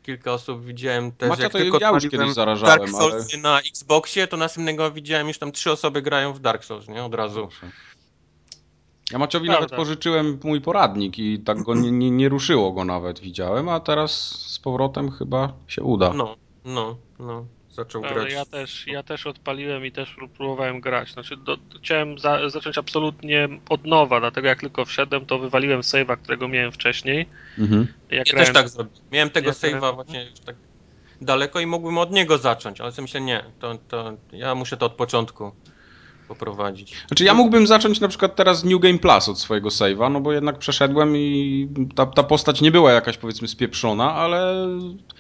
[0.03, 1.29] Kilka osób widziałem też.
[1.29, 3.43] Macia jak to tylko ja już kiedyś zarażałem, Dark Souls ale...
[3.43, 7.05] na Xboxie, to następnego widziałem już tam trzy osoby grają w Dark Souls, nie?
[7.05, 7.49] Od razu.
[7.49, 7.71] Proszę.
[9.13, 9.61] Ja Maciowi Prawda.
[9.61, 13.81] nawet pożyczyłem mój poradnik i tak go nie, nie, nie, ruszyło go nawet, widziałem, a
[13.81, 14.13] teraz
[14.53, 16.13] z powrotem chyba się uda.
[16.15, 17.47] No, no, no.
[17.75, 18.33] Zaczął Prawda, grać.
[18.33, 21.13] Ja też, ja też odpaliłem i też próbowałem grać.
[21.13, 26.17] Znaczy, do, chciałem za, zacząć absolutnie od nowa, dlatego jak tylko wszedłem, to wywaliłem save'a,
[26.17, 27.29] którego miałem wcześniej.
[27.59, 27.87] Mhm.
[28.11, 28.47] Ja grałem...
[28.47, 29.09] też tak zrobiłem.
[29.13, 30.57] Miałem tego ja save'a właśnie już tak
[31.21, 34.87] daleko i mógłbym od niego zacząć, ale sobie myślę, nie, to, to ja muszę to
[34.87, 35.53] od początku
[36.35, 36.95] poprowadzić.
[37.09, 40.33] Znaczy ja mógłbym zacząć na przykład teraz New Game Plus od swojego save'a, no bo
[40.33, 44.69] jednak przeszedłem i ta, ta postać nie była jakaś powiedzmy spieprzona, ale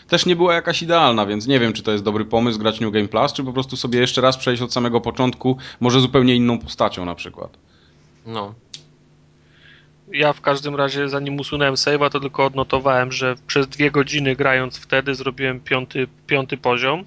[0.08, 2.92] też nie była jakaś idealna, więc nie wiem, czy to jest dobry pomysł grać New
[2.92, 6.58] Game Plus, czy po prostu sobie jeszcze raz przejść od samego początku, może zupełnie inną
[6.58, 7.56] postacią na przykład.
[8.26, 8.54] No.
[10.12, 14.78] Ja w każdym razie, zanim usunąłem save'a, to tylko odnotowałem, że przez dwie godziny grając
[14.78, 17.04] wtedy zrobiłem piąty, piąty poziom.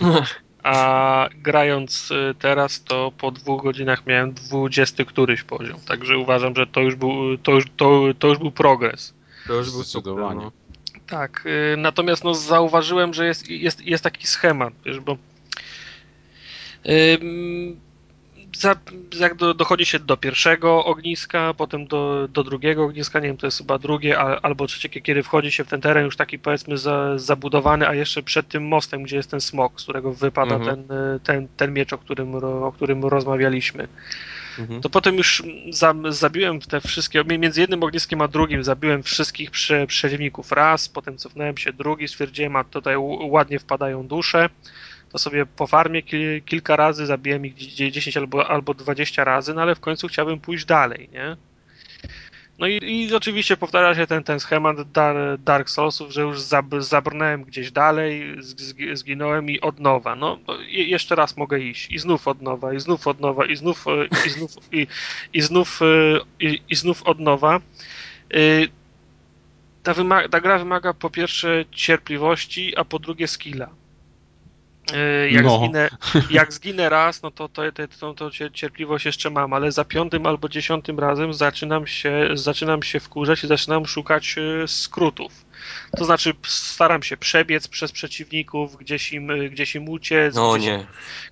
[0.64, 6.66] a grając y, teraz to po dwóch godzinach miałem dwudziesty któryś poziom, także uważam, że
[6.66, 9.14] to już był, to już, to, to już był progres.
[9.46, 10.52] To już był super, no.
[11.06, 15.16] Tak, y, natomiast no, zauważyłem, że jest, jest, jest taki schemat, wiesz, bo
[18.56, 18.76] za,
[19.20, 23.46] jak do, dochodzi się do pierwszego ogniska, potem do, do drugiego ogniska, nie wiem, to
[23.46, 26.78] jest chyba drugie a, albo trzecie, kiedy wchodzi się w ten teren już taki powiedzmy
[26.78, 30.76] za, zabudowany, a jeszcze przed tym mostem, gdzie jest ten smok, z którego wypada mhm.
[30.76, 33.88] ten, ten, ten miecz, o którym, o którym rozmawialiśmy.
[34.58, 34.80] Mhm.
[34.80, 39.86] To potem już za, zabiłem te wszystkie, między jednym ogniskiem a drugim zabiłem wszystkich prze,
[39.86, 44.48] przeciwników raz, potem cofnąłem się drugi, stwierdziłem, a tutaj ładnie wpadają dusze
[45.14, 49.62] to sobie po farmie kil, kilka razy zabiłem ich 10 albo, albo 20 razy, no
[49.62, 51.36] ale w końcu chciałbym pójść dalej, nie?
[52.58, 54.76] No i, i oczywiście powtarza się ten, ten schemat
[55.44, 58.36] Dark Soulsów, że już zab, zabrnąłem gdzieś dalej,
[58.94, 60.16] zginąłem i od nowa.
[60.16, 60.38] No
[60.68, 63.84] jeszcze raz mogę iść i znów od nowa, i znów od nowa, i znów,
[64.26, 64.86] i znów, i,
[65.32, 65.80] i znów,
[66.40, 67.60] i, i znów od nowa.
[68.34, 68.68] Y,
[69.82, 69.94] ta,
[70.30, 73.83] ta gra wymaga po pierwsze cierpliwości, a po drugie skilla.
[74.92, 75.58] Y, jak, no.
[75.58, 75.90] zginę,
[76.30, 77.62] jak zginę raz, no to, to,
[78.00, 83.00] to, to cierpliwość jeszcze mam, ale za piątym albo dziesiątym razem zaczynam się, zaczynam się
[83.00, 85.44] wkurzać i zaczynam szukać y, skrótów.
[85.96, 90.66] To znaczy staram się przebiec przez przeciwników, gdzieś im, y, gdzieś im uciec, no, gdzieś,
[90.66, 90.86] nie.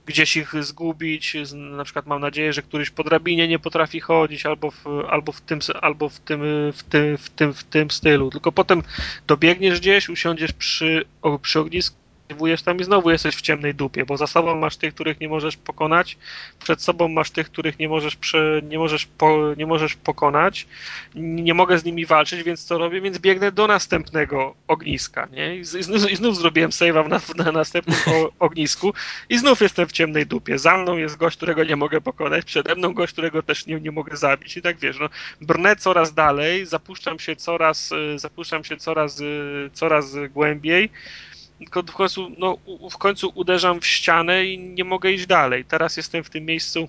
[0.06, 1.36] gdzieś ich zgubić.
[1.54, 5.40] Na przykład mam nadzieję, że któryś po drabinie nie potrafi chodzić, albo w, albo w,
[5.40, 6.40] tym, albo w, tym,
[6.72, 8.30] w, tym, w, tym, w tym stylu.
[8.30, 8.82] Tylko potem
[9.26, 11.04] dobiegniesz gdzieś, usiądziesz przy,
[11.42, 12.01] przy ognisku,
[12.32, 15.28] aktywujesz tam i znowu jesteś w ciemnej dupie, bo za sobą masz tych, których nie
[15.28, 16.18] możesz pokonać,
[16.64, 20.66] przed sobą masz tych, których nie możesz, prze, nie możesz, po, nie możesz pokonać,
[21.14, 23.00] nie mogę z nimi walczyć, więc co robię?
[23.00, 25.56] Więc biegnę do następnego ogniska, nie?
[25.56, 27.96] I, znów, i znów zrobiłem save'a na, na następnym
[28.38, 28.92] ognisku
[29.28, 30.58] i znów jestem w ciemnej dupie.
[30.58, 33.90] Za mną jest gość, którego nie mogę pokonać, przede mną gość, którego też nie, nie
[33.90, 35.08] mogę zabić i tak wiesz, no,
[35.40, 41.31] brnę coraz dalej, zapuszczam się coraz, y, zapuszczam się coraz, y, coraz głębiej, tylko
[41.66, 42.58] w końcu, no,
[42.90, 45.64] w końcu uderzam w ścianę i nie mogę iść dalej.
[45.64, 46.88] Teraz jestem w tym miejscu.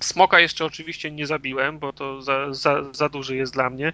[0.00, 3.92] Smoka jeszcze oczywiście nie zabiłem, bo to za, za, za duży jest dla mnie.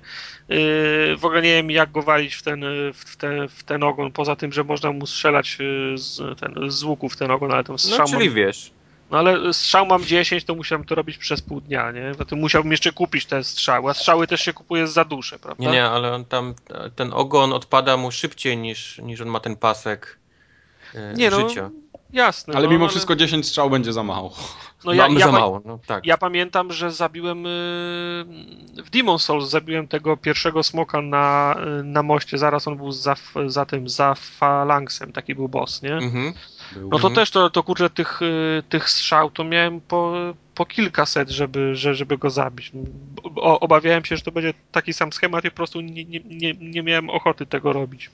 [0.49, 4.13] Yy, w ogóle nie wiem, jak go walić w ten, w, ten, w ten ogon,
[4.13, 7.65] poza tym, że można mu strzelać yy, z, ten, z łuku w ten ogon, ale
[7.65, 8.07] ten strzał...
[8.13, 8.71] No, czyli wiesz,
[9.11, 12.15] no ale strzał mam 10, to musiałem to robić przez pół dnia, nie?
[12.15, 15.65] Zatem musiałbym jeszcze kupić te strzały, a strzały też się kupuje za duszę, prawda?
[15.65, 16.55] Nie, nie, ale on tam,
[16.97, 20.19] ten ogon odpada mu szybciej niż, niż on ma ten pasek
[20.95, 21.63] e, nie, no, życia.
[21.63, 22.55] No, jasne.
[22.55, 22.91] Ale no, mimo ale...
[22.91, 24.37] wszystko 10 strzał będzie za mało.
[24.85, 26.07] No ja, ja, za mało, no tak.
[26.07, 27.51] Ja pamiętam, że zabiłem y,
[28.85, 33.15] w Demon Souls zabiłem tego pierwszego smoka na, y, na moście, zaraz on był za,
[33.47, 35.95] za tym, za falanksem, taki był boss, nie?
[35.95, 36.33] Mhm.
[36.73, 36.89] Był.
[36.89, 40.15] No to też to, to kurczę tych, y, tych strzał to miałem po,
[40.55, 42.73] po kilkaset, żeby, żeby go zabić.
[43.37, 46.55] O, obawiałem się, że to będzie taki sam schemat i po prostu nie, nie, nie,
[46.55, 48.11] nie miałem ochoty tego robić.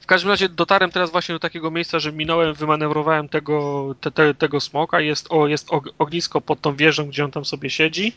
[0.00, 4.34] W każdym razie dotarłem teraz właśnie do takiego miejsca, że minąłem, wymanewrowałem tego, te, te,
[4.34, 5.00] tego smoka.
[5.00, 5.68] Jest, o, jest
[5.98, 8.12] ognisko pod tą wieżą, gdzie on tam sobie siedzi.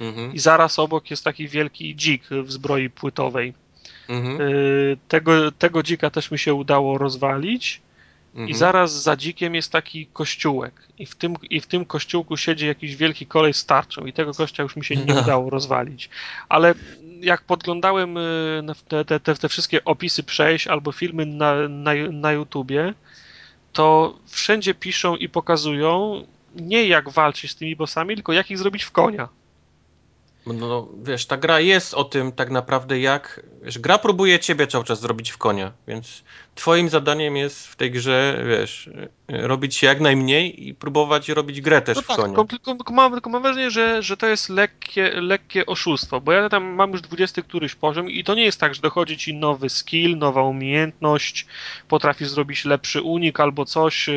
[0.00, 0.34] Mhm.
[0.34, 3.54] I zaraz obok jest taki wielki dzik w zbroi płytowej.
[4.08, 4.40] Mhm.
[4.40, 7.80] Y, tego, tego dzika też mi się udało rozwalić.
[8.34, 8.48] Mhm.
[8.48, 10.88] I zaraz za dzikiem jest taki kościółek.
[10.98, 14.06] I w, tym, I w tym kościółku siedzi jakiś wielki kolej z tarczą.
[14.06, 16.10] I tego kościa już mi się nie udało rozwalić.
[16.48, 16.74] Ale
[17.20, 22.32] jak podglądałem y, te, te, te, te wszystkie opisy przejść albo filmy na, na, na
[22.32, 22.94] YouTubie,
[23.72, 26.22] to wszędzie piszą i pokazują
[26.56, 29.28] nie jak walczyć z tymi bossami, tylko jak ich zrobić w konia.
[30.46, 33.42] No, no, wiesz, ta gra jest o tym tak naprawdę jak...
[33.62, 36.22] Wiesz, gra próbuje ciebie cały czas zrobić w konia, więc
[36.54, 38.90] twoim zadaniem jest w tej grze, wiesz,
[39.28, 42.36] robić jak najmniej i próbować robić grę też no w tak, konia.
[42.36, 46.48] Tylko, tylko, mam, tylko mam wrażenie, że, że to jest lekkie, lekkie oszustwo, bo ja
[46.48, 49.68] tam mam już 20 któryś poziom i to nie jest tak, że dochodzi ci nowy
[49.70, 51.46] skill, nowa umiejętność,
[51.88, 54.10] potrafisz zrobić lepszy unik albo coś,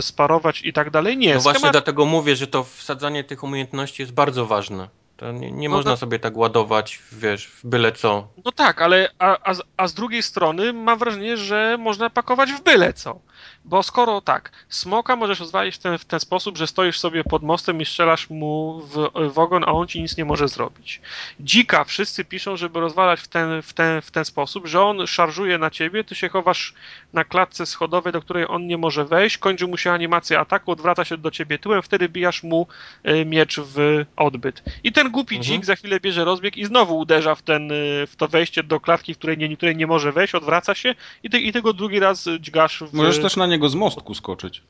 [0.00, 1.16] sparować i tak dalej.
[1.16, 1.34] Nie.
[1.34, 4.88] No właśnie dlatego mówię, że to wsadzanie tych umiejętności jest bardzo ważne.
[5.16, 5.96] To nie, nie no można to...
[5.96, 8.28] sobie tak ładować, wiesz, w byle co.
[8.44, 12.62] No tak, ale a, a, a z drugiej strony mam wrażenie, że można pakować w
[12.62, 13.20] byle co.
[13.64, 17.42] Bo skoro tak, smoka możesz rozwalić w ten, w ten sposób, że stoisz sobie pod
[17.42, 21.00] mostem i strzelasz mu w, w ogon, a on ci nic nie może zrobić.
[21.40, 25.58] Dzika wszyscy piszą, żeby rozwalać w ten, w, ten, w ten sposób, że on szarżuje
[25.58, 26.74] na ciebie, ty się chowasz
[27.12, 31.04] na klatce schodowej, do której on nie może wejść, kończy mu się animacja ataku, odwraca
[31.04, 32.66] się do ciebie tyłem, wtedy bijasz mu
[33.02, 34.62] e, miecz w odbyt.
[34.84, 35.42] I ten ten głupi mhm.
[35.42, 37.68] dzik za chwilę bierze rozbieg i znowu uderza w, ten,
[38.06, 41.30] w to wejście do klatki, w której nie, której nie może wejść, odwraca się i,
[41.30, 42.82] ty, i tego drugi raz dźgasz.
[42.82, 42.94] W...
[42.94, 44.62] Możesz też na niego z mostku skoczyć.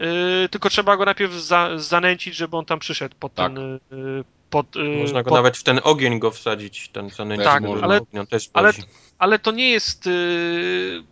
[0.00, 3.52] Yy, tylko trzeba go najpierw za, zanęcić, żeby on tam przyszedł pod tak.
[3.52, 3.80] ten.
[3.90, 5.38] Yy, pod, yy, Można go pod...
[5.38, 7.46] nawet w ten ogień go wsadzić, ten zanęcić.
[7.46, 8.72] Tak, ale, też ale,
[9.18, 10.06] ale to nie jest.
[10.06, 11.04] Yy,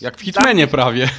[0.00, 0.72] Jak w Hitmanie dla...
[0.72, 1.10] prawie.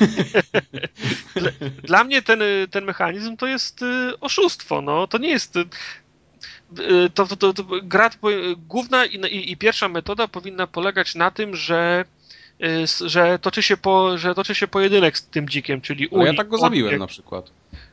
[1.36, 1.52] dla,
[1.84, 2.40] dla, mnie ten,
[2.72, 4.82] ten mechanizm to jest yy, oszustwo.
[4.82, 5.08] No.
[5.08, 5.56] To nie jest.
[5.56, 8.10] Yy, to, to, to, gra,
[8.58, 12.06] główna i, i, i pierwsza metoda powinna polegać na tym, że
[13.06, 16.26] że toczy się, po, że toczy się pojedynek z tym dzikiem, czyli Uni.
[16.26, 17.52] ja tak go zabiłem na przykład.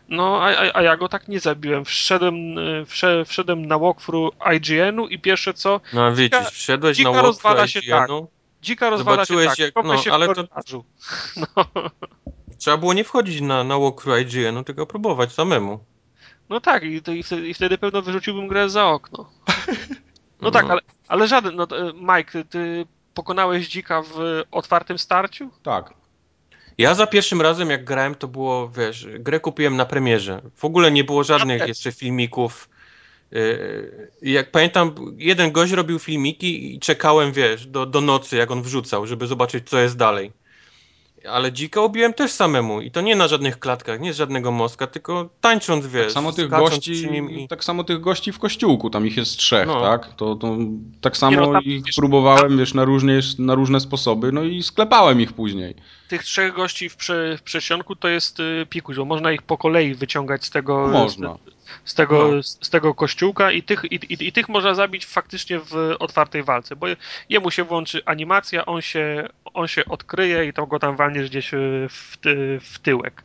[0.09, 1.85] No, a, a, a, ja go tak nie zabiłem.
[1.85, 5.81] Wszedłem, y, wszedłem, wszedłem na walkthrough IGN-u i pierwsze co...
[5.93, 8.11] No widzisz, wszedłeś na walkthrough się tak.
[8.63, 10.45] Dzika rozwala się tak, jak, no, się ale to...
[11.37, 11.65] No.
[12.59, 15.79] Trzeba było nie wchodzić na, na walkthrough IGN-u, tylko próbować samemu.
[16.49, 19.31] No tak, i, to, i, wtedy, i wtedy pewno wyrzuciłbym grę za okno.
[19.49, 19.55] No,
[20.43, 25.51] no tak, ale, ale żaden, no, Mike, ty pokonałeś dzika w otwartym starciu?
[25.63, 25.95] Tak.
[26.79, 30.43] Ja za pierwszym razem jak grałem to było, wiesz, grę kupiłem na premierze.
[30.57, 32.69] W ogóle nie było żadnych ja jeszcze filmików.
[33.33, 38.63] Y, jak pamiętam, jeden gość robił filmiki i czekałem, wiesz, do, do nocy, jak on
[38.63, 40.33] wrzucał, żeby zobaczyć, co jest dalej.
[41.31, 44.87] Ale dzika ubiłem też samemu i to nie na żadnych klatkach, nie z żadnego moska,
[44.87, 46.05] tylko tańcząc, wiesz.
[46.05, 46.93] Tak samo tych gości,
[47.31, 47.49] i...
[47.49, 49.81] tak samo tych gości w kościółku, tam ich jest trzech, no.
[49.81, 50.15] tak?
[50.15, 50.57] To, to
[51.01, 52.59] tak samo no, ich wiesz, próbowałem, tam...
[52.59, 55.75] wiesz, na, różnie, na różne sposoby, no i sklepałem ich później.
[56.09, 59.59] Tych trzech gości w, prze, w przesionku to jest y, pikuś, bo można ich po
[59.59, 60.89] kolei wyciągać z tego...
[60.89, 61.35] Można.
[61.35, 61.54] Z,
[61.85, 62.43] z tego, no.
[62.43, 66.77] z tego kościółka i tych, i, i, i, tych można zabić faktycznie w otwartej walce,
[66.77, 66.87] bo
[67.29, 71.51] jemu się włączy animacja, on się, on się odkryje i to go tam walniesz gdzieś
[71.89, 73.23] w, ty, w tyłek.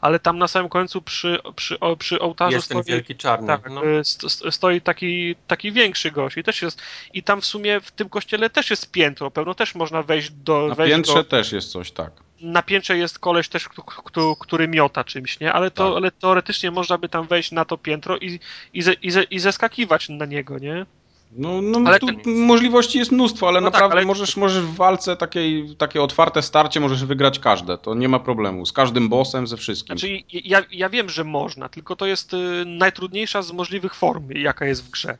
[0.00, 3.46] Ale tam na samym końcu przy, przy, przy ołtarzu jest stoi, ten wielki czarny.
[3.46, 3.82] Tak, no.
[4.50, 8.50] stoi taki, taki większy gość i też jest, i tam w sumie w tym kościele
[8.50, 10.68] też jest piętro, pewno też można wejść do...
[10.68, 14.68] Na wejść piętrze do, też jest coś, tak na piętrze jest koleś też, który, który
[14.68, 15.52] miota czymś, nie?
[15.52, 15.96] Ale, to, tak.
[15.96, 18.40] ale teoretycznie można by tam wejść na to piętro i,
[18.74, 20.86] i, ze, i, ze, i zeskakiwać na niego, nie?
[21.32, 22.46] No, no ale tu ten...
[22.46, 24.06] możliwości jest mnóstwo, ale no tak, naprawdę tak, ale...
[24.06, 28.66] możesz, możesz w walce takiej, takie otwarte starcie możesz wygrać każde, to nie ma problemu,
[28.66, 29.98] z każdym bossem, ze wszystkim.
[29.98, 34.66] Znaczy ja, ja wiem, że można, tylko to jest y, najtrudniejsza z możliwych form, jaka
[34.66, 35.18] jest w grze.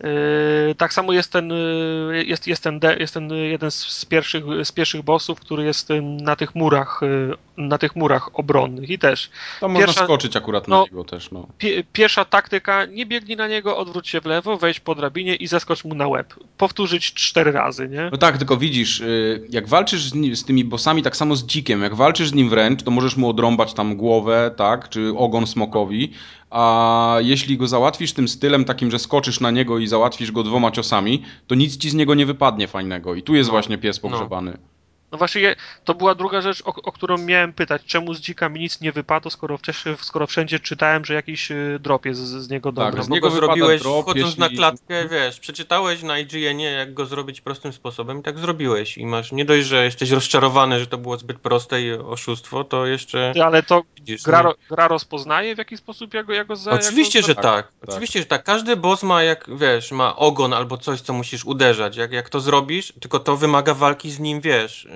[0.00, 4.72] Yy, tak samo jest ten, yy, jest, jest, ten, jest ten jeden z pierwszych, z
[4.72, 9.30] pierwszych bossów, który jest na tych murach, yy, na tych murach obronnych i też.
[9.60, 11.30] Tam pierwsza, można skoczyć akurat na no, niego też.
[11.30, 11.46] No.
[11.58, 15.46] Pi, pierwsza taktyka, nie biegnij na niego, odwróć się w lewo, wejść po drabinie i
[15.46, 16.34] zaskocz mu na łeb.
[16.58, 18.08] Powtórzyć cztery razy, nie?
[18.12, 19.02] No tak, tylko widzisz,
[19.50, 22.48] jak walczysz z, nim, z tymi bossami, tak samo z dzikiem, jak walczysz z nim
[22.50, 26.12] wręcz, to możesz mu odrąbać tam głowę, tak, czy ogon smokowi,
[26.50, 30.70] a jeśli go załatwisz tym stylem takim, że skoczysz na niego i załatwisz go dwoma
[30.70, 33.14] ciosami, to nic ci z niego nie wypadnie fajnego.
[33.14, 34.50] I tu jest no, właśnie pies pogrzebany.
[34.50, 34.75] No.
[35.12, 37.82] No właśnie, to była druga rzecz, o, o, którą miałem pytać.
[37.86, 41.78] Czemu z dzika mi nic nie wypadło, skoro, wcześniej, skoro wszędzie czytałem, że jakiś y,
[41.80, 42.96] drop jest z, z niego dobry.
[42.96, 44.40] Tak, z niego zrobiłeś, drop, wchodząc jeśli...
[44.40, 48.98] na klatkę, wiesz, przeczytałeś na IGN-ie, jak go zrobić prostym sposobem i tak zrobiłeś.
[48.98, 52.86] I masz, nie dość, że jesteś rozczarowany, że to było zbyt proste i oszustwo, to
[52.86, 53.32] jeszcze...
[53.44, 54.54] Ale to widzisz, gra, no...
[54.70, 56.70] gra rozpoznaje w jaki sposób ja go, ja go za...
[56.70, 57.44] Oczywiście, że tak.
[57.44, 57.72] tak.
[57.88, 58.44] Oczywiście, że tak.
[58.44, 61.96] Każdy boss ma, jak wiesz, ma ogon albo coś, co musisz uderzać.
[61.96, 64.88] Jak, jak to zrobisz, tylko to wymaga walki z nim, wiesz,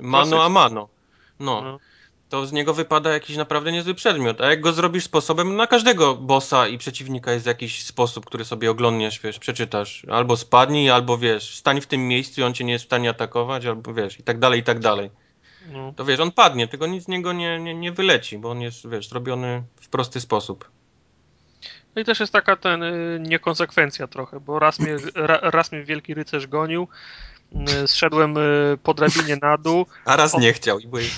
[0.00, 0.88] mano a mano.
[1.40, 1.62] No.
[1.62, 1.78] no.
[2.28, 4.40] To z niego wypada jakiś naprawdę niezły przedmiot.
[4.40, 8.70] A jak go zrobisz sposobem, na każdego bossa i przeciwnika jest jakiś sposób, który sobie
[8.70, 10.06] oglądniesz, wiesz, przeczytasz.
[10.10, 13.10] Albo spadnij, albo wiesz, stań w tym miejscu i on cię nie jest w stanie
[13.10, 15.10] atakować, albo wiesz, i tak dalej, i tak dalej.
[15.72, 15.92] No.
[15.96, 18.88] To wiesz, on padnie, tylko nic z niego nie, nie, nie wyleci, bo on jest,
[18.88, 20.70] wiesz, zrobiony w prosty sposób.
[21.94, 25.82] No i też jest taka ten y, niekonsekwencja trochę, bo raz mnie, ra, raz mnie
[25.82, 26.88] Wielki Rycerz gonił,
[27.86, 29.86] zszedłem y, po drabinie na dół.
[30.04, 31.16] A raz nie chciał i byłeś...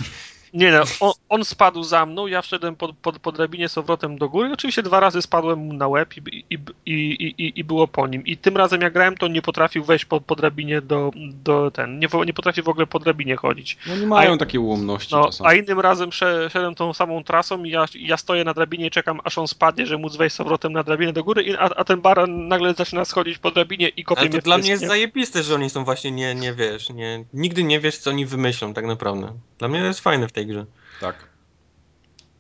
[0.57, 4.19] Nie, no, on, on, spadł za mną, ja wszedłem po, po, po drabinie z powrotem
[4.19, 4.51] do góry.
[4.53, 6.95] Oczywiście dwa razy spadłem mu na łeb i, i, i,
[7.39, 8.27] i, i było po nim.
[8.27, 11.11] I tym razem jak grałem, to nie potrafił wejść po, po drabinie do,
[11.45, 11.99] do ten.
[11.99, 13.79] Nie, nie potrafił w ogóle po drabinie chodzić.
[13.87, 17.71] No nie mają a, takiej ułomności no, A innym razem szedłem tą samą trasą i
[17.71, 20.73] ja, ja stoję na drabinie i czekam, aż on spadnie, że móc wejść z powrotem
[20.73, 24.21] na drabinę do góry, a, a ten baran nagle zaczyna schodzić po drabinie i kopie
[24.21, 27.65] Ale to dla mnie jest zajebiste, że oni są właśnie nie, nie wiesz, nie, nigdy
[27.65, 29.33] nie wiesz, co oni wymyślą tak naprawdę.
[29.59, 30.67] Dla mnie to jest fajne w tej grze.
[31.01, 31.37] Tak.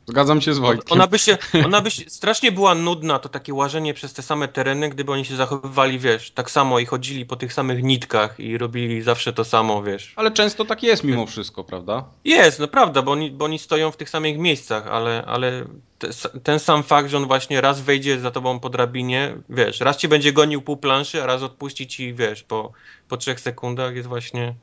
[0.07, 0.93] Zgadzam się z Wojtkiem.
[0.93, 4.49] Ona by się, ona by się, strasznie była nudna, to takie łażenie przez te same
[4.49, 8.59] tereny, gdyby oni się zachowywali, wiesz, tak samo i chodzili po tych samych nitkach i
[8.59, 10.13] robili zawsze to samo, wiesz.
[10.17, 12.05] Ale często tak jest mimo wszystko, prawda?
[12.25, 15.65] Jest, no prawda, bo oni, bo oni stoją w tych samych miejscach, ale, ale
[15.99, 16.09] te,
[16.43, 20.09] ten sam fakt, że on właśnie raz wejdzie za tobą po drabinie, wiesz, raz ci
[20.09, 22.73] będzie gonił pół planszy, a raz odpuści ci, wiesz, po,
[23.09, 24.55] po trzech sekundach jest właśnie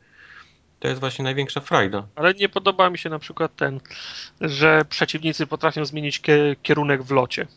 [0.84, 2.08] to jest właśnie największa frajda.
[2.16, 3.80] Ale nie podoba mi się na przykład ten,
[4.42, 6.22] że przeciwnicy potrafią zmienić
[6.64, 7.48] kierunek w locie.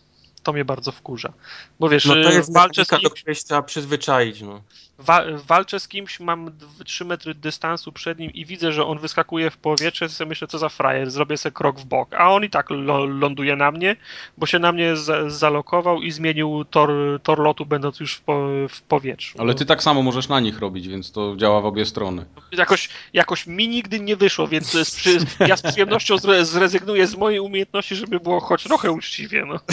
[0.43, 1.33] To mnie bardzo wkurza.
[1.81, 4.41] Bo wiesz, no to jest walczę z kimś, do której trzeba przyzwyczaić.
[4.41, 4.63] No.
[4.99, 6.51] Wa walczę z kimś, mam
[6.85, 10.59] 3 metry dystansu przed nim i widzę, że on wyskakuje w powietrze, sobie myślę, co
[10.59, 12.15] za frajer, zrobię sobie krok w bok.
[12.15, 12.71] A on i tak
[13.07, 13.97] ląduje na mnie,
[14.39, 14.95] bo się na mnie
[15.27, 16.91] zalokował i zmienił tor,
[17.23, 19.39] tor lotu, będąc już w, po w powietrzu.
[19.41, 22.25] Ale ty tak samo możesz na nich robić, więc to działa w obie strony.
[22.53, 27.41] Jakoś, jakoś mi nigdy nie wyszło, więc z przy, ja z przyjemnością zrezygnuję z mojej
[27.41, 29.45] umiejętności, żeby było choć trochę uczciwie.
[29.45, 29.61] No.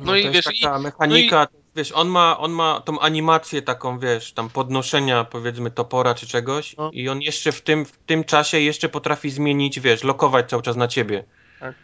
[0.00, 1.60] No, no i wiesz, taka i, mechanika, no i...
[1.80, 6.76] wiesz, on ma, on ma tą animację taką, wiesz, tam podnoszenia powiedzmy topora czy czegoś
[6.76, 6.90] no.
[6.92, 10.76] i on jeszcze w tym, w tym czasie jeszcze potrafi zmienić, wiesz, lokować cały czas
[10.76, 11.24] na ciebie.
[11.60, 11.74] Tak.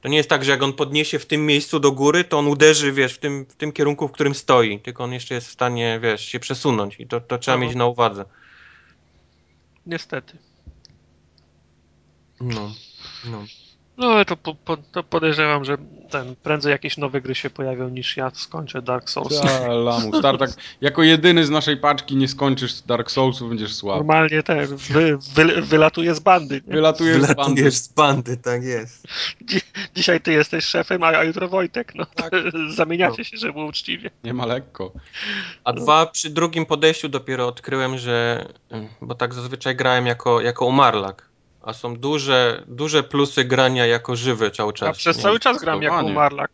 [0.00, 2.46] To nie jest tak, że jak on podniesie w tym miejscu do góry, to on
[2.46, 5.52] uderzy, wiesz, w tym, w tym kierunku, w którym stoi, tylko on jeszcze jest w
[5.52, 7.66] stanie, wiesz, się przesunąć i to, to trzeba no.
[7.66, 8.24] mieć na uwadze.
[9.86, 10.38] Niestety.
[12.40, 12.72] No,
[13.24, 13.44] no.
[14.02, 15.76] No ale to, po, to podejrzewam, że
[16.10, 19.44] ten, prędzej jakieś nowe gry się pojawią niż ja skończę Dark Souls.
[19.44, 20.50] Ja, lamus, tak,
[20.80, 23.98] jako jedyny z naszej paczki nie skończysz Dark Soulsów, będziesz słaby.
[23.98, 26.54] Normalnie ten, wy, wy, wylatuje z bandy.
[26.66, 26.74] Nie?
[26.74, 28.36] Wylatujesz, Wylatujesz z bandy.
[28.36, 29.06] tak jest.
[29.44, 29.60] Dzi
[29.94, 31.94] dzisiaj ty jesteś szefem, a, a jutro Wojtek.
[31.94, 32.06] No.
[32.14, 32.32] Tak.
[32.76, 33.24] Zamieniacie no.
[33.24, 34.10] się, żeby było uczciwie.
[34.24, 34.92] Nie ma lekko.
[35.64, 38.46] A dwa, przy drugim podejściu dopiero odkryłem, że,
[39.00, 41.31] bo tak zazwyczaj grałem jako, jako umarlak
[41.62, 44.86] a są duże, duże plusy grania jako żywy cały czas.
[44.86, 45.22] Ja przez nie?
[45.22, 46.50] cały czas gram jako Marlak.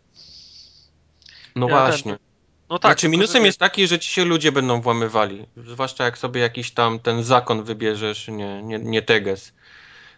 [1.56, 2.12] No ja właśnie.
[2.12, 2.28] Ten...
[2.70, 5.47] No tak, znaczy minusem jest taki, że ci się ludzie będą włamywali.
[5.56, 9.52] Zwłaszcza jak sobie jakiś tam ten zakon wybierzesz, nie, nie, nie teges.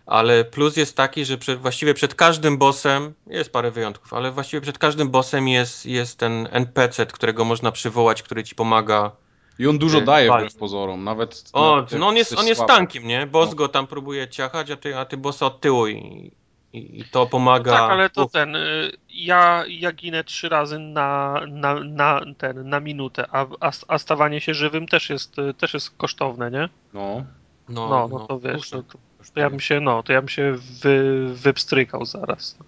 [0.06, 4.60] Ale plus jest taki, że przed, właściwie przed każdym bossem, jest parę wyjątków, ale właściwie
[4.60, 9.12] przed każdym bossem jest, jest ten NPC, którego można przywołać, który ci pomaga
[9.60, 11.50] i on dużo daje wbrew pozorom, nawet...
[11.52, 13.26] O, nawet no on jest, on jest tankiem, nie?
[13.26, 13.56] Boss no.
[13.56, 16.30] go tam próbuje ciachać, a ty, a ty bossa od tyłu i,
[16.72, 17.72] i, i to pomaga...
[17.72, 22.80] tak, ale to ten, y, ja, ja ginę trzy razy na, na, na, ten, na
[22.80, 26.68] minutę, a, a, a stawanie się żywym też jest, też jest kosztowne, nie?
[26.94, 27.24] No.
[27.68, 28.98] No, no, no to wiesz, to, to,
[29.34, 32.58] to, ja bym się, no, to ja bym się wy, wypstrykał zaraz.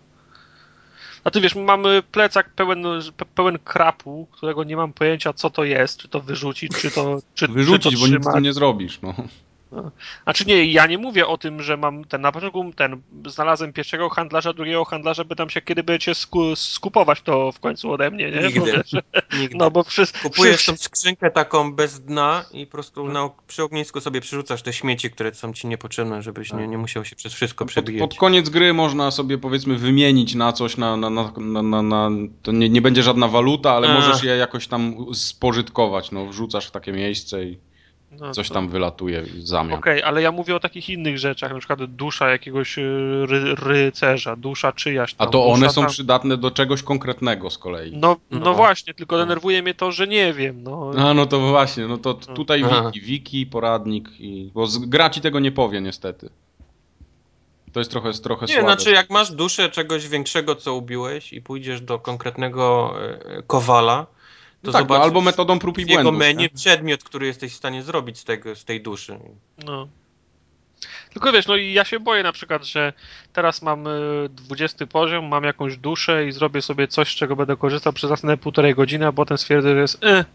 [1.24, 2.84] A ty wiesz, mamy plecak pełen,
[3.34, 7.18] pełen krapu, którego nie mam pojęcia, co to jest, czy to wyrzucić, czy to.
[7.34, 8.98] Czy, Wyrzucić, czy to bo nic z tym nie zrobisz.
[9.02, 9.14] No.
[10.24, 14.08] Znaczy nie, ja nie mówię o tym, że mam ten na początku ten znalazłem pierwszego
[14.08, 18.30] handlarza, drugiego handlarza, by tam się kiedy będziecie sku, skupować to w końcu ode mnie,
[18.30, 18.40] nie?
[18.40, 18.60] Nigdy.
[18.60, 18.92] Bo, wiesz,
[19.40, 19.56] Nigdy.
[19.56, 20.72] No bo przy, Kupujesz przy...
[20.72, 25.10] tą skrzynkę taką bez dna i po prostu na, przy ognisku sobie przerzucasz te śmieci,
[25.10, 28.00] które są ci niepotrzebne, żebyś nie, nie musiał się przez wszystko przebijać.
[28.00, 32.10] Pod, pod koniec gry można sobie powiedzmy wymienić na coś, na, na, na, na, na
[32.42, 33.94] to nie, nie będzie żadna waluta, ale A.
[33.94, 37.71] możesz je jakoś tam spożytkować, no wrzucasz w takie miejsce i...
[38.20, 38.54] No, Coś to...
[38.54, 39.78] tam wylatuje w zamian.
[39.78, 42.82] Okej, okay, ale ja mówię o takich innych rzeczach, na przykład dusza jakiegoś y,
[43.26, 45.28] ry rycerza, dusza czyjaś tam.
[45.28, 45.90] A to one są tam...
[45.90, 47.96] przydatne do czegoś konkretnego z kolei.
[47.96, 48.54] No, no, no.
[48.54, 50.62] właśnie, tylko denerwuje mnie to, że nie wiem.
[50.62, 52.34] No, A, no to właśnie, no to no.
[52.34, 54.50] tutaj wiki, wiki, poradnik, i...
[54.54, 56.30] bo gra ci tego nie powie niestety.
[57.72, 61.80] To jest trochę, trochę Nie, znaczy jak masz duszę czegoś większego, co ubiłeś i pójdziesz
[61.80, 64.06] do konkretnego e, kowala,
[64.64, 66.16] to tak, no, albo metodą prób i błędów.
[66.16, 66.48] menu nie?
[66.48, 69.18] przedmiot, który jesteś w stanie zrobić z, tego, z tej duszy.
[69.64, 69.88] No.
[71.12, 72.92] Tylko wiesz, no i ja się boję na przykład, że
[73.32, 73.84] teraz mam
[74.30, 78.36] 20 poziom, mam jakąś duszę i zrobię sobie coś, z czego będę korzystał przez następne
[78.36, 80.26] półtorej godziny, a potem stwierdzę, że jest eh,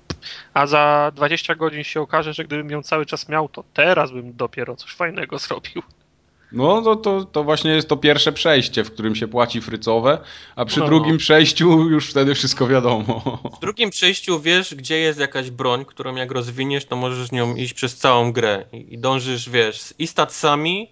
[0.54, 4.34] a za 20 godzin się okaże, że gdybym ją cały czas miał, to teraz bym
[4.34, 5.84] dopiero coś fajnego zrobił.
[6.52, 10.20] No to, to, to właśnie jest to pierwsze przejście, w którym się płaci frycowe,
[10.56, 10.86] a przy no.
[10.86, 13.40] drugim przejściu już wtedy wszystko wiadomo.
[13.58, 17.74] W drugim przejściu wiesz, gdzie jest jakaś broń, którą jak rozwiniesz, to możesz nią iść
[17.74, 20.92] przez całą grę i, i dążysz, wiesz, i statsami,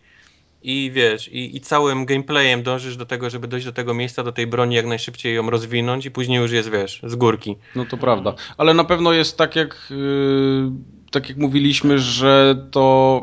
[0.64, 4.32] i wiesz, i, i całym gameplayem dążysz do tego, żeby dojść do tego miejsca, do
[4.32, 7.56] tej broni, jak najszybciej ją rozwinąć i później już jest, wiesz, z górki.
[7.76, 10.72] No to prawda, ale na pewno jest tak jak, yy,
[11.12, 13.22] tak jak mówiliśmy, że to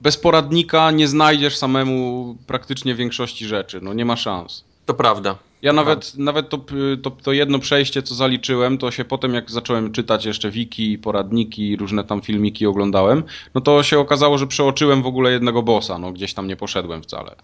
[0.00, 3.80] bez poradnika nie znajdziesz samemu praktycznie większości rzeczy.
[3.82, 4.64] No nie ma szans.
[4.86, 5.36] To prawda.
[5.62, 6.64] Ja nawet, nawet to,
[7.02, 11.76] to, to, jedno przejście, co zaliczyłem, to się potem, jak zacząłem czytać jeszcze wiki, poradniki,
[11.76, 13.22] różne tam filmiki oglądałem,
[13.54, 17.02] no to się okazało, że przeoczyłem w ogóle jednego bossa, no gdzieś tam nie poszedłem
[17.02, 17.36] wcale.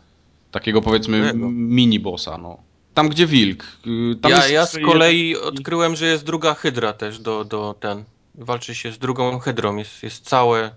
[0.50, 2.58] Takiego powiedzmy mini bossa, no.
[2.94, 3.64] Tam gdzie wilk.
[3.86, 8.04] Y, tam ja, ja z kolei odkryłem, że jest druga hydra też do, do ten.
[8.34, 9.76] Walczy się z drugą hydrą.
[9.76, 10.70] Jest, jest całe,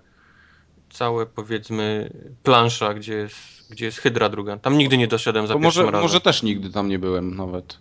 [0.98, 2.10] całe powiedzmy
[2.42, 3.36] plansza, gdzie jest,
[3.70, 4.56] gdzie jest hydra druga.
[4.56, 6.02] Tam nigdy nie doszedłem za to pierwszym może, razem.
[6.02, 7.78] Może też nigdy tam nie byłem nawet.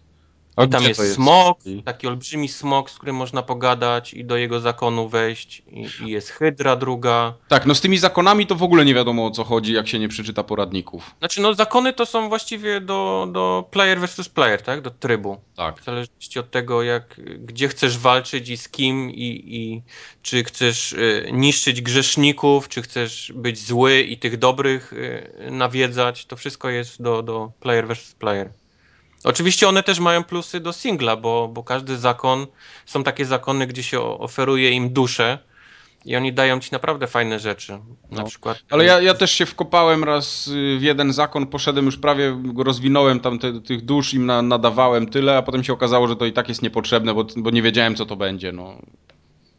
[0.66, 4.60] I tam jest, jest smok, taki olbrzymi smok, z którym można pogadać i do jego
[4.60, 5.64] zakonu wejść.
[5.72, 7.34] I, I, jest hydra druga.
[7.48, 10.00] Tak, no z tymi zakonami to w ogóle nie wiadomo o co chodzi, jak się
[10.00, 11.16] nie przeczyta poradników.
[11.20, 14.82] Znaczy, no zakony to są właściwie do, do player versus player, tak?
[14.82, 15.38] Do trybu.
[15.56, 15.82] Tak.
[15.82, 19.82] W zależności od tego, jak, gdzie chcesz walczyć i z kim i, i
[20.22, 26.36] czy chcesz y, niszczyć grzeszników, czy chcesz być zły i tych dobrych y, nawiedzać, to
[26.36, 28.50] wszystko jest do, do player versus player.
[29.28, 32.48] Oczywiście one też mają plusy do singla, bo, bo każdy zakon,
[32.86, 35.40] są takie zakony, gdzie się oferuje im duszę
[36.06, 37.72] i oni dają ci naprawdę fajne rzeczy.
[37.72, 38.24] Na no.
[38.24, 38.58] przykład.
[38.70, 43.40] Ale ja, ja też się wkopałem raz w jeden zakon, poszedłem już prawie, rozwinąłem tam
[43.40, 46.49] te, tych dusz, im na, nadawałem tyle, a potem się okazało, że to i tak
[46.49, 48.52] jest niepotrzebne, bo, bo nie wiedziałem co to będzie.
[48.52, 48.78] No.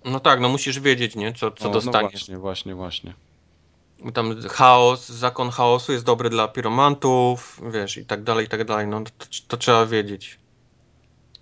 [0.04, 1.32] no tak, no musisz wiedzieć, nie?
[1.32, 2.28] Co, co no, dostaniesz.
[2.28, 3.27] No właśnie, właśnie, właśnie.
[4.14, 8.86] Tam chaos, zakon chaosu jest dobry dla piromantów, wiesz, i tak dalej, i tak dalej.
[8.86, 10.38] No to, to trzeba wiedzieć.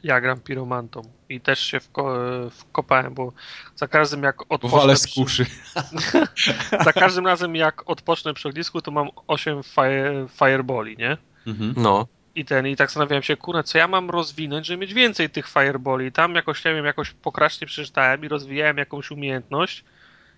[0.03, 2.15] Ja gram piromantą i też się wko
[2.51, 3.33] wkopałem, bo
[3.77, 4.79] za każdym jak odpocznę...
[4.79, 5.47] Wale z kuszy.
[6.85, 11.17] za każdym razem jak odpocznę przy ognisku, to mam 8 fire fireboli, nie?
[11.47, 11.75] Mhm.
[11.77, 12.07] No.
[12.35, 15.49] I ten, i tak zastanawiałem się, kurę, co ja mam rozwinąć, żeby mieć więcej tych
[15.49, 16.13] fireboli.
[16.13, 19.85] Tam jakoś, nie wiem, jakoś pokracznie przeczytałem i rozwijałem jakąś umiejętność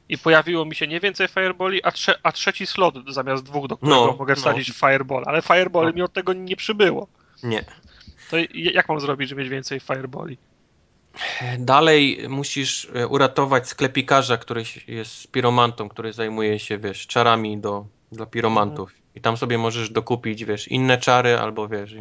[0.08, 3.76] i pojawiło mi się nie więcej fireboli, a, trze a trzeci slot zamiast dwóch, do
[3.76, 4.74] którego no, mogę wsadzić no.
[4.74, 5.92] fireball, ale fireball no.
[5.92, 7.08] mi od tego nie przybyło.
[7.42, 7.64] Nie.
[8.30, 10.38] To jak mam zrobić, żeby mieć więcej fireboli?
[11.58, 18.26] Dalej musisz e, uratować sklepikarza, który jest piromantą, który zajmuje się, wiesz, czarami do, dla
[18.26, 18.90] piromantów.
[18.90, 19.08] Mhm.
[19.14, 21.94] I tam sobie możesz dokupić, wiesz, inne czary albo, wiesz,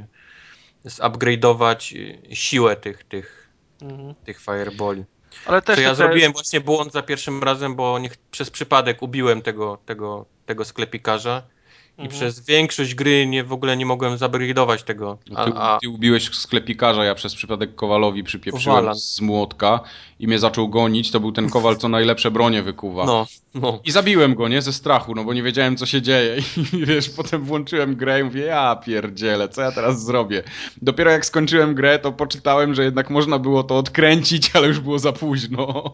[0.86, 1.98] zupgrade'ować
[2.32, 3.50] e, siłę tych, tych,
[3.82, 4.16] mhm.
[4.16, 5.04] tych fireboli.
[5.46, 5.96] Ale też ja te...
[5.96, 11.44] zrobiłem właśnie błąd za pierwszym razem, bo nie, przez przypadek ubiłem tego, tego, tego sklepikarza
[11.98, 12.10] mhm.
[12.10, 15.18] przez większość gry nie, w ogóle nie mogłem zabrydować tego.
[15.36, 15.78] A, ty, a...
[15.82, 18.96] ty ubiłeś sklepikarza, ja przez przypadek Kowalowi przypieprzyłem Kowala.
[18.96, 19.80] z młotka
[20.20, 23.06] i mnie zaczął gonić, to był ten Kowal, co najlepsze bronie wykuwa.
[23.06, 23.80] No, no.
[23.86, 24.62] I zabiłem go, nie?
[24.62, 26.38] Ze strachu, no bo nie wiedziałem, co się dzieje.
[26.74, 30.44] I wiesz, potem włączyłem grę i mówię, ja pierdzielę, co ja teraz zrobię?
[30.82, 35.00] Dopiero jak skończyłem grę, to poczytałem, że jednak można było to odkręcić, ale już było
[35.00, 35.94] za późno.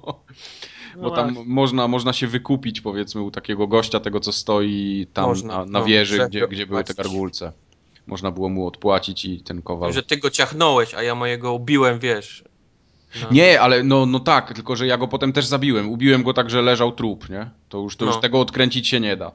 [0.96, 5.26] No bo tam można, można się wykupić, powiedzmy, u takiego gościa, tego co stoi tam
[5.26, 7.52] można, na, na no, wieży, gdzie, gdzie były te gargulce.
[8.08, 9.94] Można było mu odpłacić i ten kowal.
[9.94, 12.44] Że ty go ciachnąłeś, a ja mojego ubiłem, wiesz.
[13.22, 13.28] No.
[13.32, 15.90] Nie, ale no, no tak, tylko że ja go potem też zabiłem.
[15.90, 17.50] Ubiłem go tak, że leżał trup, nie?
[17.70, 18.12] To już, to no.
[18.12, 19.32] już tego odkręcić się nie da.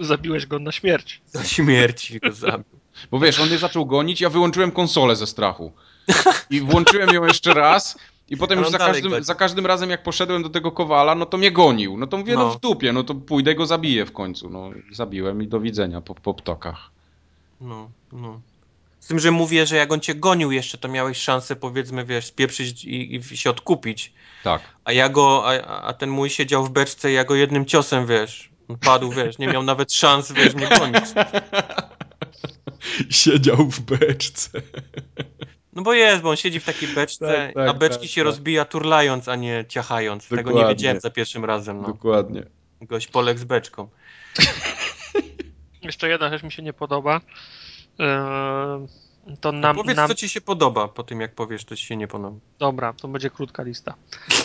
[0.00, 1.22] Zabiłeś go na śmierć.
[1.34, 2.64] Na śmierć go zabił.
[3.10, 5.72] Bo wiesz, on mnie zaczął gonić, ja wyłączyłem konsolę ze strachu.
[6.50, 10.42] I włączyłem ją jeszcze raz i potem już za każdym, za każdym razem, jak poszedłem
[10.42, 11.96] do tego kowala, no to mnie gonił.
[11.96, 14.50] No to mówię, no, no w dupie, no to pójdę go zabiję w końcu.
[14.50, 16.90] No zabiłem i do widzenia po, po ptokach.
[17.60, 18.40] No, no.
[19.00, 22.26] Z tym, że mówię, że jak on cię gonił jeszcze, to miałeś szansę, powiedzmy, wiesz,
[22.26, 24.12] spieprzyć i, i się odkupić.
[24.44, 24.62] Tak.
[24.84, 28.06] A ja go, a, a ten mój siedział w beczce i ja go jednym ciosem,
[28.06, 28.50] wiesz,
[28.80, 31.04] padł, wiesz, nie miał nawet szans, wiesz, mnie gonić.
[33.10, 34.62] Siedział w beczce.
[35.76, 38.20] No bo jest, bo on siedzi w takiej beczce, tak, tak, a beczki tak, się
[38.20, 38.26] tak.
[38.26, 40.24] rozbija turlając, a nie ciachając.
[40.24, 40.44] Dokładnie.
[40.44, 41.80] Tego nie wiedziałem za pierwszym razem.
[41.82, 41.86] No.
[41.86, 42.42] Dokładnie.
[42.80, 43.88] Gość poległ z beczką.
[45.82, 47.20] Jeszcze jedna rzecz mi się nie podoba.
[47.98, 50.08] Yy, to nam, powiedz, nam...
[50.08, 52.36] co ci się podoba po tym, jak powiesz, to ci się nie podoba.
[52.58, 53.94] Dobra, to będzie krótka lista.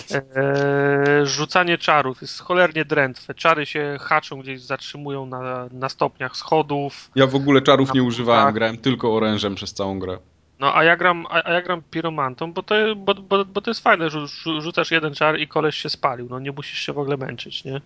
[0.09, 3.33] Yy, rzucanie czarów jest cholernie drętwe.
[3.33, 7.11] Czary się haczą, gdzieś zatrzymują na, na stopniach schodów.
[7.15, 10.17] Ja w ogóle czarów nie używałem, grałem tylko orężem przez całą grę.
[10.61, 13.83] No a ja gram, a, ja gram piromantą, bo to, bo, bo, bo to jest
[13.83, 14.27] fajne, że
[14.61, 17.81] rzucasz jeden czar i koleś się spalił, no nie musisz się w ogóle męczyć, nie?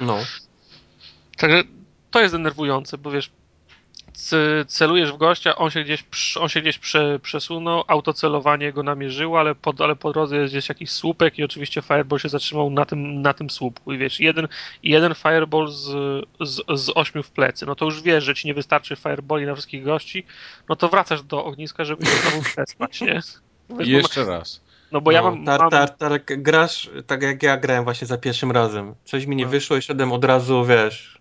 [0.00, 0.18] No.
[1.36, 1.62] Także
[2.10, 3.30] to jest denerwujące, bo wiesz,
[4.66, 6.04] celujesz w gościa, on się gdzieś,
[6.40, 10.68] on się gdzieś prze, przesunął, autocelowanie go namierzyło, ale po, ale po drodze jest gdzieś
[10.68, 14.48] jakiś słupek i oczywiście fireball się zatrzymał na tym, na tym słupku i wiesz, jeden,
[14.82, 15.86] jeden fireball z,
[16.40, 19.54] z, z ośmiu w plecy, no to już wiesz, że ci nie wystarczy fireballi na
[19.54, 20.26] wszystkich gości,
[20.68, 23.20] no to wracasz do ogniska, żeby się znowu przespać, nie?
[23.78, 24.60] Wiesz, jeszcze raz.
[24.92, 28.18] No bo no, ja mam, tar, tar, tar, grasz tak jak ja grałem właśnie za
[28.18, 28.94] pierwszym razem.
[29.04, 29.50] Coś mi nie no.
[29.50, 31.13] wyszło i szedłem od razu, wiesz,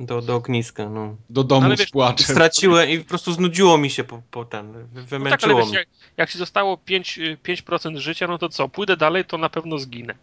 [0.00, 1.16] do, do ogniska, no.
[1.30, 2.26] Do domu ale z płaczem.
[2.26, 5.72] Straciłem i po prostu znudziło mi się po, po ten, wymęczyło no tak, ale wiesz,
[5.72, 9.78] jak, jak ci zostało 5%, 5% życia, no to co, pójdę dalej, to na pewno
[9.78, 10.14] zginę.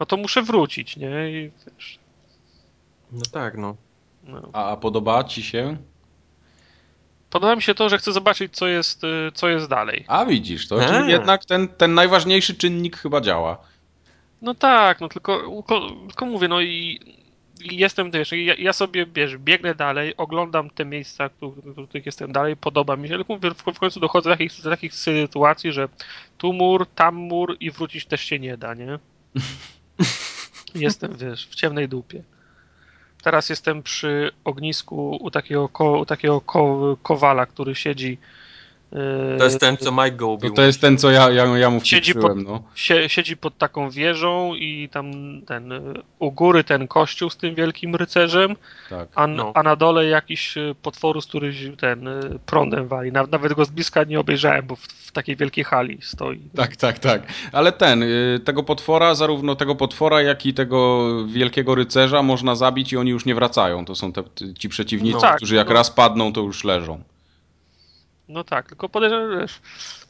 [0.00, 1.30] No to muszę wrócić, nie?
[1.30, 1.98] I wiesz...
[3.12, 3.76] No tak, no.
[4.24, 4.50] no.
[4.52, 5.76] A, a podoba ci się?
[7.30, 10.04] Podoba mi się to, że chcę zobaczyć, co jest, y, co jest dalej.
[10.08, 13.58] A widzisz, to czyli jednak ten, ten najważniejszy czynnik chyba działa.
[14.42, 15.62] No tak, no tylko,
[16.08, 17.00] tylko mówię, no i
[17.72, 22.56] jestem, wiesz, ja, ja, sobie, wiesz, biegnę dalej, oglądam te miejsca, w których jestem dalej,
[22.56, 25.88] podoba mi się, ale mówię, w, końcu dochodzę do takich, do takich sytuacji, że
[26.38, 28.98] tu mur, tam mur i wrócić też się nie da, nie?
[30.74, 32.22] Jestem, wiesz, w ciemnej dupie.
[33.22, 38.18] Teraz jestem przy ognisku u takiego, ko, u takiego ko, kowala, który siedzi
[39.38, 40.50] to jest ten, co Mike go ubił.
[40.50, 42.62] To, to jest ten, co ja, ja, ja mu siedzi pod, no.
[43.08, 45.12] siedzi pod taką wieżą i tam
[45.46, 45.72] ten
[46.18, 48.56] u góry ten kościół z tym wielkim rycerzem,
[48.90, 49.08] tak.
[49.14, 49.52] a, no.
[49.54, 53.12] a na dole jakiś y, potworus, który ten y, prądem wali.
[53.12, 56.40] Nawet go z bliska nie obejrzałem, bo w, w takiej wielkiej hali stoi.
[56.56, 57.22] Tak, tak, tak.
[57.52, 62.92] Ale ten, y, tego potwora, zarówno tego potwora, jak i tego wielkiego rycerza można zabić
[62.92, 63.84] i oni już nie wracają.
[63.84, 64.22] To są te,
[64.58, 65.74] ci przeciwnicy, no, tak, którzy jak no.
[65.74, 67.02] raz padną, to już leżą.
[68.28, 69.46] No tak, tylko podejrzewam, że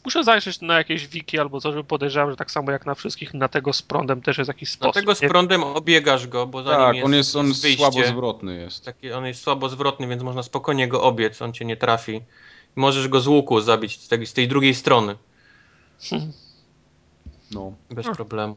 [0.04, 3.34] muszę zajrzeć na jakieś wiki albo coś, żeby podejrzewam, że tak samo jak na wszystkich,
[3.34, 4.94] na tego z prądem też jest jakiś sposób.
[4.94, 5.66] Na tego z prądem nie?
[5.66, 8.84] obiegasz go, bo za tak, nim jest, on jest, on jest słabo zwrotny jest.
[8.84, 12.20] Taki, on jest słabo zwrotny, więc można spokojnie go obiec, on cię nie trafi.
[12.76, 15.16] Możesz go z łuku zabić z tej, z tej drugiej strony.
[17.50, 17.72] No.
[17.90, 18.56] Bez problemu.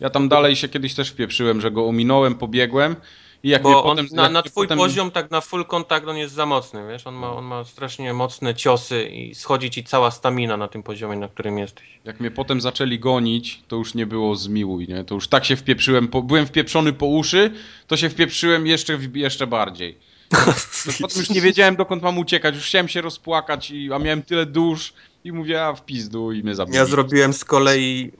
[0.00, 2.96] Ja tam dalej się kiedyś też wpieprzyłem, że go ominąłem, pobiegłem
[3.42, 4.78] i jak Bo on, potem, na, na twój potem...
[4.78, 8.14] poziom, tak na full kontakt on jest za mocny, wiesz, on ma, on ma strasznie
[8.14, 12.00] mocne ciosy i schodzi ci cała stamina na tym poziomie, na którym jesteś.
[12.04, 15.04] Jak mnie potem zaczęli gonić, to już nie było zmiłuj, nie?
[15.04, 17.50] To już tak się wpieprzyłem, po, byłem wpieprzony po uszy,
[17.86, 19.98] to się wpieprzyłem jeszcze, jeszcze bardziej.
[21.00, 24.46] potem już nie wiedziałem dokąd mam uciekać, już chciałem się rozpłakać, i, a miałem tyle
[24.46, 24.92] dusz
[25.24, 26.76] i mówię, a w pizdu i mnie zabili.
[26.76, 28.12] Ja zrobiłem z kolei,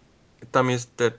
[0.52, 1.12] tam jest te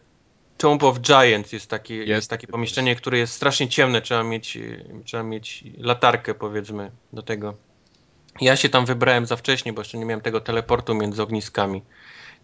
[0.63, 4.57] Tomb of Giants jest, taki, jest, jest takie pomieszczenie, które jest strasznie ciemne, trzeba mieć,
[5.05, 7.53] trzeba mieć latarkę powiedzmy do tego.
[8.41, 11.81] Ja się tam wybrałem za wcześnie, bo jeszcze nie miałem tego teleportu między ogniskami.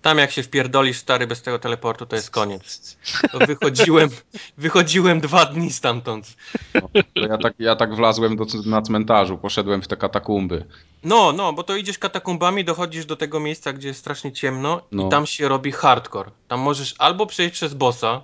[0.01, 2.97] Tam jak się wpierdolisz stary bez tego teleportu, to jest koniec.
[3.31, 4.09] To wychodziłem,
[4.57, 6.37] wychodziłem dwa dni stamtąd.
[6.73, 10.65] No, ja, tak, ja tak wlazłem do, na cmentarzu, poszedłem w te katakumby.
[11.03, 15.07] No, no, bo to idziesz katakumbami, dochodzisz do tego miejsca, gdzie jest strasznie ciemno no.
[15.07, 16.31] i tam się robi hardcore.
[16.47, 18.21] Tam możesz albo przejść przez bossa,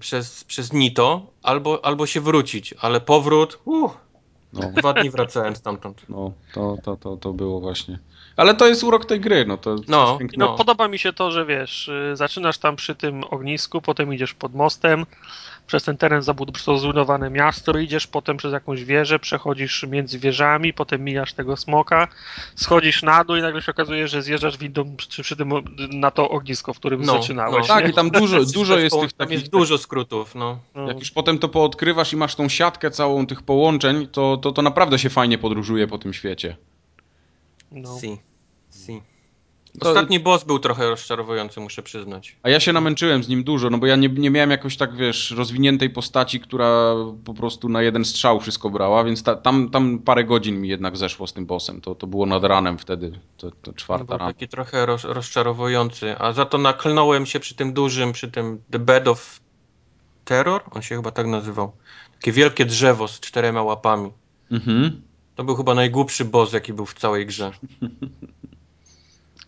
[0.00, 3.96] przez, przez Nito, albo, albo się wrócić, ale powrót, uh,
[4.52, 4.72] no.
[4.76, 6.02] dwa dni wracałem stamtąd.
[6.08, 7.98] No, to, to, to, to było właśnie.
[8.38, 11.46] Ale to jest urok tej gry, no to no, no, podoba mi się to, że
[11.46, 15.06] wiesz, y, zaczynasz tam przy tym ognisku, potem idziesz pod mostem,
[15.66, 21.32] przez ten teren zbudowane miasto, idziesz potem przez jakąś wieżę, przechodzisz między wieżami, potem mijasz
[21.32, 22.08] tego smoka,
[22.54, 25.52] schodzisz na dół i nagle się okazuje, że zjeżdżasz windą przy, przy tym,
[25.92, 27.68] na to ognisko, w którym no, zaczynałeś.
[27.68, 27.74] No.
[27.74, 29.38] Tak, i tam dużo, dużo jest tych takich...
[29.38, 30.58] jest dużo skrótów, no.
[30.74, 30.88] no.
[30.88, 34.62] Jak już potem to poodkrywasz i masz tą siatkę całą tych połączeń, to, to, to
[34.62, 36.56] naprawdę się fajnie podróżuje po tym świecie.
[37.72, 37.98] No.
[38.00, 38.27] Si.
[38.88, 39.02] Si.
[39.80, 42.36] Ostatni boss był trochę rozczarowujący, muszę przyznać.
[42.42, 44.96] A ja się namęczyłem z nim dużo, no bo ja nie, nie miałem jakoś tak,
[44.96, 46.94] wiesz, rozwiniętej postaci, która
[47.24, 50.96] po prostu na jeden strzał wszystko brała, więc ta, tam, tam parę godzin mi jednak
[50.96, 51.80] zeszło z tym bossem.
[51.80, 54.32] To, to było nad ranem wtedy, to, to czwarta no, rana.
[54.32, 58.78] Taki trochę roz, rozczarowujący, a za to naklnąłem się przy tym dużym, przy tym The
[58.78, 59.40] Bed of
[60.24, 61.72] Terror, on się chyba tak nazywał.
[62.12, 64.10] Takie wielkie drzewo z czterema łapami.
[64.50, 65.02] Mhm.
[65.34, 67.50] To był chyba najgłupszy boss, jaki był w całej grze.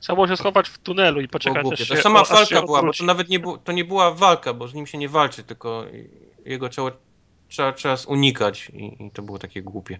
[0.00, 2.92] Trzeba było się schować w tunelu i poczekać aż się, To sama walka była, bo
[2.92, 5.84] to nawet nie, bu, to nie była walka, bo z nim się nie walczy, tylko
[6.44, 6.90] jego trzeba,
[7.48, 9.98] trzeba, trzeba unikać i, i to było takie głupie.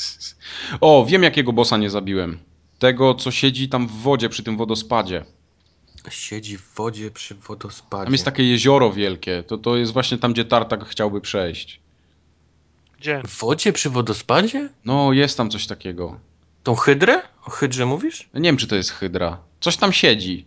[0.80, 2.38] o, wiem jakiego bossa nie zabiłem.
[2.78, 5.24] Tego, co siedzi tam w wodzie przy tym wodospadzie.
[6.10, 8.04] Siedzi w wodzie przy wodospadzie.
[8.04, 9.42] Tam jest takie jezioro wielkie.
[9.42, 11.80] To, to jest właśnie tam, gdzie Tartak chciałby przejść.
[12.98, 13.22] Gdzie?
[13.26, 14.68] W wodzie przy wodospadzie?
[14.84, 16.20] No, jest tam coś takiego.
[16.62, 17.22] Tą hydrę?
[17.46, 18.28] O hydrze mówisz?
[18.34, 19.38] Nie wiem, czy to jest hydra.
[19.60, 20.46] Coś tam siedzi.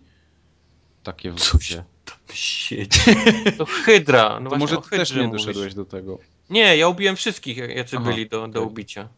[1.03, 1.85] Takie w Coś tam
[2.33, 2.99] siedzi.
[3.57, 4.39] To hydra.
[4.39, 5.73] No to może ty też nie doszedłeś mówisz.
[5.73, 6.19] do tego.
[6.49, 9.09] Nie, ja ubiłem wszystkich, jacy Aha, byli do, do ubicia.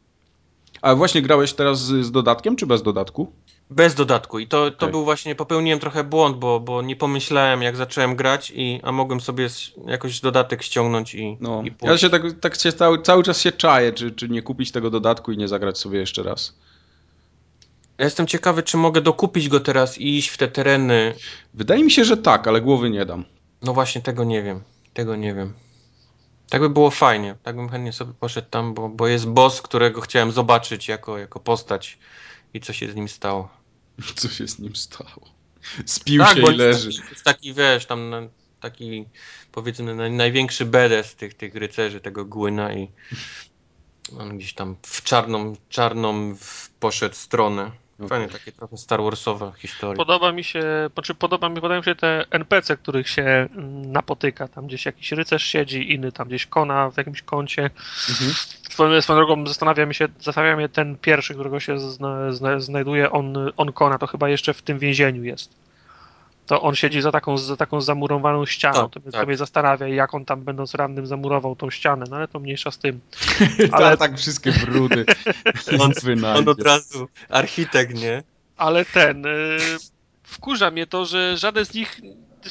[0.81, 3.31] A właśnie grałeś teraz z, z, dodatkiem, czy bez dodatku?
[3.69, 4.39] Bez dodatku.
[4.39, 4.89] I to, to okay.
[4.89, 9.21] był właśnie, popełniłem trochę błąd, bo, bo nie pomyślałem, jak zacząłem grać, i, a mogłem
[9.21, 9.47] sobie
[9.87, 11.63] jakoś dodatek ściągnąć i, no.
[11.65, 14.71] i Ja się tak, tak się cały, cały czas się czaję, czy, czy nie kupić
[14.71, 16.55] tego dodatku i nie zagrać sobie jeszcze raz.
[17.97, 21.13] Ja jestem ciekawy, czy mogę dokupić go teraz i iść w te tereny.
[21.53, 23.25] Wydaje mi się, że tak, ale głowy nie dam.
[23.61, 24.61] No właśnie, tego nie wiem.
[24.93, 25.53] Tego nie wiem.
[26.49, 27.35] Tak by było fajnie.
[27.43, 31.39] Tak bym chętnie sobie poszedł tam, bo, bo jest boss, którego chciałem zobaczyć jako, jako
[31.39, 31.97] postać
[32.53, 33.49] i co się z nim stało.
[34.15, 35.21] Co się z nim stało?
[35.85, 36.87] Spił tak, się i leży.
[36.87, 38.29] Jest taki, jest taki, wiesz, tam
[38.59, 39.05] taki
[39.51, 42.87] powiedzmy największy bedes tych, tych rycerzy, tego Głyna i
[44.19, 46.35] On gdzieś tam w czarną, czarną
[46.79, 47.71] poszedł stronę.
[48.09, 49.97] Fajnie, takie trochę Star Warsowe historie.
[49.97, 54.47] Podoba mi się, znaczy podoba mi, podobają mi się te NPC, których się mm, napotyka.
[54.47, 57.63] Tam gdzieś jakiś rycerz siedzi, inny tam gdzieś kona w jakimś kącie.
[58.09, 58.31] Mhm.
[58.69, 63.51] Swoją, swoją drogą zastanawia się, zastanawia mnie ten pierwszy, którego się zna, zna, znajduje, on,
[63.57, 65.66] on kona, to chyba jeszcze w tym więzieniu jest
[66.47, 68.81] to on siedzi za taką, za taką zamurowaną ścianą.
[68.81, 69.21] Tak, to, mnie, tak.
[69.21, 72.71] to mnie zastanawia, jak on tam będąc rannym zamurował tą ścianę, no ale to mniejsza
[72.71, 72.99] z tym.
[73.71, 75.05] Ale tak wszystkie brudy.
[75.79, 75.91] on,
[76.25, 78.23] on od razu architekt, nie?
[78.57, 79.25] Ale ten.
[79.25, 79.57] Y,
[80.23, 82.01] wkurza mnie to, że żaden z nich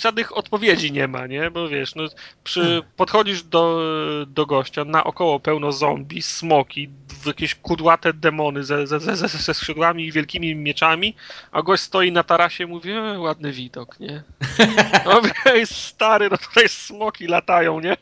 [0.00, 1.50] żadnych odpowiedzi nie ma, nie?
[1.50, 2.04] Bo wiesz, no,
[2.44, 3.80] przy, podchodzisz do,
[4.26, 6.88] do gościa, naokoło pełno zombie, smoki,
[7.26, 11.16] jakieś kudłate demony ze, ze, ze, ze skrzydłami i wielkimi mieczami,
[11.52, 14.22] a gość stoi na tarasie i mówi, e, ładny widok, nie?
[15.06, 17.96] No wiesz, stary, no tutaj smoki latają, nie?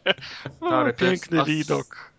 [0.61, 1.49] O, stary, piękny jest...
[1.49, 2.13] widok.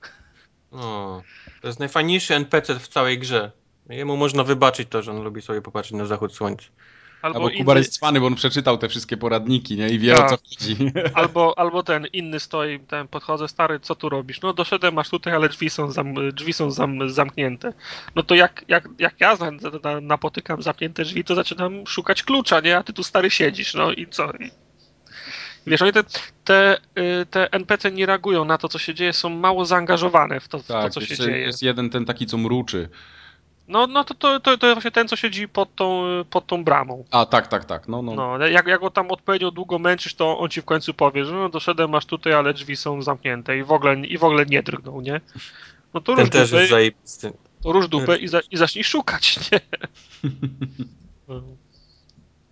[0.71, 1.21] O,
[1.61, 3.51] to jest najfajniejszy NPC w całej grze.
[3.89, 6.65] Jemu można wybaczyć to, że on lubi sobie popatrzeć na zachód słońca.
[7.21, 7.79] Albo, albo Kubar inny...
[7.79, 9.89] jest cwany, bo on przeczytał te wszystkie poradniki, nie?
[9.89, 10.25] I wie tak.
[10.25, 10.77] o co chodzi.
[11.13, 14.41] Albo, albo ten inny stoi, ten podchodzę, stary, co tu robisz?
[14.41, 17.73] No doszedłem masz tutaj, ale drzwi są, zam, drzwi są zam, zamknięte.
[18.15, 19.37] No to jak, jak, jak ja
[20.01, 22.77] napotykam zamknięte drzwi, to zaczynam szukać klucza, nie?
[22.77, 24.31] A ty tu stary siedzisz, no i co?
[24.31, 24.51] I...
[25.67, 26.03] Wiesz, oni te,
[26.43, 30.47] te, y, te NPC nie reagują na to, co się dzieje, są mało zaangażowane w
[30.47, 31.37] to, w tak, to co się dzieje.
[31.37, 32.89] Jest jeden ten taki, co mruczy.
[33.67, 37.05] No, no to, to, to, to właśnie ten, co siedzi pod tą, pod tą bramą.
[37.11, 37.87] A, tak, tak, tak.
[37.87, 38.15] No, no.
[38.15, 41.33] no jak, jak go tam odpowiednio długo męczysz, to on ci w końcu powie, że
[41.33, 44.63] no doszedłem masz tutaj, ale drzwi są zamknięte i w ogóle, i w ogóle nie
[44.63, 45.21] drgną, nie?
[45.93, 47.33] No to ten też dupę, jest zajebisty.
[47.63, 49.59] To róż dupę i, za, i zacznij szukać, nie?
[51.27, 51.41] No.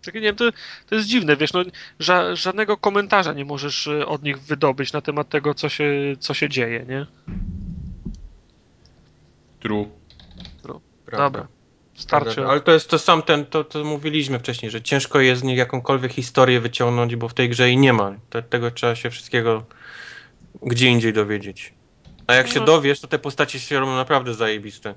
[0.05, 0.51] Tak, nie wiem, to,
[0.89, 1.63] to jest dziwne, wiesz, no,
[1.99, 6.33] ża, żadnego komentarza nie możesz y, od nich wydobyć na temat tego, co się, co
[6.33, 7.05] się dzieje, nie?
[9.59, 9.89] True.
[11.17, 11.39] Prawda.
[11.39, 11.53] Dobra.
[11.95, 12.47] Starczy.
[12.47, 15.57] Ale to jest to sam ten, to, to mówiliśmy wcześniej, że ciężko jest z nich
[15.57, 18.15] jakąkolwiek historię wyciągnąć, bo w tej grze jej nie ma.
[18.49, 19.65] tego trzeba się wszystkiego
[20.61, 21.73] gdzie indziej dowiedzieć.
[22.27, 22.53] A jak no.
[22.53, 24.95] się dowiesz, to te postacie się robią naprawdę zajebiste.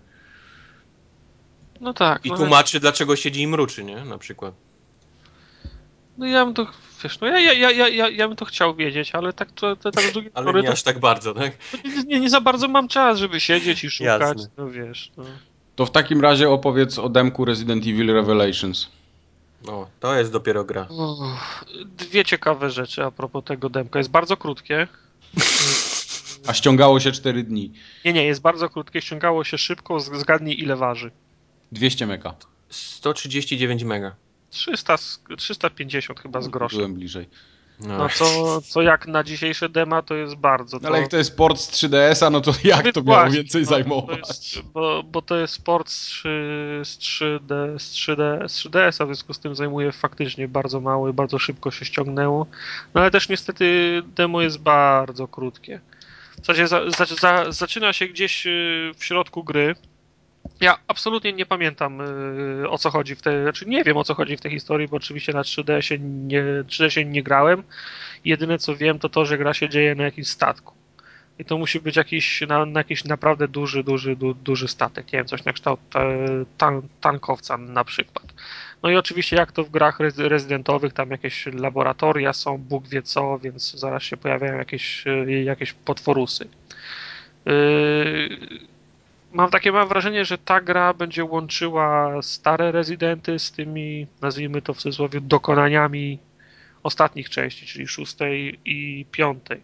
[1.80, 2.26] No tak.
[2.26, 4.05] I no tłumaczy, dlaczego siedzi i mruczy, nie?
[4.05, 4.55] Na przykład.
[6.18, 6.66] No ja bym to,
[7.05, 9.90] wiesz, no ja, ja, ja, ja, ja bym to chciał wiedzieć, ale tak to, to
[9.90, 11.52] tak z drugiej Ale nie to, aż tak bardzo, tak?
[11.84, 14.48] Nie, nie, nie, za bardzo mam czas, żeby siedzieć i szukać, Jasne.
[14.56, 15.12] no wiesz.
[15.16, 15.24] No.
[15.77, 18.89] To w takim razie opowiedz o demku Resident Evil Revelations.
[19.66, 20.89] No, to jest dopiero gra.
[21.85, 23.98] Dwie ciekawe rzeczy a propos tego demka.
[23.98, 24.89] Jest bardzo krótkie.
[26.47, 27.73] A ściągało się 4 dni.
[28.05, 30.01] Nie, nie, jest bardzo krótkie, ściągało się szybko.
[30.01, 31.11] Zgadnij ile waży.
[31.73, 32.35] 200 mega.
[32.70, 34.15] 139 mega.
[34.51, 34.97] 300,
[35.36, 36.78] 350 chyba z groszem.
[36.78, 37.28] Byłem bliżej.
[37.81, 40.81] No, no co, co jak na dzisiejsze dema to jest bardzo.
[40.81, 40.89] To...
[40.89, 44.20] Ale jak to jest port z 3DS-a, no to jak to miało więcej no, zajmować?
[44.20, 49.05] To jest, bo, bo to jest port z, 3, z 3D, z 3D, z 3DS-a,
[49.05, 52.47] w związku z tym zajmuje faktycznie bardzo mało i bardzo szybko się ściągnęło.
[52.94, 55.81] No ale też niestety demo jest bardzo krótkie.
[56.32, 59.74] W zasadzie za, za, za, zaczyna się gdzieś y, w środku gry
[60.61, 64.15] ja absolutnie nie pamiętam y, o co chodzi w tej, znaczy nie wiem o co
[64.15, 67.62] chodzi w tej historii, bo oczywiście na 3D się nie, 3D się nie grałem.
[68.24, 70.74] Jedyne co wiem to to, że gra się dzieje na jakimś statku.
[71.39, 75.12] I to musi być jakiś, na, na jakiś naprawdę duży, duży, du, duży statek.
[75.12, 76.19] Nie wiem, coś na kształt e,
[76.59, 78.35] tan, tankowca na przykład.
[78.83, 83.39] No i oczywiście jak to w grach rezydentowych, tam jakieś laboratoria są, Bóg wie co,
[83.39, 86.49] więc zaraz się pojawiają jakieś, e, jakieś potworusy.
[87.47, 88.76] Yy,
[89.37, 94.75] mam takie mam wrażenie, że ta gra będzie łączyła stare rezydenty z tymi, nazwijmy to
[94.75, 96.19] w cudzysłowie, dokonaniami
[96.83, 99.61] ostatnich części, czyli szóstej i piątej.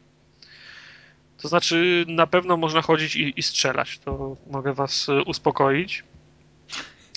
[1.43, 6.05] To znaczy, na pewno można chodzić i, i strzelać, to mogę was uspokoić.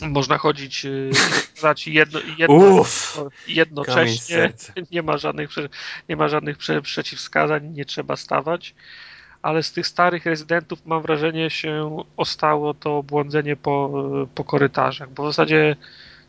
[0.02, 1.16] Można chodzić i
[1.54, 2.86] strzelać jedno, jedno,
[3.48, 4.54] jednocześnie.
[4.92, 5.50] Nie ma żadnych,
[6.10, 8.76] nie ma żadnych przeciwwskazań, nie trzeba stawać
[9.46, 14.04] ale z tych starych rezydentów mam wrażenie się ostało to błądzenie po,
[14.36, 15.76] po korytarzach, bo w zasadzie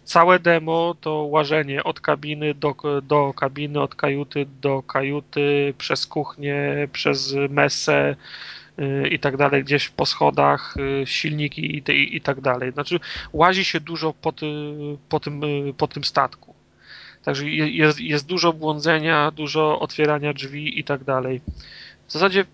[0.04, 6.88] całe demo to łażenie od kabiny do, do kabiny, od kajuty do kajuty, przez kuchnię,
[6.92, 8.16] przez mesę
[8.78, 12.72] yy, i tak dalej, gdzieś po schodach, yy, silniki i, i, tak dalej.
[12.72, 13.00] Znaczy
[13.32, 14.46] łazi się dużo po, ty,
[15.08, 16.54] po, tym, yy, po tym statku.
[17.24, 21.40] Także jest, jest dużo błądzenia, dużo otwierania drzwi i tak dalej.
[22.06, 22.44] W zasadzie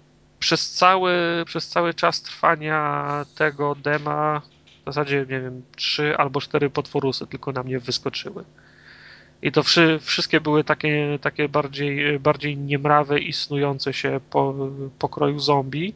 [0.43, 1.15] przez cały,
[1.47, 4.43] przez cały czas trwania tego dema
[4.83, 8.45] w zasadzie, nie wiem, trzy albo cztery potworusy tylko na mnie wyskoczyły.
[9.43, 14.55] I to wszy, wszystkie były takie, takie bardziej, bardziej niemrawe i snujące się po
[14.99, 15.95] pokroju zombie.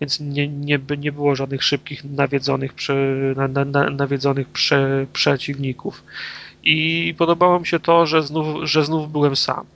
[0.00, 2.94] więc nie, nie, nie było żadnych szybkich, nawiedzonych, prze,
[3.36, 6.04] na, na, nawiedzonych prze, przeciwników.
[6.62, 9.66] I podobało mi się to, że znów, że znów byłem sam.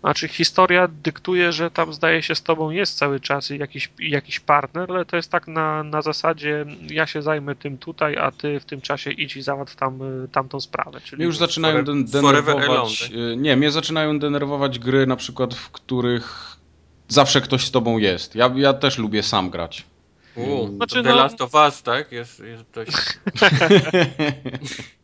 [0.00, 4.92] Znaczy, historia dyktuje, że tam zdaje się z tobą jest cały czas jakiś, jakiś partner,
[4.92, 8.64] ale to jest tak na, na zasadzie ja się zajmę tym tutaj, a ty w
[8.64, 10.00] tym czasie idź i załatw tam,
[10.32, 11.00] tamtą sprawę.
[11.00, 13.10] Czyli już zaczynają forever, denerwować.
[13.12, 16.56] Alone, y, nie, mnie zaczynają denerwować gry, na przykład, w których
[17.08, 18.34] zawsze ktoś z tobą jest.
[18.34, 19.84] Ja, ja też lubię sam grać.
[20.36, 21.16] U, znaczy, The no...
[21.16, 22.12] Last of Us, tak?
[22.12, 22.92] Jest, jest dość...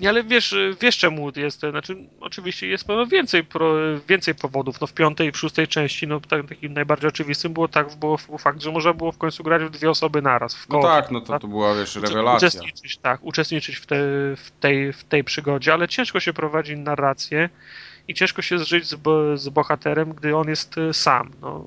[0.00, 3.74] Nie, ale wiesz, wiesz czemu jest, znaczy oczywiście jest więcej, pro,
[4.08, 4.80] więcej powodów.
[4.80, 8.16] No w piątej i w szóstej części, no tak, takim najbardziej oczywistym było tak, było,
[8.38, 10.54] fakt, że można było w końcu grać w dwie osoby naraz.
[10.54, 12.48] W no tak, no to, to była wiesz, rewelacja.
[12.48, 13.96] Uczestniczyć, tak, uczestniczyć w, te,
[14.36, 17.48] w, tej, w tej przygodzie, ale ciężko się prowadzi narrację
[18.08, 18.96] i ciężko się zżyć z,
[19.40, 21.30] z bohaterem, gdy on jest y, sam.
[21.40, 21.66] No,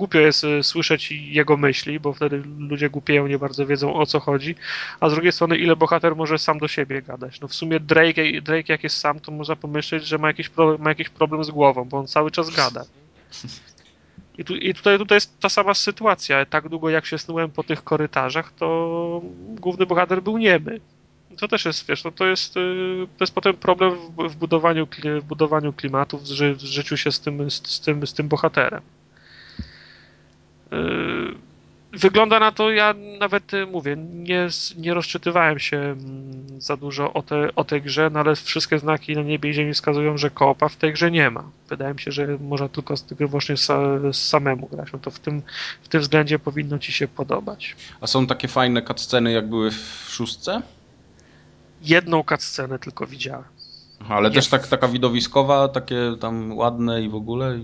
[0.00, 4.20] głupio jest y, słyszeć jego myśli, bo wtedy ludzie głupieją, nie bardzo wiedzą o co
[4.20, 4.54] chodzi,
[5.00, 7.40] a z drugiej strony ile bohater może sam do siebie gadać.
[7.40, 10.82] No w sumie Drake, Drake jak jest sam, to można pomyśleć, że ma jakiś, problem,
[10.82, 12.84] ma jakiś problem z głową, bo on cały czas gada.
[14.38, 16.46] I, tu, I tutaj, tutaj jest ta sama sytuacja.
[16.46, 19.20] Tak długo jak się snułem po tych korytarzach, to
[19.60, 20.80] główny bohater był niemy.
[21.38, 24.86] To też jest, wiesz, no to jest, y, to jest potem problem w budowaniu,
[25.20, 28.82] w budowaniu klimatu, w, ży, w życiu się z tym, z, tym, z tym bohaterem.
[30.70, 31.34] Yy,
[31.92, 37.22] wygląda na to, ja nawet y, mówię, nie, nie rozczytywałem się mm, za dużo o,
[37.22, 40.68] te, o tej grze, no ale wszystkie znaki na niebie i ziemi wskazują, że koopa
[40.68, 41.44] w tej grze nie ma.
[41.68, 43.54] Wydaje mi się, że można tylko z tego właśnie
[44.12, 44.92] samemu grać.
[44.92, 45.42] No to w tym,
[45.82, 47.76] w tym względzie powinno ci się podobać.
[48.00, 50.62] A są takie fajne cutsceny, jak były w szóstce?
[51.82, 53.44] Jedną cutscenę tylko widziałem.
[54.00, 57.58] Aha, ale też tak, taka widowiskowa, takie tam ładne i w ogóle?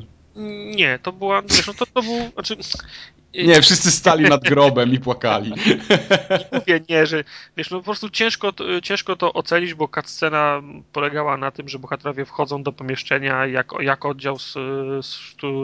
[0.76, 2.56] Nie, to była, wiesz, no to, to był, znaczy...
[3.44, 5.52] Nie, wszyscy stali nad grobem i płakali.
[6.30, 7.24] Nie mówię, nie, że
[7.56, 8.52] wiesz, no po prostu ciężko,
[8.82, 14.08] ciężko to ocenić, bo cutscena polegała na tym, że bohaterowie wchodzą do pomieszczenia jako, jako
[14.08, 14.36] oddział,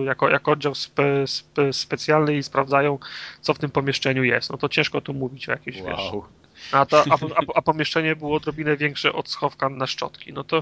[0.05, 2.99] jako, jako oddział spe, spe, specjalny i sprawdzają,
[3.41, 4.51] co w tym pomieszczeniu jest.
[4.51, 5.87] No to ciężko tu mówić o jakiejś, wow.
[5.87, 6.42] wiesz...
[6.73, 10.33] A, to, a, a, a, pomieszczenie było odrobinę większe od schowka na szczotki.
[10.33, 10.61] No to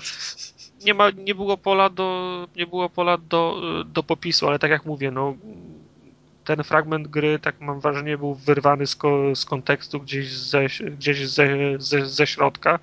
[0.85, 4.87] nie, ma, nie było pola do nie było pola do, do popisu, ale tak jak
[4.87, 5.35] mówię, no
[6.45, 11.29] ten fragment gry, tak mam wrażenie, był wyrwany z, ko, z kontekstu gdzieś, ze, gdzieś
[11.29, 11.47] ze,
[11.79, 12.79] ze, ze środka.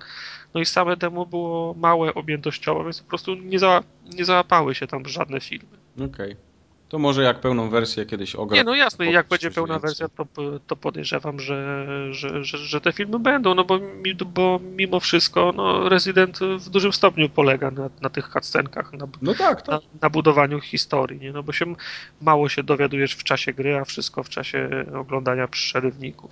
[0.54, 3.82] No i same demo było małe objętościowo, więc po prostu nie, za,
[4.14, 5.78] nie załapały się tam żadne filmy.
[5.96, 6.06] Okej.
[6.06, 6.47] Okay.
[6.88, 8.56] To może jak pełną wersję kiedyś ogra.
[8.56, 9.88] Nie, no jasne, jak będzie pełna więcej.
[9.88, 13.78] wersja, to, to podejrzewam, że, że, że, że, te filmy będą, no bo,
[14.26, 19.34] bo mimo wszystko no, Resident w dużym stopniu polega na, na tych cutscenkach, na, no
[19.34, 19.68] tak, tak.
[19.68, 21.32] Na, na, budowaniu historii, nie?
[21.32, 21.74] no bo się
[22.20, 26.30] mało się dowiadujesz w czasie gry, a wszystko w czasie oglądania przerywników.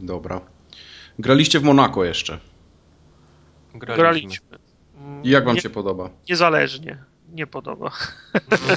[0.00, 0.40] Dobra.
[1.18, 2.38] Graliście w Monako jeszcze?
[3.74, 4.02] Graliśmy.
[4.02, 4.58] Graliśmy.
[5.22, 6.10] I jak wam nie, się podoba?
[6.28, 7.90] Niezależnie nie podoba.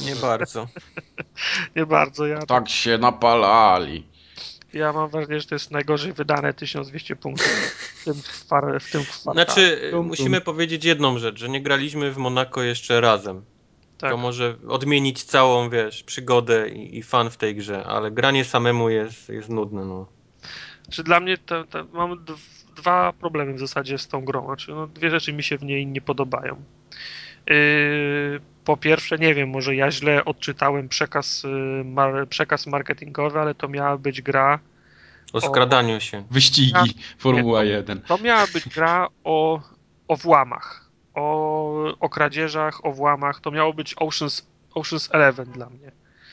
[0.06, 0.68] Nie bardzo.
[1.76, 2.28] nie bardzo.
[2.28, 4.08] Ja tak się napalali.
[4.74, 7.48] Ja mam wrażenie, że to jest najgorzej wydane 1200 punktów
[7.96, 9.04] w tym, kwar, w tym
[9.34, 13.46] Znaczy, tum, musimy powiedzieć jedną rzecz, że nie graliśmy w Monako jeszcze razem.
[13.98, 14.12] Tak.
[14.12, 18.90] To może odmienić całą, wiesz, przygodę i, i fan w tej grze, ale granie samemu
[18.90, 20.08] jest, jest nudne, no.
[20.90, 22.26] Czy dla mnie to, to mam
[22.76, 24.46] dwa problemy w zasadzie z tą grą.
[24.46, 26.64] Znaczy, no, dwie rzeczy mi się w niej nie podobają.
[27.48, 31.44] Yy, po pierwsze, nie wiem, może ja źle odczytałem przekaz,
[32.14, 34.60] yy, przekaz marketingowy, ale to miała być gra
[35.34, 36.24] o skradaniu się.
[36.32, 38.02] Wyścigi, ja, Formuła nie, 1.
[38.02, 39.62] To miała być gra o,
[40.08, 43.42] o włamach, o, o kradzieżach, o włamach.
[43.42, 45.92] To miało być Oceans, Oceans Eleven dla mnie.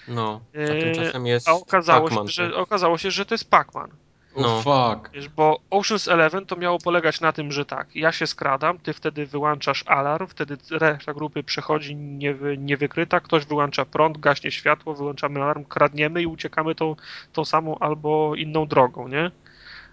[0.09, 3.89] No, a tymczasem jest A okazało się, że, okazało się, że to jest Pac-Man.
[4.37, 4.59] No.
[4.59, 5.11] Oh, fuck.
[5.13, 8.93] Wiesz, bo Ocean's Eleven to miało polegać na tym, że tak, ja się skradam, ty
[8.93, 15.43] wtedy wyłączasz alarm, wtedy reszta grupy przechodzi niewy, niewykryta, ktoś wyłącza prąd, gaśnie światło, wyłączamy
[15.43, 16.97] alarm, kradniemy i uciekamy tą,
[17.33, 19.31] tą samą albo inną drogą, nie?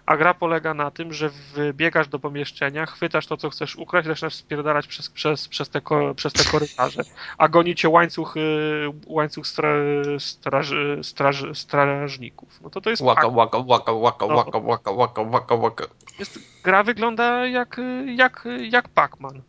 [0.06, 4.34] A gra polega na tym, że wbiegasz do pomieszczenia, chwytasz to, co chcesz ukraść, zaczynasz
[4.34, 5.80] spierdalać przez, przez, przez, te,
[6.16, 7.02] przez te korytarze,
[7.38, 8.34] a goni cię łańcuch,
[9.06, 9.68] łańcuch stra,
[10.18, 10.72] straż,
[11.02, 12.60] straż, strażników.
[12.62, 14.36] No to to jest waka, waka, waka, waka, no.
[14.36, 15.84] waka, waka, waka, waka, waka.
[16.18, 17.80] Jest, gra wygląda jak,
[18.16, 19.40] jak, jak Pac-Man.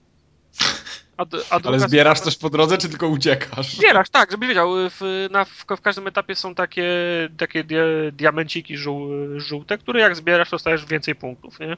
[1.50, 3.76] A, a Ale zbierasz coś po drodze, czy tylko uciekasz?
[3.76, 4.70] Zbierasz, tak, żeby wiedział.
[4.76, 6.86] W, na, w, w każdym etapie są takie,
[7.38, 7.64] takie
[8.12, 11.78] diamenciki żół, żółte, które jak zbierasz, to stajesz więcej punktów, nie?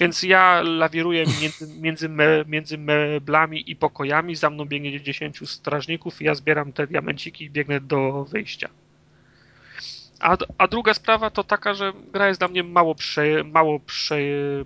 [0.00, 6.22] Więc ja lawiruję między, między, me, między meblami i pokojami, za mną biegnie 10 strażników
[6.22, 8.68] i ja zbieram te diamenciki i biegnę do wyjścia.
[10.20, 14.16] A, a druga sprawa to taka, że gra jest dla mnie mało, prze, mało prze,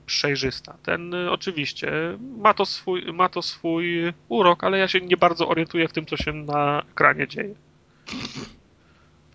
[0.07, 0.77] przejrzysta.
[0.83, 1.93] Ten y, oczywiście
[2.39, 6.07] ma to, swój, ma to swój urok, ale ja się nie bardzo orientuję w tym,
[6.07, 7.55] co się na ekranie dzieje.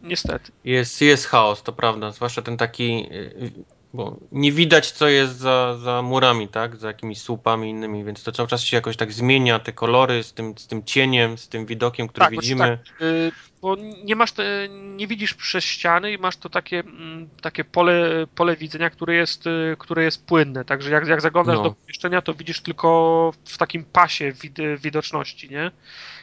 [0.01, 0.51] Niestety.
[0.63, 2.11] Jest, jest chaos, to prawda.
[2.11, 3.07] Zwłaszcza ten taki.
[3.11, 3.51] y,
[3.93, 6.75] Bo nie widać, co jest za, za murami, tak?
[6.75, 10.33] Za jakimiś słupami innymi, więc to cały czas się jakoś tak zmienia, te kolory z
[10.33, 12.79] tym, z tym cieniem, z tym widokiem, który Tak, widzimy.
[12.85, 13.31] Tak, y,
[13.67, 18.27] bo nie masz, te, nie widzisz przez ściany i masz to takie, mm, takie pole,
[18.35, 20.65] pole widzenia, które jest, y, które jest płynne.
[20.65, 21.63] Także jak, jak zaglądasz No.
[21.63, 25.71] do pomieszczenia, to widzisz tylko w takim pasie wid, widoczności, nie?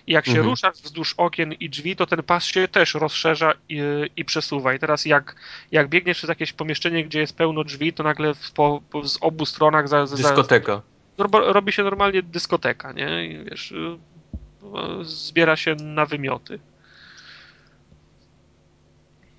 [0.07, 0.49] I jak się Mhm.
[0.49, 3.81] ruszasz wzdłuż okien i drzwi, to ten pas się też rozszerza i,
[4.17, 4.75] i przesuwa.
[4.75, 5.37] I teraz jak,
[5.73, 9.47] jak biegniesz przez jakieś pomieszczenie, gdzie jest pełno drzwi, to nagle w, po, z obu
[9.47, 10.83] stronach za, za, Dyskoteka.
[11.29, 13.27] Robi się normalnie dyskoteka, nie?
[13.27, 13.99] I wiesz, y,
[15.03, 16.59] zbiera się na wymioty.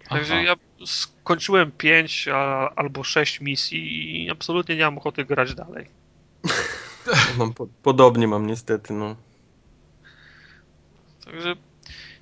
[0.09, 0.43] Także Aha.
[0.43, 0.55] ja
[0.85, 5.87] skończyłem pięć a, albo sześć misji i absolutnie nie mam ochoty grać dalej.
[7.37, 9.15] Mam po, podobnie mam niestety, no.
[11.25, 11.55] Także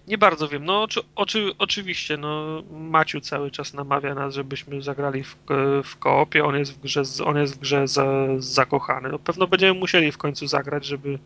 [0.08, 0.66] nie bardzo wiem.
[0.66, 5.36] No oczy, oczy, oczywiście, no Maciu cały czas namawia nas, żebyśmy zagrali w,
[5.84, 6.46] w koopie.
[6.46, 8.06] On jest w grze, on jest w grze za,
[8.38, 9.10] zakochany.
[9.10, 11.20] No, pewno będziemy musieli w końcu zagrać, żeby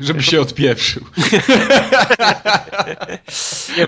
[0.00, 1.02] Żeby się odpieprzył.
[3.76, 3.86] nie,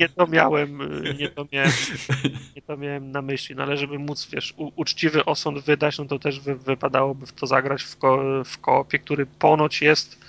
[0.00, 0.78] nie to miałem,
[1.18, 1.72] nie to miałem,
[2.56, 6.04] nie to miałem na myśli, no ale żeby móc, wiesz, u, uczciwy osąd wydać, no
[6.04, 10.23] to też wy, wypadałoby w to zagrać w, ko, w koopie, który ponoć jest,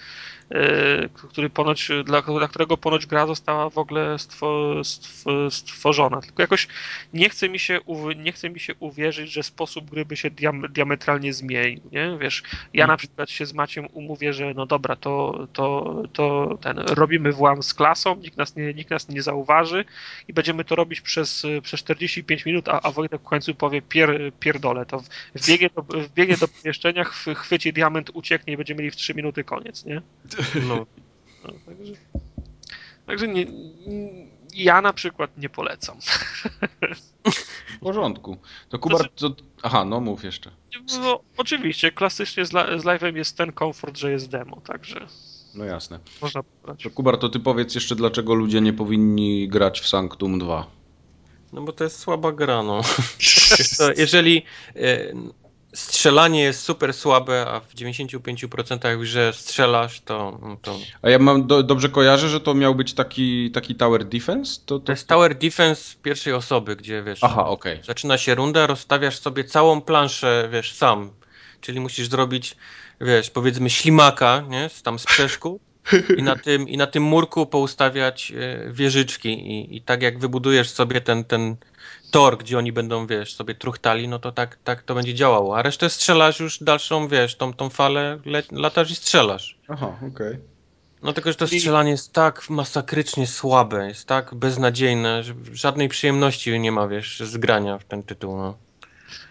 [1.13, 6.21] który ponoć, dla, dla którego ponoć gra została w ogóle stwo, stw, stworzona.
[6.21, 6.67] Tylko jakoś
[7.13, 7.79] nie chce mi się,
[8.15, 12.17] nie chce mi się uwierzyć, że sposób gry by się diam, diametralnie zmienił, nie?
[12.21, 12.43] Wiesz,
[12.73, 17.31] ja na przykład się z Maciem umówię, że no dobra, to, to, to ten, robimy
[17.31, 19.85] włam z klasą, nikt nas nie, nikt nas nie zauważy
[20.27, 24.31] i będziemy to robić przez, przez 45 minut, a, a Wojtek w końcu powie pier,
[24.39, 25.03] pierdolę, to
[25.35, 29.43] wbiegnie do, wbiegnie do pomieszczenia, chwy- chwyci diament, ucieknie i będziemy mieli w 3 minuty
[29.43, 30.01] koniec, nie?
[30.67, 30.85] No.
[31.43, 31.93] No, także
[33.05, 33.45] także nie,
[34.53, 35.97] ja na przykład nie polecam.
[37.25, 38.37] W porządku.
[38.69, 39.35] To Kubar, to...
[39.63, 40.51] Aha, no mów jeszcze.
[41.01, 45.07] No, oczywiście, klasycznie z, z live'em jest ten komfort, że jest demo, także
[45.55, 45.99] No jasne.
[46.21, 46.83] można pobrać.
[46.83, 50.67] To Kubar, to ty powiedz jeszcze, dlaczego ludzie nie powinni grać w Sanctum 2.
[51.53, 52.81] No bo to jest słaba gra, no.
[53.97, 54.43] Jeżeli
[54.75, 55.13] e,
[55.75, 61.19] strzelanie jest super słabe, a w 95% w grze strzelasz, to, no to A ja
[61.19, 64.61] mam, do, dobrze kojarzę, że to miał być taki, taki tower defense?
[64.65, 67.79] To, to jest tower defense pierwszej osoby, gdzie wiesz, Aha, okej.
[67.83, 71.11] zaczyna się runda, rozstawiasz sobie całą planszę, wiesz, sam.
[71.61, 72.55] Czyli musisz zrobić,
[73.01, 75.61] wiesz, powiedzmy ślimaka, nie, tam z przeszkód
[76.17, 80.69] i na tym, i na tym murku poustawiać e, wieżyczki i, i tak jak wybudujesz
[80.69, 81.55] sobie ten, ten
[82.11, 85.57] tor, gdzie oni będą, wiesz, sobie truchtali, no to tak, tak to będzie działało.
[85.57, 89.57] A resztę strzelasz już dalszą, wiesz, tą, tą falę, le, latasz i strzelasz.
[89.67, 90.37] Aha, okej.
[91.03, 96.59] No tylko, że to strzelanie jest tak masakrycznie słabe, jest tak beznadziejne, że żadnej przyjemności
[96.59, 98.57] nie ma, wiesz, z grania w ten tytuł, no.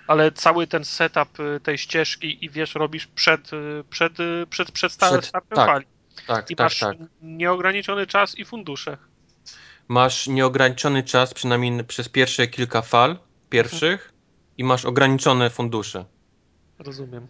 [0.06, 4.72] Ale cały ten setup y, tej ścieżki i wiesz, robisz przed, y, przed, y, przed,
[4.72, 5.86] przed, sta- Przed- startem tak, fali.
[6.26, 6.96] Tak, I tak, masz tak.
[7.22, 8.96] nieograniczony czas i fundusze.
[9.88, 13.18] Masz nieograniczony czas, przynajmniej przez pierwsze kilka fal
[13.50, 14.12] pierwszych
[14.58, 16.04] i masz ograniczone fundusze.
[16.78, 17.26] Rozumiem.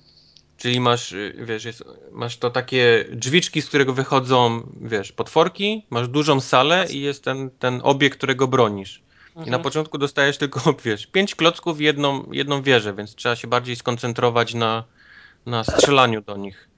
[0.57, 6.09] Czyli masz, y, wiesz, jest, masz to takie drzwiczki, z którego wychodzą, wiesz, potworki, masz
[6.09, 9.03] dużą salę i jest ten, ten obiekt, którego bronisz.
[9.35, 9.63] I na Mhm.
[9.63, 14.55] początku dostajesz tylko, wiesz, pięć klocków i jedną, jedną wieżę, więc trzeba się bardziej skoncentrować
[14.55, 14.85] na,
[15.47, 16.69] na strzelaniu do nich.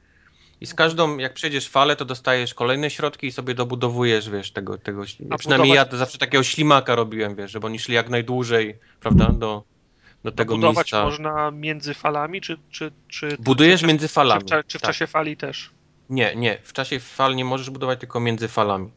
[0.60, 4.78] I z każdą, jak przejdziesz falę, to dostajesz kolejne środki i sobie dobudowujesz, wiesz, tego,
[4.78, 8.08] tego A przynajmniej ja budować- to zawsze takiego ślimaka robiłem, wiesz, żeby oni szli jak
[8.10, 9.62] najdłużej, prawda, do,
[10.24, 11.04] do tego Budować miejsca.
[11.04, 14.42] można między falami, czy, czy, czy Budujesz czy, między czy, falami.
[14.42, 14.90] w, cza- czy w tak.
[14.90, 15.70] czasie fali też?
[16.10, 18.90] Nie, nie, w czasie fal nie możesz budować tylko między falami.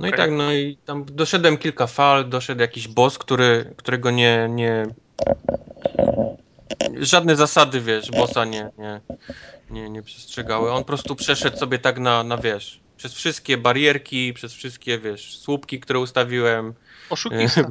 [0.00, 4.46] No i tak, no i tam doszedłem kilka fal, doszedł jakiś boss, który, którego nie,
[4.50, 4.86] nie...
[7.00, 9.00] Żadne zasady, wiesz, bossa nie, nie,
[9.70, 10.72] nie, nie przestrzegały.
[10.72, 15.38] On po prostu przeszedł sobie tak na, na, wiesz, przez wszystkie barierki, przez wszystkie, wiesz,
[15.38, 16.74] słupki, które ustawiłem.
[17.10, 17.70] Oszukista.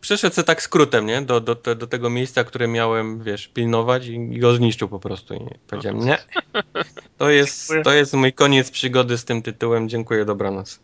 [0.00, 1.22] Przeszedł sobie tak skrótem, nie?
[1.22, 5.34] Do, do, do, tego miejsca, które miałem, wiesz, pilnować i, i go zniszczył po prostu.
[5.34, 6.18] I powiedziałem, nie.
[7.18, 9.88] To jest, to jest mój koniec przygody z tym tytułem.
[9.88, 10.80] Dziękuję, dobranoc.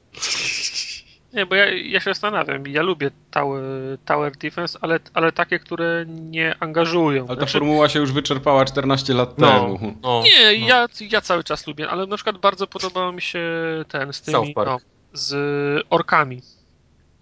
[1.33, 2.67] Nie, bo ja, ja się zastanawiam.
[2.67, 3.63] Ja lubię tower,
[4.05, 7.21] tower defense, ale, ale takie, które nie angażują.
[7.23, 9.79] Ale ta Znaczy, formuła się już wyczerpała 14 lat No, temu.
[10.03, 10.67] no, nie, no.
[10.67, 13.41] ja, ja cały czas lubię, ale na przykład bardzo podobał mi się
[13.89, 14.69] ten z tymi, South Park.
[14.71, 14.79] no,
[15.13, 16.43] z orkami.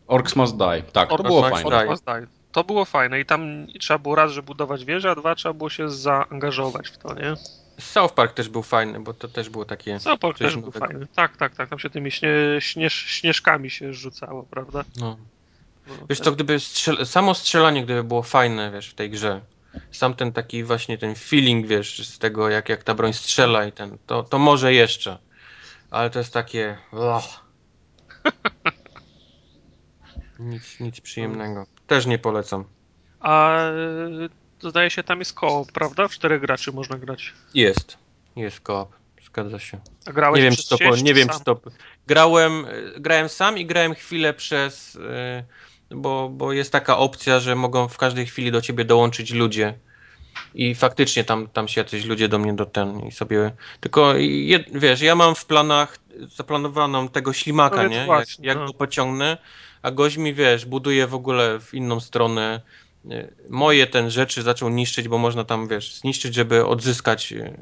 [0.06, 0.82] Orcs Must Die.
[0.92, 1.66] Tak, Orcs to było fajne.
[1.76, 2.26] Orcs Must Die.
[2.52, 5.70] To było fajne i tam trzeba było raz, że budować wieżę, a dwa trzeba było
[5.70, 7.34] się zaangażować w to, nie?
[7.78, 9.98] South Park też był fajny, bo to też było takie...
[9.98, 11.06] Zapok coś też był fajny.
[11.14, 11.68] Tak, tak, tak.
[11.68, 14.84] Tam się tymi śnie, śnież, śnieżkami się rzucało, prawda?
[14.96, 15.16] No.
[15.88, 17.06] No, Wiesz co, gdyby strzel...
[17.06, 19.40] samo strzelanie gdyby było fajne, wiesz, w tej grze.
[19.90, 23.72] Sam ten taki właśnie ten feeling, wiesz, z tego jak, jak ta broń strzela i
[23.72, 25.18] ten, to, to może jeszcze.
[25.90, 26.78] Ale to jest takie...
[30.38, 31.66] Nic, nic przyjemnego.
[31.86, 32.64] Też nie polecam.
[33.20, 33.60] A
[34.60, 36.08] zdaje się, tam jest koop, prawda?
[36.08, 37.32] W czterech graczy można grać.
[37.54, 37.98] Jest.
[38.36, 38.88] Jest koop.
[39.26, 39.78] Zgadza się.
[40.06, 41.38] A grałeś Nie wiem, przez czy to, sieć, nie wiem, sam?
[41.38, 41.60] czy to.
[42.06, 42.66] Grałem,
[42.96, 44.94] grałem sam i grałem chwilę przez.
[44.94, 45.44] y,
[45.90, 49.74] Bo, bo jest taka opcja, że mogą w każdej chwili do ciebie dołączyć ludzie.
[50.54, 53.50] I faktycznie tam, tam się jacyś ludzie do mnie do ten i sobie.
[53.80, 55.98] Tylko jed, wiesz, ja mam w planach
[56.36, 58.04] zaplanowaną tego ślimaka, No nie?
[58.04, 58.66] właśnie, jak jak no.
[58.66, 59.38] go pociągnę,
[59.82, 62.60] a gość mi wiesz, buduje w ogóle w inną stronę.
[63.04, 67.56] Y, Moje ten rzeczy zaczął niszczyć, bo można tam, wiesz, zniszczyć, żeby odzyskać y,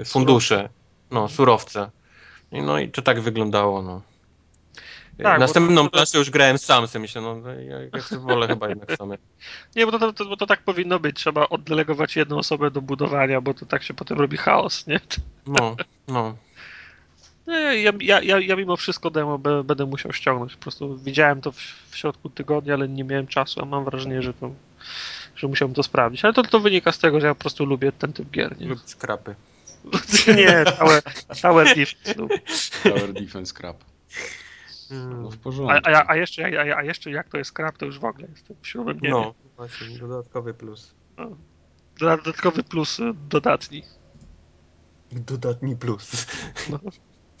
[0.00, 0.68] y, fundusze.
[1.10, 1.90] No, surowce.
[2.52, 4.02] No i to tak wyglądało, no.
[5.22, 8.68] Tak, Następną to- to- już grałem sam, sobie myślę, no ja, ja chcę wolę chyba
[8.68, 9.12] jednak sam.
[9.76, 11.16] Nie, bo to, to, bo to tak powinno być.
[11.16, 15.00] Trzeba oddelegować jedną osobę do budowania, bo to tak się potem robi chaos, nie?
[15.46, 15.76] No,
[16.08, 16.36] no.
[17.46, 20.56] Nie, ja, ja, ja, ja mimo wszystko demo będę musiał ściągnąć.
[20.56, 21.56] Po prostu widziałem to w,
[21.90, 24.50] w środku tygodnia, ale nie miałem czasu, a mam wrażenie, że to
[25.36, 26.24] że musiałbym to sprawdzić.
[26.24, 28.66] Ale to, to wynika z tego, że ja po prostu lubię ten typ gier, nie?
[28.66, 29.34] Lub skrapy.
[30.36, 31.02] nie, całe,
[31.34, 32.38] całe defense lubię.
[32.82, 33.84] Tower Defense Crap.
[34.90, 35.88] No w porządku.
[35.88, 38.28] A, a, a, jeszcze, a, a jeszcze jak to jest scrap, to już w ogóle
[38.28, 40.94] jestem w śrubem nie No, właśnie, dodatkowy plus.
[42.00, 43.82] Dodatkowy plus y, dodatni.
[45.12, 46.26] Dodatni plus.
[46.70, 46.78] No.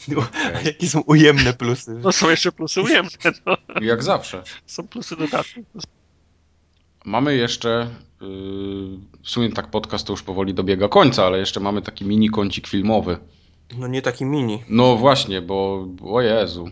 [0.08, 2.00] No, a jakie są ujemne plusy?
[2.02, 3.10] No są jeszcze plusy ujemne,
[3.46, 3.56] no.
[3.80, 4.42] Jak zawsze.
[4.66, 5.62] Są plusy dodatnie.
[7.04, 8.28] Mamy jeszcze, yy,
[9.22, 12.66] w sumie tak podcast to już powoli dobiega końca, ale jeszcze mamy taki mini kącik
[12.66, 13.18] filmowy.
[13.78, 14.62] No nie taki mini.
[14.68, 16.70] No właśnie, bo o Jezu.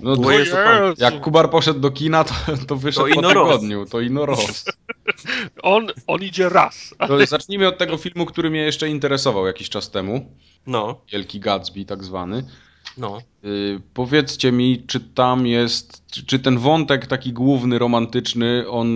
[0.00, 0.94] No, to- pan.
[0.98, 2.34] jak Kubar poszedł do kina, to,
[2.66, 3.86] to wyszedł To po tygodniu.
[3.86, 4.64] To ino roz.
[5.62, 6.94] On, on idzie raz.
[7.08, 10.32] To zacznijmy od tego filmu, który mnie jeszcze interesował jakiś czas temu.
[10.66, 12.44] No, Wielki Gatsby tak zwany.
[12.98, 13.18] no.
[13.42, 18.88] Yy, powiedzcie mi, czy tam jest, czy, czy ten wątek taki główny, romantyczny, on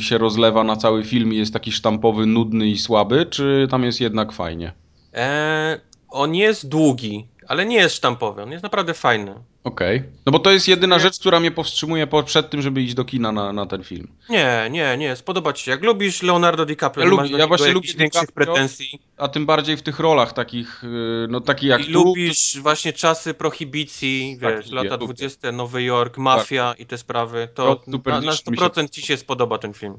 [0.00, 4.00] się rozlewa na cały film i jest taki sztampowy, nudny i słaby, czy tam jest
[4.00, 4.72] jednak fajnie?
[5.12, 8.42] Eee, on jest długi, ale nie jest sztampowy.
[8.42, 9.34] On jest naprawdę fajny.
[9.64, 10.02] Okej.
[10.26, 13.04] No bo to jest jedyna rzecz, która mnie powstrzymuje po- przed tym, żeby iść do
[13.04, 14.08] kina na, na ten film.
[14.28, 15.70] Nie, nie, nie, spodoba ci się.
[15.70, 18.46] Jak lubisz Leonardo DiCaprio, Ja nie lubię- ja właśnie lubię większych DiCaprio.
[18.46, 19.00] pretensji.
[19.16, 22.04] A tym bardziej w tych rolach takich, yy, no taki jak I tu.
[22.04, 25.14] lubisz właśnie czasy prohibicji, Tak, wiesz, lubię, lata lubię.
[25.14, 29.02] 20, Nowy Jork, mafia i te sprawy, to na, na Perdition mi się 100% ci
[29.02, 29.98] się spodoba ten film.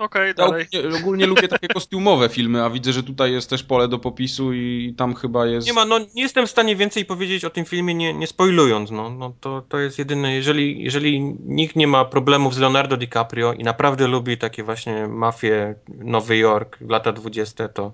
[0.00, 0.66] Okej, Ja dalej.
[0.72, 4.52] ogólnie, ogólnie lubię takie kostiumowe filmy, a widzę, że tutaj jest też pole do popisu
[4.52, 5.66] i tam chyba jest...
[5.66, 8.90] Nie ma, no nie jestem w stanie więcej powiedzieć o tym filmie, nie, nie spoilując,
[8.90, 13.52] no, no to, to jest jedyne, jeżeli, jeżeli nikt nie ma problemów z Leonardo DiCaprio
[13.52, 17.92] i naprawdę lubi takie właśnie mafie, Nowy Jork, lata 20, to,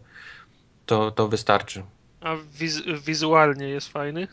[0.86, 1.82] to, to wystarczy.
[2.20, 4.28] A wiz, wizualnie jest fajny?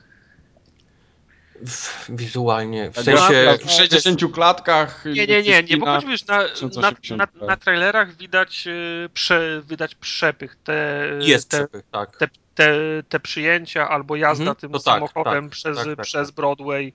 [1.67, 3.57] W, wizualnie, w Tak, sensie...
[3.65, 5.05] w 60 klatkach...
[5.05, 6.43] Nie, nie, nie, nie, bo kina- choć wiesz, na, na,
[6.91, 7.17] 1080p.
[7.17, 10.55] na, na trailerach widać, y, prze, widać przepych.
[10.63, 12.17] Te, Jest te, przepych, tak.
[12.17, 12.75] te, te,
[13.09, 16.35] te przyjęcia albo jazda Mhm, tym to tak, samochodem tak, przez, tak, tak, przez tak.
[16.35, 16.93] Broadway.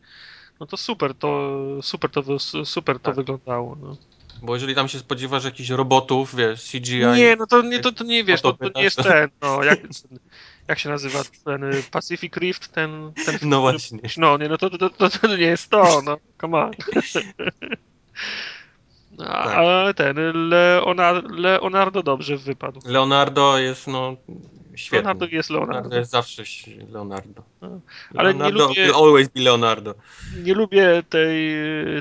[0.61, 3.15] No to super, to super to, super to Tak.
[3.15, 3.77] wyglądało.
[3.83, 3.97] No.
[4.43, 6.99] Bo jeżeli tam się spodziewasz jakichś robotów, wiesz, CGI...
[7.17, 9.79] Nie, no to nie, to, to nie wiesz, to, to nie jest ten, no, jak,
[10.69, 13.99] jak się nazywa ten y, Pacific Rift, ten, ten No właśnie.
[14.17, 16.71] No, nie, no to, to, to, to nie jest to, no, come on.
[19.19, 19.55] A, Tak.
[19.55, 20.17] Ale ten,
[20.49, 22.81] Leonardo, Leonardo dobrze wypadł.
[22.85, 24.17] Leonardo jest, no,
[24.75, 24.99] świetny.
[24.99, 25.97] Leonardo jest Leonardo Leonardo.
[25.97, 26.43] jest zawsze
[26.91, 27.43] Leonardo.
[27.63, 27.81] No.
[28.17, 29.95] Ale nie Leonardo lubię- will always be Leonardo.
[30.43, 31.57] Nie lubię tej,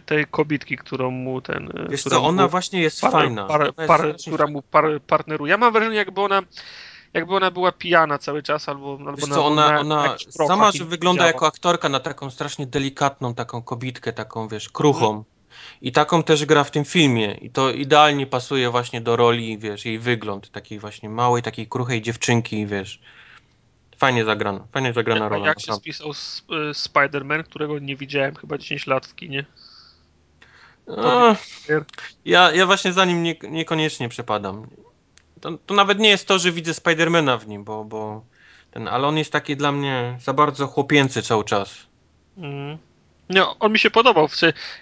[0.05, 1.69] tej kobitki, którą mu ten...
[1.89, 3.45] Wiesz co, ona właśnie jest par, fajna.
[3.45, 5.49] Par, par, która mu par, partneruje.
[5.49, 6.41] Ja mam wrażenie, jakby ona
[7.13, 10.57] jakby ona była pijana cały czas, albo, albo Wiesz na, co, ona, na, ona profach
[10.57, 11.27] sama, że wygląda działa.
[11.27, 15.23] jako aktorka na taką strasznie delikatną, taką kobitkę, taką, wiesz, kruchą.
[15.81, 17.33] I taką też gra w tym filmie.
[17.33, 20.51] I to idealnie pasuje właśnie do roli, wiesz, jej wygląd.
[20.51, 22.99] Takiej właśnie małej, takiej kruchej dziewczynki, wiesz.
[23.97, 25.47] Fajnie zagrana, fajnie zagrana A rola.
[25.47, 26.13] jak się spisał y,
[26.73, 29.45] Spider-Man, którego nie widziałem chyba 10 lat w kinie?
[30.97, 31.35] A,
[32.25, 34.67] ja, ja właśnie za nim nie, niekoniecznie przepadam.
[35.41, 38.23] To, to nawet nie jest to, że widzę Spidermana w nim, bo, bo
[38.71, 41.87] ten, ale on jest taki dla mnie za bardzo chłopięcy cały czas.
[42.37, 42.77] Mhm.
[43.29, 44.27] No, on mi się podobał,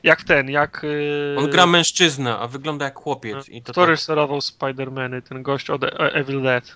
[0.03, 0.82] jak ten, jak...
[0.84, 1.36] Yy...
[1.40, 3.49] On gra mężczyznę, a wygląda jak chłopiec.
[3.49, 3.90] I to Kto tak...
[3.90, 6.76] reżyserował Spider-Many, ten gość od e- Evil Dead?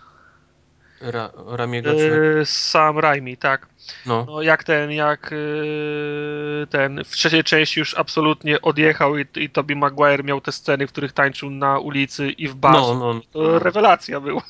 [1.01, 3.67] Ra, Ramiego Yy, Sam Raimi, tak.
[4.05, 4.26] No.
[4.27, 4.41] no.
[4.41, 10.23] jak ten, jak yy, ten w trzeciej części już absolutnie odjechał i, i Tobey Maguire
[10.23, 12.80] miał te sceny, w których tańczył na ulicy i w barze.
[12.80, 14.41] No, no, to rewelacja była.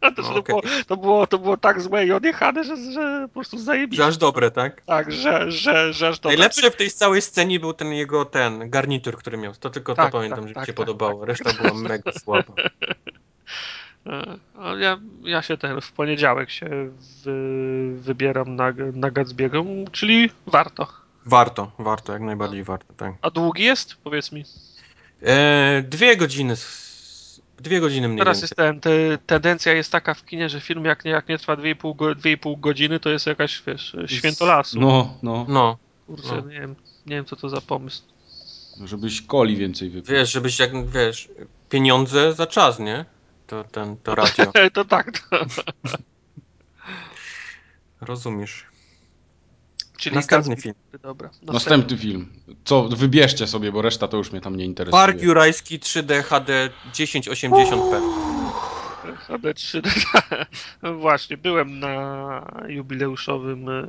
[0.00, 0.42] to, No, to, okej.
[0.42, 4.02] było, to, było, to było tak złe i odjechane, że, że po prostu zajebiście.
[4.02, 4.82] Że aż dobre, tak?
[4.82, 6.36] Tak, że, że, że aż dobre.
[6.36, 9.52] Najlepszy w tej całej scenie był ten jego ten garnitur, który miał.
[9.54, 11.20] To tylko Tak, to pamiętam, tak, że mi tak, się tak, podobało.
[11.20, 12.52] tak, Reszta była mega słaba.
[14.06, 14.36] E,
[14.78, 16.90] Ja, ja się ten w poniedziałek się
[17.24, 20.86] wy, wybieram na, na Gatsby'ego, czyli warto.
[21.26, 23.14] Warto, warto, jak najbardziej warto, tak.
[23.22, 23.94] A długi jest?
[24.04, 24.44] Powiedz mi.
[25.22, 26.54] E, dwie godziny.
[27.58, 28.42] Dwie godziny mniej Teraz więcej.
[28.46, 31.56] jest ten, te, tendencja jest taka w kinie, że film jak nie, jak nie trwa
[31.56, 34.80] 2,5 go, 2,5 godziny, to jest jakaś, wiesz, święto lasu.
[34.80, 35.46] No, no.
[35.48, 36.48] No, Kurczę, no.
[36.50, 36.74] nie, wiem,
[37.06, 38.02] nie wiem co to za pomysł.
[38.84, 40.14] Żebyś coli więcej wypił.
[40.14, 41.28] wiesz, żebyś jak, wiesz,
[41.68, 43.04] pieniądze za czas, nie?
[43.50, 44.52] To ten, to ratio.
[44.72, 45.46] to tak, to,
[48.00, 48.66] Rozumiesz.
[49.98, 50.74] czyli Następny film.
[51.02, 51.30] Dobra.
[51.42, 52.32] Następny film.
[52.64, 55.02] Co, wybierzcie sobie, bo reszta to już mnie tam nie interesuje.
[55.02, 58.00] Park Jurajski 3D HD 1080p.
[59.16, 59.90] HD 3D.
[60.82, 63.86] No Właśnie, byłem na jubileuszowym e,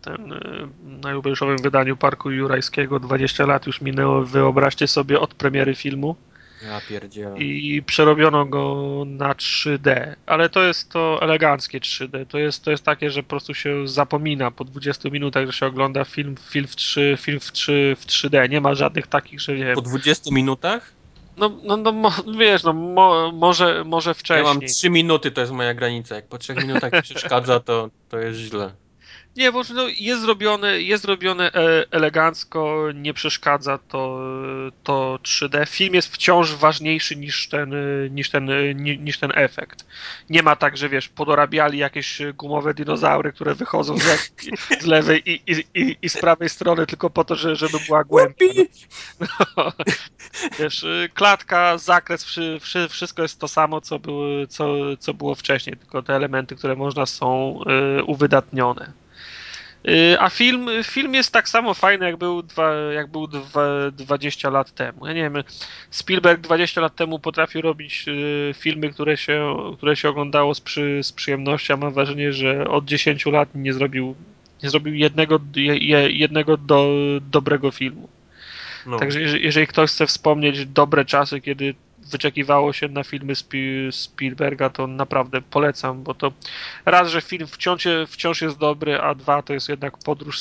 [0.00, 3.00] ten, e, na jubileuszowym wydaniu Parku Jurajskiego.
[3.00, 6.16] 20 lat już minęło, wyobraźcie sobie, od premiery filmu.
[6.66, 7.38] Ja pierdzielę.
[7.38, 12.26] i przerobiono go na 3D, ale to jest to eleganckie 3D.
[12.26, 15.66] To jest, to jest takie, że po prostu się zapomina po 20 minutach, że się
[15.66, 18.50] ogląda film, film w 3, film w 3 w 3D.
[18.50, 19.74] Nie ma żadnych takich, że nie.
[19.74, 20.92] Po 20 minutach?
[21.36, 24.44] No, no, no mo, wiesz, no mo, może, może Ja wcześniej.
[24.54, 26.14] mam 3 minuty, to jest moja granica.
[26.14, 28.72] Jak po 3 minutach mi przeszkadza, to, to jest źle.
[29.36, 34.20] Nie, bo no, jest zrobione, jest zrobione e, elegancko, nie przeszkadza to,
[34.82, 35.68] to 3D.
[35.68, 39.86] Film jest wciąż ważniejszy niż ten, e, niż ten, e, ni- niż ten efekt.
[40.30, 44.32] Nie ma tak, że wiesz, podorabiali jakieś gumowe dinozaury, które wychodzą z,
[44.82, 48.04] z lewej i, i, i, i z prawej strony tylko po to, że, żeby była
[48.04, 48.46] głębia.
[49.56, 49.72] No.
[50.58, 55.34] Wiesz, y, klatka, zakres, wszy, wszy, wszystko jest to samo, co było, co, co było
[55.34, 57.58] wcześniej, tylko te elementy, które można są
[58.06, 59.03] uwydatnione.
[59.88, 64.50] Y, A film, film jest tak samo fajny, jak był, dwa, jak był dwa, 20
[64.50, 65.06] lat temu.
[65.06, 65.44] Ja nie wiem,
[65.90, 71.00] Spielberg 20 lat temu potrafił robić y, filmy, które się, które się oglądało z, przy,
[71.02, 71.76] z przyjemnością.
[71.76, 74.14] Mam wrażenie, że od 10 lat nie zrobił,
[74.62, 76.88] nie zrobił jednego, je- je- jednego do,
[77.30, 78.08] dobrego filmu.
[78.86, 78.98] No.
[78.98, 81.74] Także jeżeli, jeżeli ktoś chce wspomnieć dobre czasy, kiedy
[82.10, 86.32] wyczekiwało się na filmy Spi- Spielberga, to naprawdę polecam, bo to
[86.84, 90.40] raz, że film wciąż, wciąż jest dobry, a dwa, to jest jednak podróż,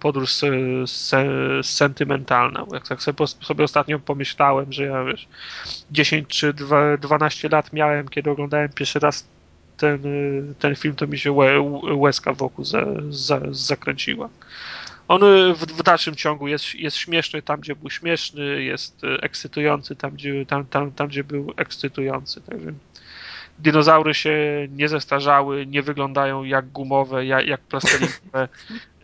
[0.00, 0.50] podróż se,
[0.86, 1.24] se,
[1.62, 2.66] sentymentalna.
[2.72, 3.24] Jak tak sobie,
[3.64, 5.28] ostatnio pomyślałem, że ja wiesz,
[5.90, 9.26] 10 czy dwa- 12 lat miałem, kiedy oglądałem pierwszy raz
[9.76, 10.00] ten,
[10.58, 11.60] ten film, to mi się łe,
[11.96, 14.28] łezka wokół za, zakręciła.
[15.10, 19.20] On y, w, w dalszym ciągu jest, jest śmieszny tam, gdzie był śmieszny, jest y,
[19.20, 22.40] ekscytujący tam, gdzie, tam, tam, tam, gdzie był ekscytujący.
[22.40, 22.72] Także
[23.58, 24.32] dinozaury się
[24.70, 28.48] nie zestarzały, nie wyglądają jak gumowe, jak, jak plastelinowe.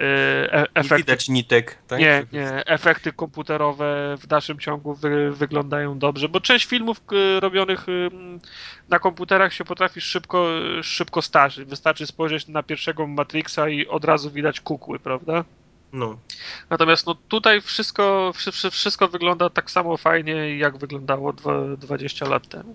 [0.00, 0.04] Y,
[0.52, 1.98] e, Nie efekty, widać nitek, tak?
[1.98, 7.00] nie, nie, efekty komputerowe w dalszym ciągu wy, wyglądają dobrze, bo część filmów
[7.40, 7.86] robionych
[8.88, 10.46] na komputerach się potrafi szybko,
[10.82, 11.68] szybko starzyć.
[11.68, 15.44] Wystarczy spojrzeć na pierwszego Matrixa i od razu widać kukły, prawda?
[15.96, 16.18] No.
[16.70, 22.28] Natomiast no, tutaj wszystko, wszy- wszy- wszystko wygląda tak samo fajnie, jak wyglądało dwa, 20
[22.28, 22.74] lat temu.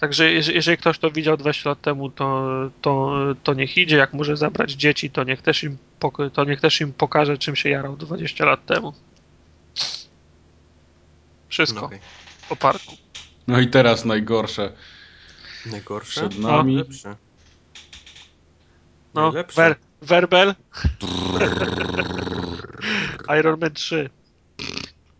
[0.00, 2.48] Także jeżeli, ktoś to widział 20 lat temu, to,
[2.82, 3.96] to, to niech idzie.
[3.96, 5.78] Jak może zabrać dzieci, to niech, też im
[6.32, 8.92] to niech też im pokaże, czym się jarał 20 lat temu.
[11.48, 12.00] Wszystko no okej.
[12.48, 12.96] po parku.
[13.46, 14.72] No i teraz najgorsze.
[15.66, 16.28] Najgorsze?
[16.28, 16.74] Przed nami.
[16.74, 17.16] Najlepsze.
[19.14, 19.62] No, Najlepsze.
[19.62, 20.54] wer, werbel.
[23.38, 24.10] Iron Man 3.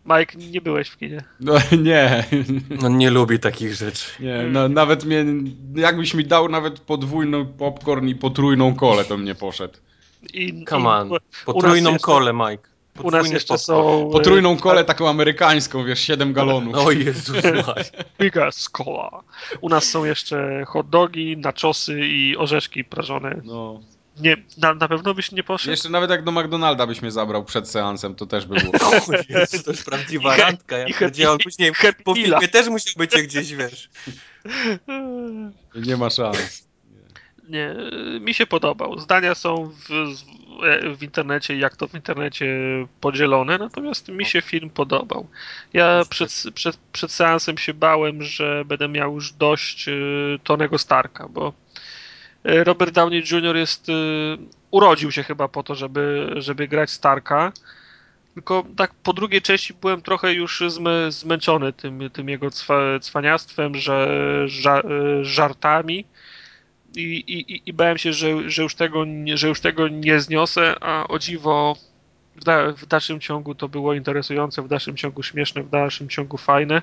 [0.05, 1.23] Mike, nie byłeś w kinie.
[1.39, 2.23] No nie,
[2.81, 4.05] No nie lubi takich rzeczy.
[4.19, 5.25] nie, no, nawet mnie,
[5.75, 9.73] jakbyś mi dał nawet podwójną popcorn i potrójną kolę, to mnie poszedł.
[10.33, 11.09] I, Come on.
[11.45, 12.63] Potrójną jeszcze- kolę, Mike.
[13.03, 13.87] u nas jeszcze popcorn.
[13.87, 14.09] są...
[14.11, 16.75] Potrójną e, kolę taką amerykańską, wiesz, 7 galonów.
[16.75, 17.37] O Jezus.
[18.19, 19.09] Biga skola.
[19.61, 23.41] U nas są jeszcze hot dogi, naczosy i orzeszki prażone.
[23.43, 23.79] No.
[24.19, 25.71] Nie, na, na pewno byś nie poszedł?
[25.71, 28.73] Jeszcze nawet jak do McDonalda byś mnie zabrał przed seansem, to też by było.
[28.89, 30.77] O Jezu, to jest prawdziwa I randka.
[30.77, 31.71] Ja powiedziałem później,
[32.03, 33.89] po filmie też musiał być gdzieś, wiesz.
[35.75, 36.69] Nie ma szans.
[37.49, 37.75] Nie,
[38.19, 38.99] mi się podobał.
[38.99, 39.91] Zdania są w,
[40.63, 42.47] e, w internecie, jak to w internecie
[43.01, 45.27] podzielone, natomiast mi się film podobał.
[45.73, 49.91] Ja przed, przed, przed seansem się bałem, że będę miał już dość e,
[50.43, 51.53] Tonego Starka, bo
[52.43, 53.55] Robert Downey Jr.
[53.55, 53.87] jest,
[54.71, 57.51] urodził się chyba po to, żeby, żeby grać Starka,
[58.33, 60.63] tylko tak po drugiej części byłem trochę już
[61.09, 62.47] zmęczony tym, tym jego
[63.01, 64.07] cwaniactwem, że,
[65.21, 66.05] żartami
[66.95, 71.07] i, i, i bałem się, że, że, już tego, że już tego nie zniosę, a
[71.07, 71.75] o dziwo
[72.41, 76.37] w, da, w dalszym ciągu to było interesujące, w dalszym ciągu śmieszne, w dalszym ciągu
[76.37, 76.81] fajne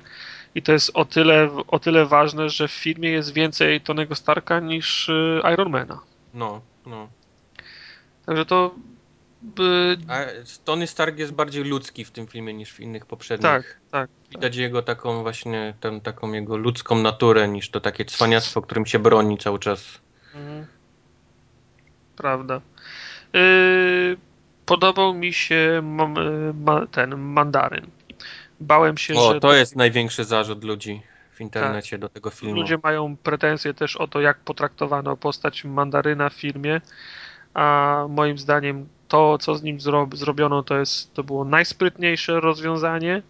[0.55, 4.59] i to jest o tyle, o tyle ważne, że w filmie jest więcej Tonego Starka
[4.59, 5.99] niż y, Ironmana.
[6.33, 7.07] No, no.
[8.25, 8.75] Także to
[9.41, 9.97] by...
[10.07, 10.17] A
[10.65, 13.51] Tony Stark jest bardziej ludzki w tym filmie niż w innych poprzednich.
[13.51, 14.09] Tak, tak.
[14.31, 14.61] Widać tak.
[14.61, 19.37] jego taką właśnie, tę, taką jego ludzką naturę niż to takie cwaniactwo, którym się broni
[19.37, 19.99] cały czas.
[20.35, 20.65] Mhm.
[22.15, 22.61] Prawda.
[23.33, 24.17] Yy,
[24.67, 26.07] podobał mi się ma,
[26.53, 27.87] ma, ten mandaryn.
[28.59, 29.39] Bałem się, o, że...
[29.39, 31.01] to jest największy zarzut ludzi
[31.33, 31.99] w internecie tak.
[31.99, 32.55] do tego filmu.
[32.55, 36.81] Ludzie mają pretensje też o to, jak potraktowano postać mandaryna w filmie,
[37.53, 43.21] a moim zdaniem to, co z nim zro zrobiono, to, jest, to było najsprytniejsze rozwiązanie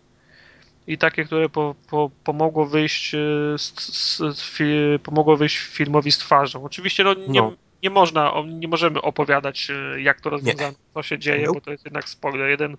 [0.88, 3.18] i takie, które po, po, pomogło wyjść e,
[3.58, 4.62] z, z, z,
[5.04, 6.64] pomogło wyjść filmowi z twarzą.
[6.64, 7.54] Oczywiście no, nie, no.
[7.84, 11.54] Nie można, nie możemy opowiadać, e, jak to rozwiązano, co się dzieje, no.
[11.54, 12.50] bo to jest jednak spoiler.
[12.50, 12.78] Jeden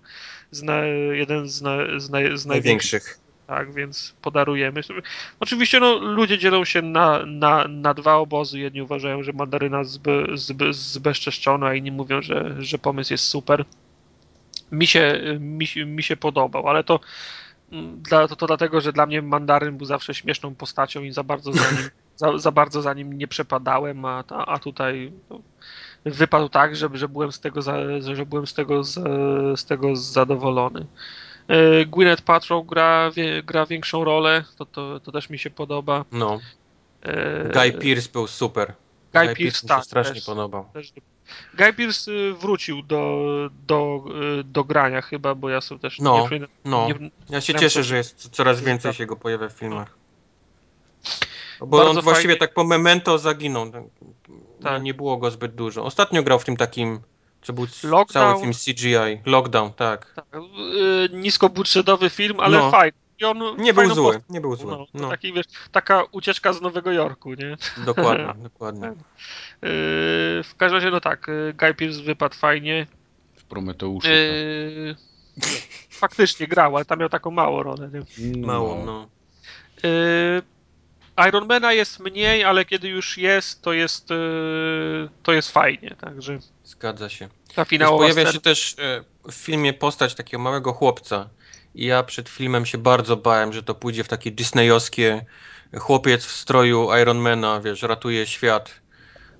[0.51, 3.19] z, na, jeden z, na, z, na, z największych
[3.49, 4.81] tak, więc podarujemy.
[5.39, 8.59] Oczywiście no, ludzie dzielą się na, na, na dwa obozy.
[8.59, 13.65] Jedni uważają, że mandaryna zbe, zbe, zbezczeszczona, a inni mówią, że, że pomysł jest super.
[14.71, 16.99] Mi się, mi, mi się podobał, ale to,
[17.71, 21.23] mm, dla, to, to dlatego, że dla mnie mandaryn był zawsze śmieszną postacią i za
[21.23, 21.89] bardzo za nim,
[22.19, 25.41] za, za bardzo za nim nie przepadałem, a, a tutaj no,
[26.05, 27.75] wypadł tak, że, że byłem z tego, za,
[28.13, 28.95] że byłem z tego, z,
[29.59, 30.85] z tego zadowolony.
[31.47, 33.11] E, Gwyneth Paltrow gra,
[33.43, 36.05] gra większą rolę, to, to, to też mi się podoba.
[36.11, 36.39] No.
[37.01, 38.73] E, Guy Pearce był super.
[39.13, 40.65] Guy, Guy Pearce, tak, mi się strasznie też, podobał.
[40.73, 40.93] Też.
[41.57, 43.25] Guy Pearce y, wrócił do,
[43.67, 44.03] do,
[44.39, 46.87] y, do grania chyba, bo ja sobie też no, nie, no.
[46.87, 49.98] Nie, ja się cieszę, że jest coraz więcej się go pojawia w filmach.
[51.61, 51.67] No.
[51.67, 53.71] Bo Bardzo on właściwie tak po memento zaginął.
[54.63, 54.83] Tak.
[54.83, 55.83] Nie, było go zbyt dużo.
[55.83, 56.99] Ostatnio grał w tym takim
[57.41, 58.31] co był Lockdown.
[58.31, 59.21] cały film CGI.
[59.25, 60.13] Lockdown, tak.
[60.15, 62.71] tak yy, niskobudżetowy film, ale no.
[62.71, 62.97] fajny.
[63.57, 64.29] Nie był zły, post...
[64.29, 64.71] nie był zły.
[64.71, 65.09] No, no.
[65.09, 67.57] Taki, wiesz, taka ucieczka z Nowego Jorku, nie?
[67.85, 68.87] Dokładnie, dokładnie.
[68.87, 68.95] Yy,
[70.43, 72.87] w każdym razie, no tak, y, Guy Pearce wypadł fajnie.
[73.35, 74.07] W Prometeuszu.
[74.07, 74.95] Yy,
[75.89, 77.89] faktycznie grał, ale tam miał taką małą rolę.
[77.93, 78.31] Nie?
[78.37, 78.47] No.
[78.47, 79.07] Mało, no.
[79.83, 80.41] Yy,
[81.27, 86.39] Ironmana jest mniej, ale kiedy już jest, to jest, yy, to jest fajnie, także...
[86.63, 87.29] Zgadza się.
[87.55, 88.33] Ta finałowa pojawia scena...
[88.33, 91.29] się też e, w filmie postać takiego małego chłopca.
[91.75, 95.25] I ja przed filmem się bardzo bałem, że to pójdzie w takie disneyowskie
[95.77, 98.71] chłopiec w stroju Ironmana, wiesz, ratuje świat.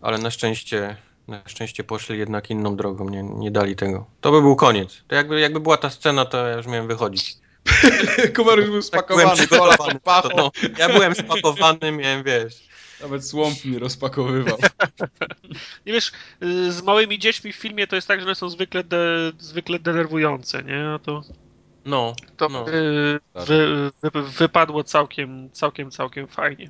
[0.02, 0.98] Ale na szczęście,
[1.28, 4.06] na szczęście poszli jednak inną drogą, nie, nie dali tego.
[4.22, 5.04] To by był koniec.
[5.08, 7.39] To jakby, jakby była ta scena, to ja już miałem wychodzić.
[8.36, 9.48] Kumar już był spakowany.
[9.48, 9.98] Tak byłem
[10.36, 12.70] no, ja byłem spakowany, miałem, wiesz,
[13.02, 14.58] nawet słomp mi rozpakowywał.
[15.86, 16.12] Nie wiesz,
[16.44, 19.80] y, z małymi dziećmi w filmie to jest tak, że one są zwykle, de, zwykle
[19.80, 20.84] denerwujące, nie?
[20.84, 21.22] No to,
[21.86, 22.70] no, to no.
[22.70, 26.70] Y, wy, wy, wypadło całkiem, całkiem, całkiem fajnie.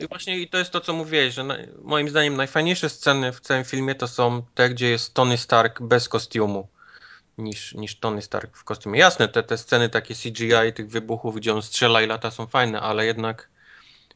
[0.00, 3.40] I właśnie i to jest to, co mówiłeś, że na, moim zdaniem najfajniejsze sceny w
[3.40, 6.68] całym filmie to są te, gdzie jest Tony Stark bez kostiumu
[7.40, 9.00] niż, niż Tony Stark w kostiumie.
[9.00, 12.80] Jasne, te, te sceny takie CGI tych wybuchów, gdzie on strzela i lata są fajne,
[12.80, 13.48] ale jednak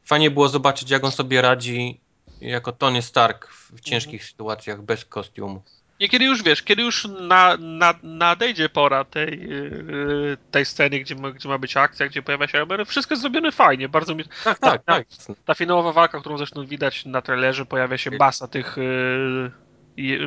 [0.04, 2.00] fajnie było zobaczyć, jak on sobie radzi
[2.40, 4.30] jako Tony Stark w ciężkich mhm.
[4.30, 5.62] sytuacjach bez kostiumu.
[6.00, 11.14] Nie, kiedy już wiesz, kiedy już na, na, nadejdzie pora tej, yy, tej sceny, gdzie
[11.14, 14.24] ma, gdzie ma być akcja, gdzie pojawia się Emery, wszystko jest zrobione fajnie, bardzo mi...
[14.24, 15.06] Tak, tak, ta, tak.
[15.44, 18.76] Ta finałowa walka, którą zresztą widać na trailerze, pojawia się masa tych...
[18.76, 19.63] Yy,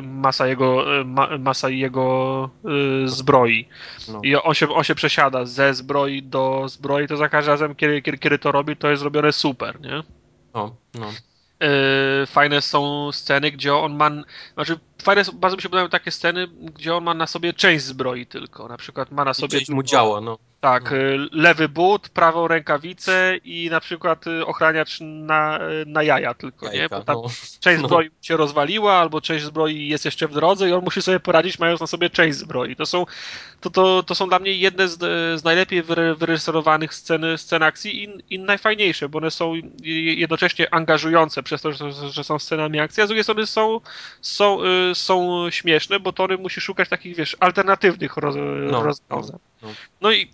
[0.02, 3.68] masa jego, ma, masa jego yy, zbroi.
[4.08, 4.20] No.
[4.22, 8.02] I on się, on się przesiada ze zbroi do zbroi, to za każdym razem, kiedy,
[8.02, 10.02] kiedy, kiedy to robi, to jest zrobione super, nie?
[10.54, 11.06] No, no.
[11.60, 14.10] Yy, fajne są sceny, gdzie on ma.
[14.54, 18.26] Znaczy, fajne, bardzo mi się podobają takie sceny, gdzie on ma na sobie część zbroi
[18.26, 18.68] tylko.
[18.68, 19.58] Na przykład ma na sobie.
[19.58, 20.38] Część mu działa, no.
[20.60, 21.26] Tak, no.
[21.32, 26.88] lewy but, prawą rękawicę i na przykład ochraniacz na, na jaja tylko, Jajka, nie?
[26.88, 27.28] Bo tam no.
[27.60, 27.88] część no.
[27.88, 31.58] zbroi się rozwaliła, albo część zbroi jest jeszcze w drodze i on musi sobie poradzić,
[31.58, 32.76] mając na sobie część zbroi.
[32.76, 33.06] To są,
[33.60, 34.98] to, to, to są dla mnie jedne z,
[35.40, 35.82] z najlepiej
[36.16, 39.54] wyreżyserowanych scen, scen akcji i, i najfajniejsze, bo one są
[39.84, 43.80] jednocześnie angażujące przez to, że, że są scenami akcji, a z drugiej strony są,
[44.20, 44.58] są,
[44.94, 48.34] są śmieszne, bo Tory musi szukać takich, wiesz, alternatywnych roz,
[48.70, 48.82] no.
[48.82, 49.38] rozwiązań.
[49.62, 49.68] No.
[50.00, 50.30] no i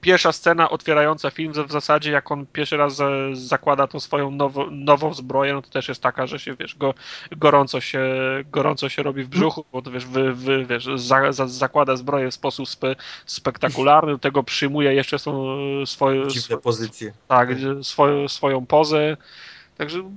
[0.00, 3.02] pierwsza scena otwierająca film w zasadzie, jak on pierwszy raz
[3.32, 6.94] zakłada tą swoją nowo, nową zbroję, no to też jest taka, że się, wiesz, go,
[7.36, 8.00] gorąco, się,
[8.50, 12.30] gorąco się robi w brzuchu, bo to, wiesz, wy, wy, wiesz za, za, zakłada zbroję
[12.30, 15.56] w sposób spe, spektakularny, do tego przyjmuje jeszcze są
[15.86, 16.28] swoje...
[16.28, 17.12] Dziwne pozycje.
[17.28, 17.48] Tak,
[17.82, 19.16] swoją, swoją pozę.
[19.76, 20.10] Także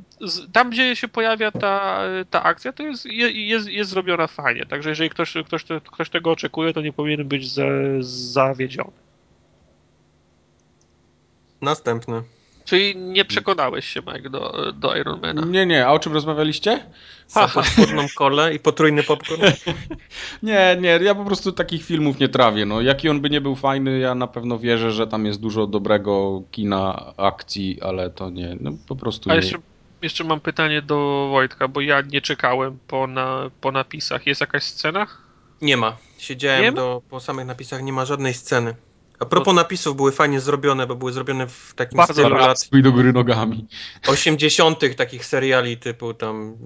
[0.54, 4.66] tam, gdzie się pojawia ta, ta akcja, to jest, jest, jest zrobiona fajnie.
[4.66, 7.64] Także jeżeli ktoś, ktoś, ktoś tego oczekuje, to nie powinien być za,
[8.00, 8.92] zawiedziony.
[11.62, 12.24] Następny.
[12.70, 15.46] Czyli nie przekonałeś się, Mike, do, do Ironmana?
[15.46, 15.88] Nie, nie.
[15.88, 16.86] A o czym rozmawialiście?
[17.28, 19.42] Za podwójną kolę i potrójny popcorn?
[20.44, 21.00] nie, nie.
[21.02, 22.66] Ja po prostu takich filmów nie trawię.
[22.66, 25.68] No, jaki on by nie był fajny, ja na pewno wierzę, że tam jest dużo
[25.68, 28.58] dobrego kina, akcji, ale to nie.
[28.62, 29.40] No, po prostu A nie.
[29.40, 29.58] Jeszcze,
[30.02, 34.28] jeszcze mam pytanie do Wojtka, bo ja nie czekałem po, na, po napisach.
[34.28, 35.08] Jest jakaś scena?
[35.62, 35.98] Nie ma.
[36.18, 36.78] Siedziałem nie ma?
[36.78, 38.76] Do, po samych napisach, nie ma żadnej sceny.
[39.20, 42.70] A propos napisów, były fajnie zrobione, bo były zrobione w takim Bardzo stylu lat...
[42.72, 43.68] do góry nogami.
[44.08, 46.58] 80 takich seriali typu tam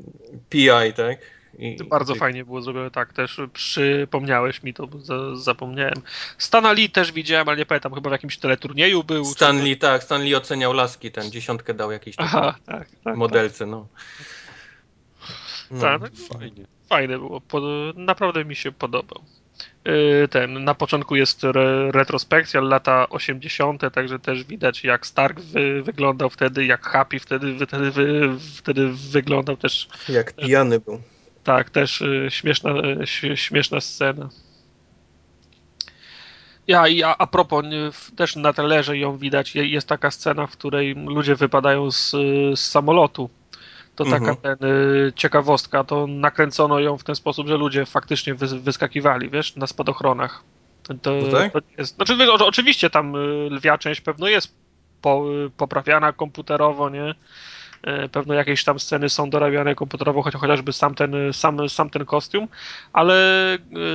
[0.50, 1.18] PI, tak?
[1.60, 2.18] I, bardzo i...
[2.18, 6.02] fajnie było zrobione, tak, też przypomniałeś mi to, bo za, zapomniałem.
[6.38, 9.26] Stan Lee też widziałem, ale nie pamiętam, chyba w jakimś teleturnieju był.
[9.26, 13.60] Stan Lee, tak, Stan Lee oceniał laski, ten dziesiątkę dał jakiejś Aha, tak, tak, modelce,
[13.60, 13.68] tak.
[13.70, 13.88] no.
[15.72, 15.82] no.
[15.82, 16.02] Tak,
[16.34, 16.66] fajnie.
[16.90, 17.42] Fajne było,
[17.96, 19.24] naprawdę mi się podobał.
[19.88, 25.84] Y, ten, na początku jest re, retrospekcja, lata 80., także też widać jak Stark wy,
[25.84, 29.88] wyglądał wtedy, jak Happy wtedy, wtedy, wy, wtedy wyglądał też.
[30.10, 31.02] Jak pijany był.
[31.44, 32.72] Tak, też y, śmieszna,
[33.24, 34.30] y, śmieszna scena.
[36.68, 37.66] Ja i a, a propos,
[38.16, 42.12] też na telerze ją widać, jest taka scena, w której ludzie wypadają z,
[42.56, 43.30] z samolotu
[43.96, 44.36] to taka mhm.
[44.36, 49.56] ten, y, ciekawostka, to nakręcono ją w ten sposób, że ludzie faktycznie wy, wyskakiwali, wiesz,
[49.56, 50.44] na spadochronach.
[50.84, 51.54] To, no tak?
[51.54, 54.56] to jest, znaczy, wiesz, oczywiście tam y, lwia część pewno jest
[55.02, 57.16] po, y, poprawiana komputerowo, nie?
[58.12, 62.48] Pewno jakieś tam sceny są dorabiane komputerowo, choć, chociażby sam ten, sam, sam ten kostium,
[62.94, 63.18] ale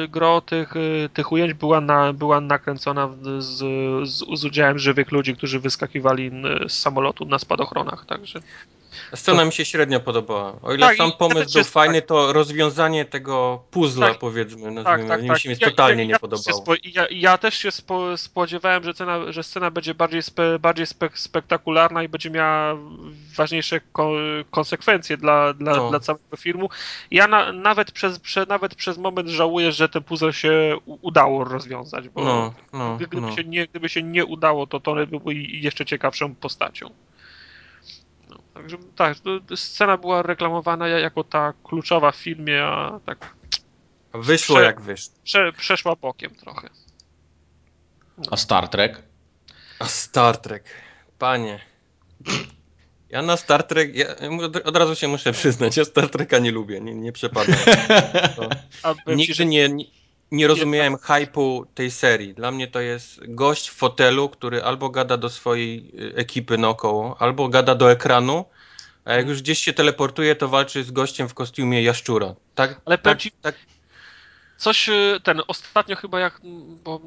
[0.09, 0.75] gro tych,
[1.15, 3.09] tych ujęć była, na, była nakręcona
[3.39, 6.31] z, z, z udziałem żywych ludzi, którzy wyskakiwali
[6.69, 8.41] z samolotu na spadochronach, także...
[9.15, 9.47] Scena to...
[9.47, 10.55] mi się średnio podobała.
[10.63, 12.09] O ile tak, sam pomysł był fajny, tak.
[12.09, 15.71] to rozwiązanie tego puzzla, tak, powiedzmy, tak, nazwijmy, tak, tak, mi się tak.
[15.71, 16.65] totalnie ja, ja, nie podobało.
[16.85, 21.09] Ja, ja, też się spo, spodziewałem, że, cena, że scena będzie bardziej, spe, bardziej spe,
[21.15, 22.77] spektakularna i będzie miała
[23.37, 24.13] ważniejsze ko,
[24.51, 25.91] konsekwencje dla, dla, no.
[25.91, 26.69] dla całego filmu.
[27.11, 32.09] Ja na, nawet, przez, prze, nawet przez moment żałuję, że ten puzzle się udało rozwiązać,
[32.09, 33.37] bo no, no, gdyby, no.
[33.37, 36.91] Się nie, gdyby się nie udało, to Tony byłby jeszcze ciekawszą postacią.
[38.59, 39.17] Także tak,
[39.57, 43.35] scena była reklamowana jako ta kluczowa w filmie, a tak.
[44.15, 45.15] Wyszło prze, jak wyszło.
[45.25, 46.69] Prze, przeszła bokiem trochę.
[48.31, 49.03] A Star Trek?
[49.79, 50.65] A Star Trek.
[51.19, 51.61] Panie.
[53.11, 54.07] Ja na Star Trek, ja
[54.65, 57.57] od razu się muszę przyznać, ja Star Treka nie lubię, nie, nie przepadam.
[59.17, 59.69] Nigdy nie,
[60.33, 62.35] nie, rozumiałem hype'u tej serii.
[62.35, 67.17] Dla mnie to jest gość w fotelu, który albo gada do swojej y, ekipy naokoło,
[67.23, 68.45] albo gada do ekranu,
[69.05, 72.35] a jak już gdzieś się teleportuje, to walczy z gościem w kostiumie jaszczura.
[72.55, 73.55] Tak, Ale tak, ci, tak.
[74.59, 76.41] Coś y, ten ostatnio chyba jak,
[76.85, 77.01] bo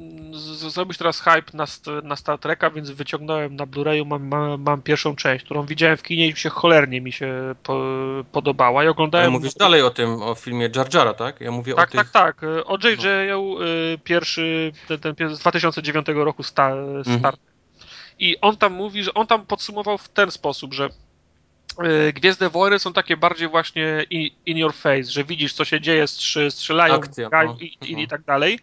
[0.68, 1.64] zrobisz teraz hype na,
[2.02, 6.02] na Star Treka, więc wyciągnąłem na Blu-rayu, mam, mam, mam, pierwszą część, którą widziałem w
[6.02, 7.84] kinie i się cholernie mi się po,
[8.32, 9.24] podobała i oglądałem...
[9.24, 11.40] Ale mówisz dalej o tym, o filmie Jar Jara, tak?
[11.40, 12.00] Ja mówię tak, o tych...
[12.00, 12.66] Tak, tak, tak.
[12.66, 13.42] O JJ no.
[14.04, 17.18] pierwszy, ten, ten z 2009 roku Star, mhm.
[17.18, 17.34] Star
[18.18, 20.88] I on tam mówi, że on tam podsumował w ten sposób, że
[22.14, 24.06] Gwiezdne Wojny są takie bardziej właśnie
[24.46, 26.04] in your face, że widzisz, co się dzieje,
[26.50, 27.56] strzelają Akcja, no.
[27.60, 28.58] i, i, i, tak dalej.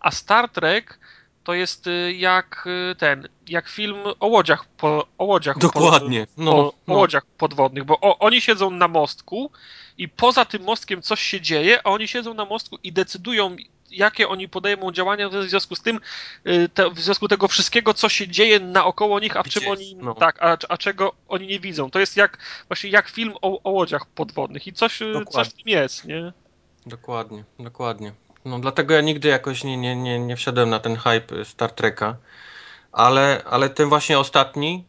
[0.00, 0.98] A Star Trek
[1.44, 6.26] to jest y, jak y, ten, jak film o łodziach, po, o łodziach, Dokładnie.
[6.26, 6.94] Pod, no, o, no.
[6.94, 9.50] o łodziach podwodnych, bo o, oni siedzą na mostku
[9.98, 13.56] i poza tym mostkiem coś się dzieje, a oni siedzą na mostku i decydują,
[13.90, 16.00] jakie oni podejmą działania w związku z tym,
[16.46, 20.14] y, te, w związku tego wszystkiego, co się dzieje naokoło nich, a czym oni, no.
[20.14, 21.90] tak, a, a, czego oni nie widzą.
[21.90, 22.38] To jest jak,
[22.68, 26.32] właśnie jak film o, o łodziach podwodnych i coś, y, coś w tym jest, nie?
[26.86, 28.12] Dokładnie, dokładnie.
[28.44, 32.16] No dlatego ja nigdy jakoś nie, nie, nie, nie wszedłem na ten hype Star Treka.
[32.92, 34.84] ale, ale ten właśnie ostatni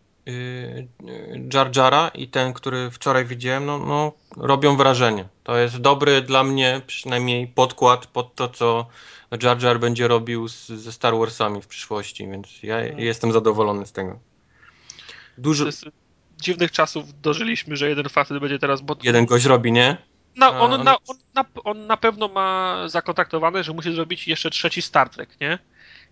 [1.53, 5.25] Jar Jara i ten, który wczoraj widziałem, no, no robią wrażenie.
[5.43, 8.87] To jest dobry dla mnie przynajmniej podkład pod to, co
[9.43, 12.99] Jar Jar będzie robił z, ze Star Warsami w przyszłości, więc ja hmm.
[12.99, 14.19] jestem zadowolony z tego.
[15.37, 15.65] Dużo...
[16.41, 18.81] dziwnych czasów dożyliśmy, że jeden facet będzie teraz...
[18.81, 18.95] Bo...
[19.03, 19.97] Jeden gość robi, nie?
[20.35, 20.83] No, on, on...
[20.83, 25.29] Na, on, na, on na pewno ma zakontaktowane, że musi zrobić jeszcze trzeci Star Trek,
[25.41, 25.59] nie?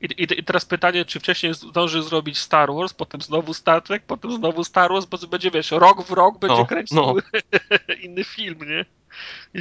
[0.02, 4.04] I, i, I, teraz pytanie, czy wcześniej zdąży zrobić Star Wars, potem znowu Star Trek,
[4.08, 7.16] potem znowu Star Wars, bo będzie, wiesz, rok w rok będzie no, kręcił no.
[8.04, 8.86] inny film, nie?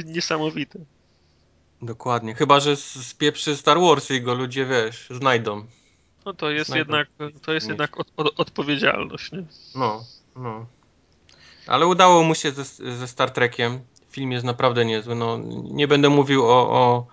[0.03, 0.79] Niesamowite.
[1.81, 2.35] Dokładnie.
[2.35, 5.65] Chyba, że spieprzy Star Wars i go ludzie, wiesz, znajdą.
[6.25, 6.97] No to jest znajdą.
[6.97, 7.07] jednak,
[7.41, 9.43] to jest jednak od, od, odpowiedzialność, nie?
[9.75, 10.03] No,
[10.35, 10.65] no.
[11.67, 12.63] Ale udało mu się ze,
[12.95, 13.79] ze Star Trekiem.
[14.09, 15.15] Film jest naprawdę niezły.
[15.15, 17.07] No, nie będę mówił o, o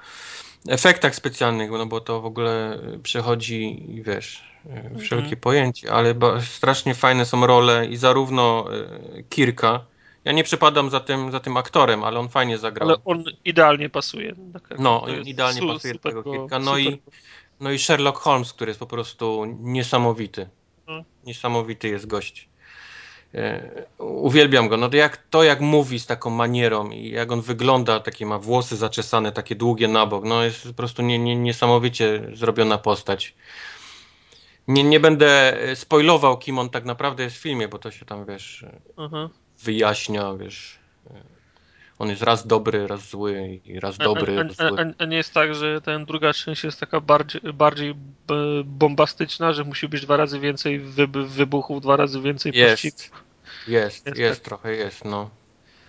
[0.68, 4.44] efektach specjalnych, no bo to w ogóle przechodzi, wiesz,
[4.98, 5.40] wszelkie mm.
[5.40, 9.84] pojęcie, ale strasznie fajne są role i zarówno e, Kirka,
[10.26, 12.88] ja nie przypadam za tym, za tym aktorem, ale on fajnie zagrał.
[12.88, 14.34] Ale on idealnie pasuje.
[14.52, 16.58] Tak no, idealnie su, pasuje do tego Kirka.
[16.58, 17.02] No i,
[17.60, 20.48] no i Sherlock Holmes, który jest po prostu niesamowity.
[20.86, 21.04] Hmm.
[21.24, 22.48] Niesamowity jest gość.
[23.34, 24.76] E, uwielbiam go.
[24.76, 28.38] No to jak, to jak mówi z taką manierą i jak on wygląda, takie ma
[28.38, 33.34] włosy zaczesane, takie długie na bok, no jest po prostu nie, nie, niesamowicie zrobiona postać.
[34.68, 38.26] Nie, nie będę spoilował, kim on tak naprawdę jest w filmie, bo to się tam,
[38.26, 38.64] wiesz,
[38.96, 39.28] uh mhm.
[39.28, 39.30] -huh.
[39.62, 40.78] wyjaśnia, wiesz.
[41.98, 44.94] On jest raz dobry, raz zły i raz dobry, a, raz zły.
[44.98, 47.94] A, a, nie jest tak, że ten druga część jest taka bardziej, bardziej
[48.64, 50.80] bombastyczna, że musi być dwa razy więcej
[51.26, 52.72] wybuchów, dwa razy więcej jest.
[52.72, 53.24] pościgów?
[53.68, 54.44] Jest, jest, jest tak.
[54.44, 55.30] trochę jest, no.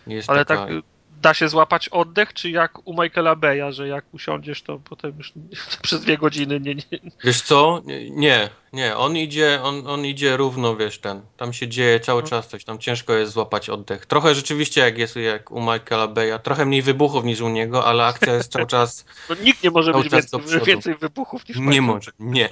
[0.08, 0.66] Jest Ale taka...
[0.66, 5.14] tak da się złapać oddech, czy jak u Michaela Beya, że jak usiądziesz, to potem
[5.18, 5.34] już
[5.84, 6.84] przez dwie godziny nie, nie...
[7.24, 7.82] Wiesz co?
[8.10, 8.98] Nie, nie.
[8.98, 11.22] On idzie, on, on idzie równo, wiesz, ten.
[11.38, 12.28] Tam się dzieje cały no.
[12.28, 14.06] czas coś, tam ciężko jest złapać oddech.
[14.06, 18.06] Trochę rzeczywiście jak jest jak u Michaela Beya, trochę mniej wybuchów niż u niego, ale
[18.06, 22.12] akcja jest cały czas no, Nikt nie może mieć więcej, więcej wybuchów niż Nie może,
[22.20, 22.50] nie,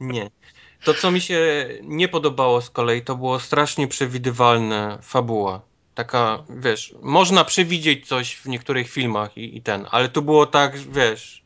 [0.00, 0.30] nie.
[0.84, 5.71] To, co mi się nie podobało z kolei, to było strasznie przewidywalne fabuła.
[5.94, 10.78] Taka, wiesz, można przewidzieć coś w niektórych filmach i, i ten, ale tu było tak,
[10.78, 11.42] wiesz,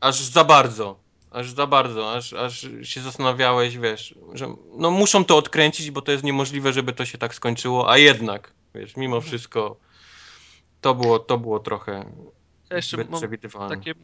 [0.00, 0.98] aż za bardzo,
[1.30, 6.12] aż za bardzo, aż, aż się zastanawiałeś, wiesz, że no muszą to odkręcić, bo to
[6.12, 9.28] jest niemożliwe, żeby to się tak skończyło, a jednak, wiesz, mimo mhm.
[9.28, 9.76] wszystko
[10.80, 12.04] to było, to było trochę
[12.70, 13.76] jeszcze przewidywalne.
[13.76, 13.94] Takie,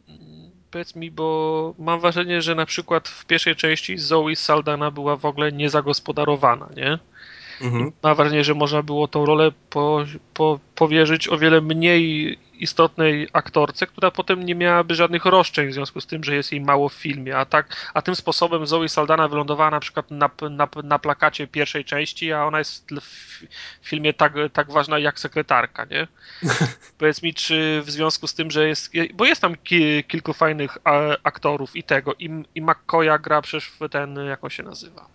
[0.71, 5.25] powiedz mi, bo mam wrażenie, że na przykład w pierwszej części Zoe Saldana była w
[5.25, 6.99] ogóle niezagospodarowana, nie?
[7.61, 7.93] Mhm.
[8.03, 10.05] Mam wrażenie, że można było tą rolę po,
[10.35, 16.01] po, powierzyć o wiele mniej istotnej aktorce, która potem nie miałaby żadnych roszczeń w związku
[16.01, 17.37] z tym, że jest jej mało w filmie.
[17.39, 21.85] A, tak, a tym sposobem Zoe Saldana wylądowała na przykład na, na, na plakacie pierwszej
[21.85, 22.91] części, a ona jest
[23.83, 26.09] w filmie tak, tak ważna jak sekretarka, nie?
[26.99, 28.93] Powiedz mi, czy w związku z tym, że jest.
[29.15, 30.79] Bo jest tam ki, kilku fajnych
[31.23, 35.07] aktorów i tego, i, i McCoya gra przecież w ten, jak on się nazywa?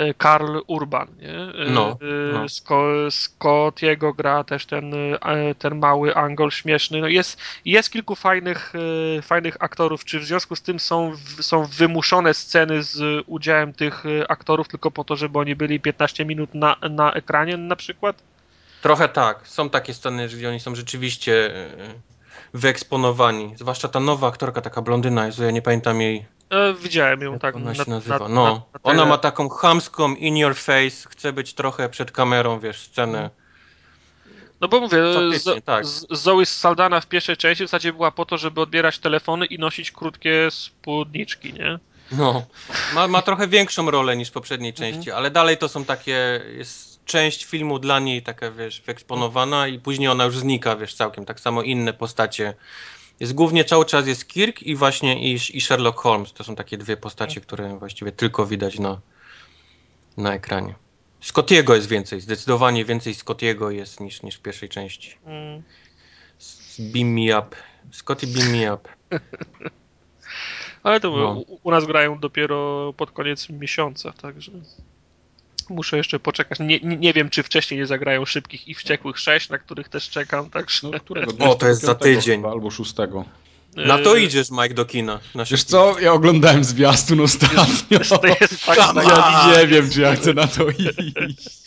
[0.00, 1.64] E, Karl Urban, nie?
[1.64, 2.46] E, no, e, no.
[3.10, 4.92] Scott, jego gra też ten,
[5.58, 7.00] ten mały Angol śmieszny.
[7.00, 8.72] No jest, jest kilku fajnych,
[9.22, 10.04] fajnych aktorów.
[10.04, 15.04] Czy w związku z tym są, są wymuszone sceny z udziałem tych aktorów tylko po
[15.04, 18.22] to, żeby oni byli 15 minut na, na ekranie na przykład?
[18.82, 19.48] Trochę tak.
[19.48, 21.50] Są takie sceny, gdzie oni są rzeczywiście
[22.54, 23.54] wyeksponowani.
[23.56, 27.56] Zwłaszcza ta nowa aktorka, taka blondyna, Jezu, ja nie pamiętam jej E, widziałem ją tak.
[27.56, 28.18] Ona się na, nazywa.
[28.18, 32.60] Na, no, na, ona ma taką chamską in your face, chce być trochę przed kamerą,
[32.60, 33.30] wiesz, scenę.
[34.60, 34.98] No bo mówię,
[35.38, 35.84] z, tak.
[36.10, 39.92] Zoe Saldana w pierwszej części w zasadzie była po to, żeby odbierać telefony i nosić
[39.92, 41.78] krótkie spódniczki, nie?
[42.12, 42.46] No,
[42.94, 44.92] ma, ma trochę większą rolę niż w poprzedniej mhm.
[44.92, 49.78] części, ale dalej to są takie, jest część filmu dla niej taka, wiesz, wyeksponowana i
[49.78, 52.54] później ona już znika, wiesz, całkiem, tak samo inne postacie
[53.20, 56.32] jest głównie cały czas jest Kirk i właśnie i, i Sherlock Holmes.
[56.32, 59.00] To są takie dwie postacie, które właściwie tylko widać na,
[60.16, 60.74] na ekranie.
[61.20, 65.16] Scottiego jest więcej, zdecydowanie więcej Scottiego jest niż, niż w pierwszej części.
[65.24, 65.62] Mm.
[66.78, 67.56] Beam me up.
[67.90, 68.88] Scotty beam me up.
[70.82, 71.32] Ale to no.
[71.32, 74.52] u, u nas grają dopiero pod koniec miesiąca, także
[75.70, 76.58] muszę jeszcze poczekać.
[76.58, 80.10] Nie, nie, nie, wiem, czy wcześniej nie zagrają szybkich i wściekłych 6, na których też
[80.10, 80.50] czekam.
[80.50, 80.88] Także...
[80.88, 81.50] No, którego?
[81.50, 82.44] O, to jest za tydzień.
[82.44, 82.94] Albo 6.
[83.76, 85.20] Na to idziesz, Mike, do kina.
[85.50, 87.64] Wiesz co, ja oglądałem zwiastun ostatnio.
[87.88, 88.78] To jest, to jest tak,
[89.08, 91.59] ja nie wiem, czy ja chcę na to iść.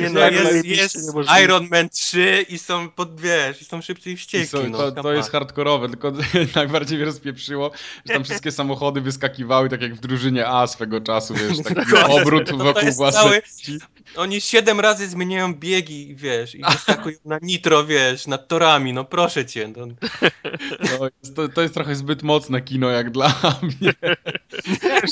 [0.00, 0.98] Nie no, jest, jest.
[1.44, 4.48] Iron Man 3 i są pod, wiesz, i są szybciej I wściekli.
[4.48, 6.12] są, no, to, to jest hardkorowe, tylko
[6.54, 7.70] najbardziej mnie rozpieprzyło,
[8.06, 12.22] że tam wszystkie samochody wyskakiwały tak jak w drużynie A swego czasu, wiesz, taki Dokładnie.
[12.22, 13.42] obrót wokół własnej...
[14.16, 19.46] Oni siedem razy zmieniają biegi, wiesz, i wyskakują na nitro, wiesz, nad torami, no proszę
[19.46, 19.72] cię.
[19.76, 19.86] No.
[20.80, 23.92] No, jest- to, to jest trochę zbyt mocne kino jak dla mnie.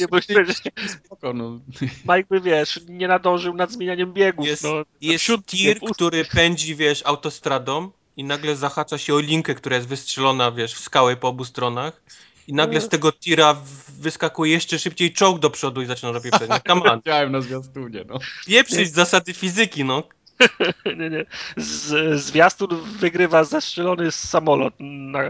[0.01, 0.57] Nie, bo przecież
[1.05, 1.61] Spoko, no.
[1.81, 4.47] Mike by, wiesz, nie nadążył nad zmienianiem biegów.
[4.47, 9.77] Jest, no, jest tir, który pędzi, wiesz, autostradą i nagle zahacza się o linkę, która
[9.77, 12.03] jest wystrzelona, wiesz, w skałę po obu stronach
[12.47, 13.57] i nagle z tego tira
[13.99, 16.59] wyskakuje jeszcze szybciej czołg do przodu i zaczyna robić przed nim.
[16.67, 18.19] Come on, Widziałem na zwiastunie, no.
[18.47, 20.03] pieprzyć zasady fizyki, no.
[21.57, 22.69] Z, zwiastun
[22.99, 25.23] wygrywa zestrzelony samolot na,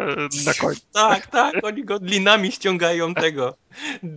[0.44, 0.82] na końcu.
[0.92, 3.56] Tak, tak, oni go linami ściągają tego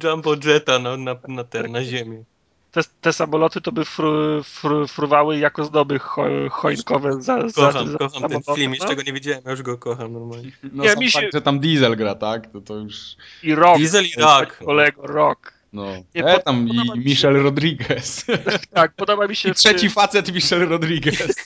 [0.04, 2.24] Jumbo Jetta na, na, na, ten, na ziemię.
[2.72, 7.92] Te, te samoloty to by fru, fru, fruwały jako zdoby cho, choinkowe za, za, Kocham,
[7.92, 8.76] za kocham ten film, no.
[8.76, 10.52] jeszcze go nie widziałem, ja już go kocham normalnie.
[10.64, 12.52] No Nie, mi się- fakt, że tam Diesel gra, tak?
[12.52, 12.96] To, to już...
[13.44, 13.78] I Rock.
[13.78, 14.58] Diesel i Rock.
[14.58, 15.59] Kolego, Rock.
[15.74, 15.86] No.
[16.16, 18.26] Nie, e, tam i się- Michel Rodriguez.
[18.74, 19.50] Tak, podoba mi się...
[19.50, 21.36] I trzeci facet Michel Rodriguez.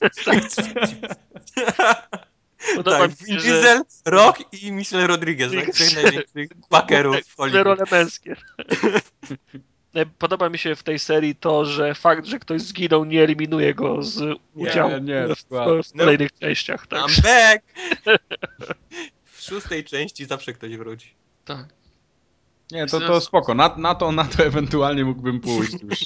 [2.76, 5.74] podoba Tak, mi się, że- Diesel, Rock i Michel Rodriguez, tak?
[5.74, 6.50] Trzech największych
[7.28, 7.66] w Hollywood.
[7.66, 8.36] role męskie.
[9.96, 13.74] E, Podoba mi się w tej serii to, że fakt, że ktoś zginął, nie eliminuje
[13.74, 15.84] go z udziału nie, w, dokładnie.
[15.84, 16.88] w kolejnych częściach.
[16.88, 17.00] Tak.
[17.10, 17.64] I'm back!
[19.26, 21.08] W szóstej części zawsze ktoś wróci.
[21.46, 21.66] tak.
[22.72, 23.54] Nie, to, to spoko.
[23.54, 26.00] Na, na, to, na to ewentualnie mógłbym pójść już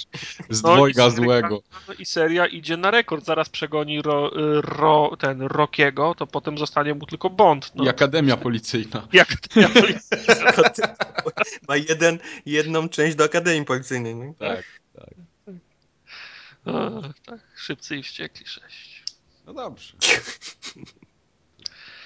[0.49, 1.61] z No i dwojga złego.
[1.99, 4.31] I seria idzie na rekord, zaraz przegoni ro,
[4.61, 7.71] ro, ten Rockiego, to potem zostanie mu tylko Bond.
[7.75, 7.83] No.
[7.83, 9.07] I Akademia Policyjna.
[9.13, 9.69] Jak ja
[11.69, 14.15] Ma jeden, jedną część do Akademii Policyjnej.
[14.15, 14.33] No.
[14.39, 14.63] Tak.
[16.65, 19.03] o, tak, szybcy i wściekli 6.
[19.45, 19.93] No dobrze.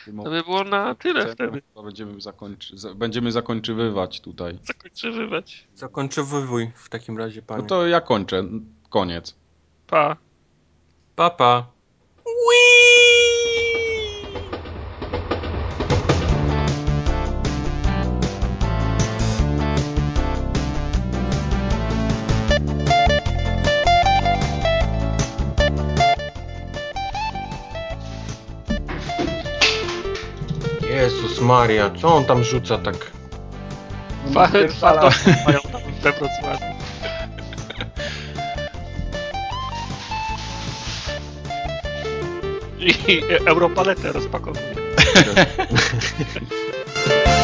[0.05, 1.61] To by było na tyle wtedy.
[1.73, 4.59] To będziemy, zakończy, za, będziemy zakończywywać tutaj.
[4.63, 5.67] Zakończywać.
[5.75, 7.61] Zakończę wywój w takim razie, panie.
[7.61, 8.43] No to ja kończę.
[8.89, 9.35] Koniec.
[9.87, 10.17] Pa.
[11.15, 11.71] Papa.
[12.25, 13.30] Jezus
[31.41, 32.95] Maria, co on tam rzuca tak?
[34.33, 34.47] Pa,
[34.81, 35.09] pa,
[35.45, 36.71] mają tam we Wrocławiu.
[42.79, 44.75] I Europaletę rozpakowuje.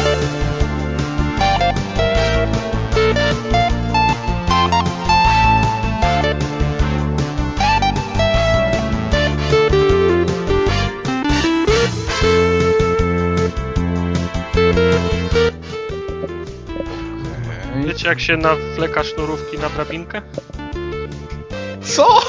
[17.98, 20.22] Wiecie jak się nawleka sznurówki na drabinkę?
[21.82, 22.20] Co?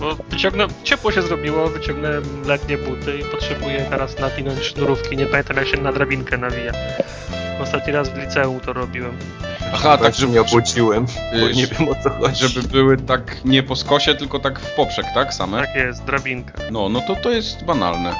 [0.00, 5.16] Bo wyciągnę, ciepło się zrobiło, wyciągnąłem letnie buty i potrzebuję teraz nawinąć sznurówki.
[5.16, 6.72] Nie pamiętam jak się na drabinkę nawija.
[7.62, 9.16] Ostatni raz w liceum to robiłem.
[9.74, 12.48] Aha, tak, że mnie obudziłem, bo nie wiem o co chodzi.
[12.48, 15.34] żeby były tak nie po skosie, tylko tak w poprzek, tak?
[15.34, 15.58] Same?
[15.58, 16.52] Tak jest, drabinka.
[16.70, 18.14] No, no to to jest banalne.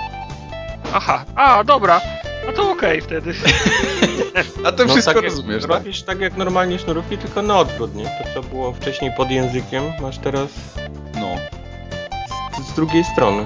[0.95, 2.01] Aha, a dobra.
[2.47, 3.35] No to okej wtedy.
[4.65, 5.71] A to No, wszystko tak jak- rozumiesz, tak?
[5.71, 8.05] Robisz tak jak normalnie sznurówki, tylko na odwrót, nie?
[8.05, 10.49] To co było wcześniej pod językiem, masz teraz
[11.21, 11.37] No.
[12.65, 13.45] z, z drugiej strony.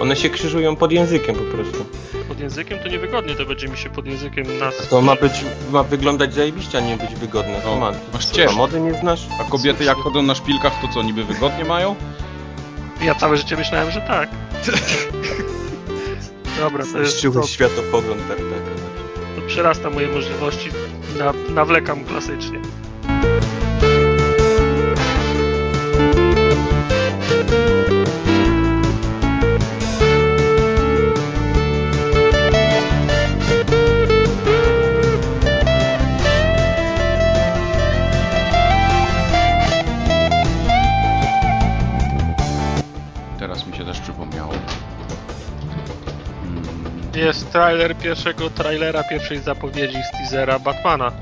[0.00, 1.84] One się krzyżują pod językiem po prostu.
[2.28, 4.74] Pod językiem to niewygodnie, to będzie mi się pod językiem nas.
[4.90, 5.32] To ma być,
[5.70, 7.60] ma wyglądać zajebiście, a nie być wygodne.
[7.64, 8.54] No, ma, masz co, ciesz.
[8.54, 9.26] mody nie znasz?
[9.40, 11.94] A kobiety jak chodzą na szpilkach, to co, niby wygodnie mają?
[13.02, 14.28] Ja całe życie myślałem, że tak.
[16.60, 18.73] Dobra, to, jest, światopogląd tak, tak.
[19.54, 20.70] Przerasta moje możliwości.
[21.18, 22.58] Na, nawlekam klasycznie.
[47.24, 51.12] Jest trailer pierwszego trailera pierwszej zapowiedzi z teasera Batmana.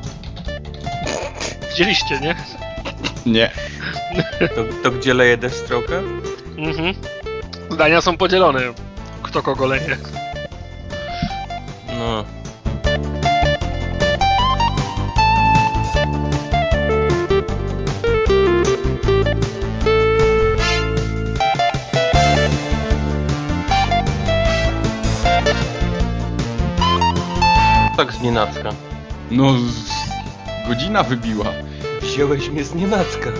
[1.70, 2.34] Widzieliście, nie?
[3.26, 3.50] Nie.
[4.54, 6.02] To, to gdzie leje Deathstroke'a?
[6.58, 6.94] Mhm.
[7.70, 8.60] Zdania są podzielone.
[9.22, 9.96] Kto kogo leje.
[11.98, 12.24] No.
[28.06, 28.70] Tak z nienacka?
[29.30, 31.46] No, z- godzina wybiła.
[32.00, 33.30] Wziąłeś mnie z nienacka.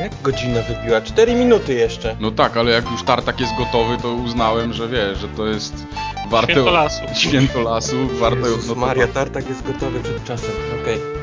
[0.00, 1.00] Jak godzina wybiła?
[1.00, 2.16] 4 minuty jeszcze.
[2.20, 5.86] No tak, ale jak już tartak jest gotowy, to uznałem, że wiesz, że to jest
[6.30, 6.52] warte...
[6.52, 7.02] Święto lasu.
[7.14, 8.86] Święto lasu, warte Jezus odnotowania.
[8.86, 10.50] Maria, tartak jest gotowy przed czasem.
[10.82, 11.17] Okej.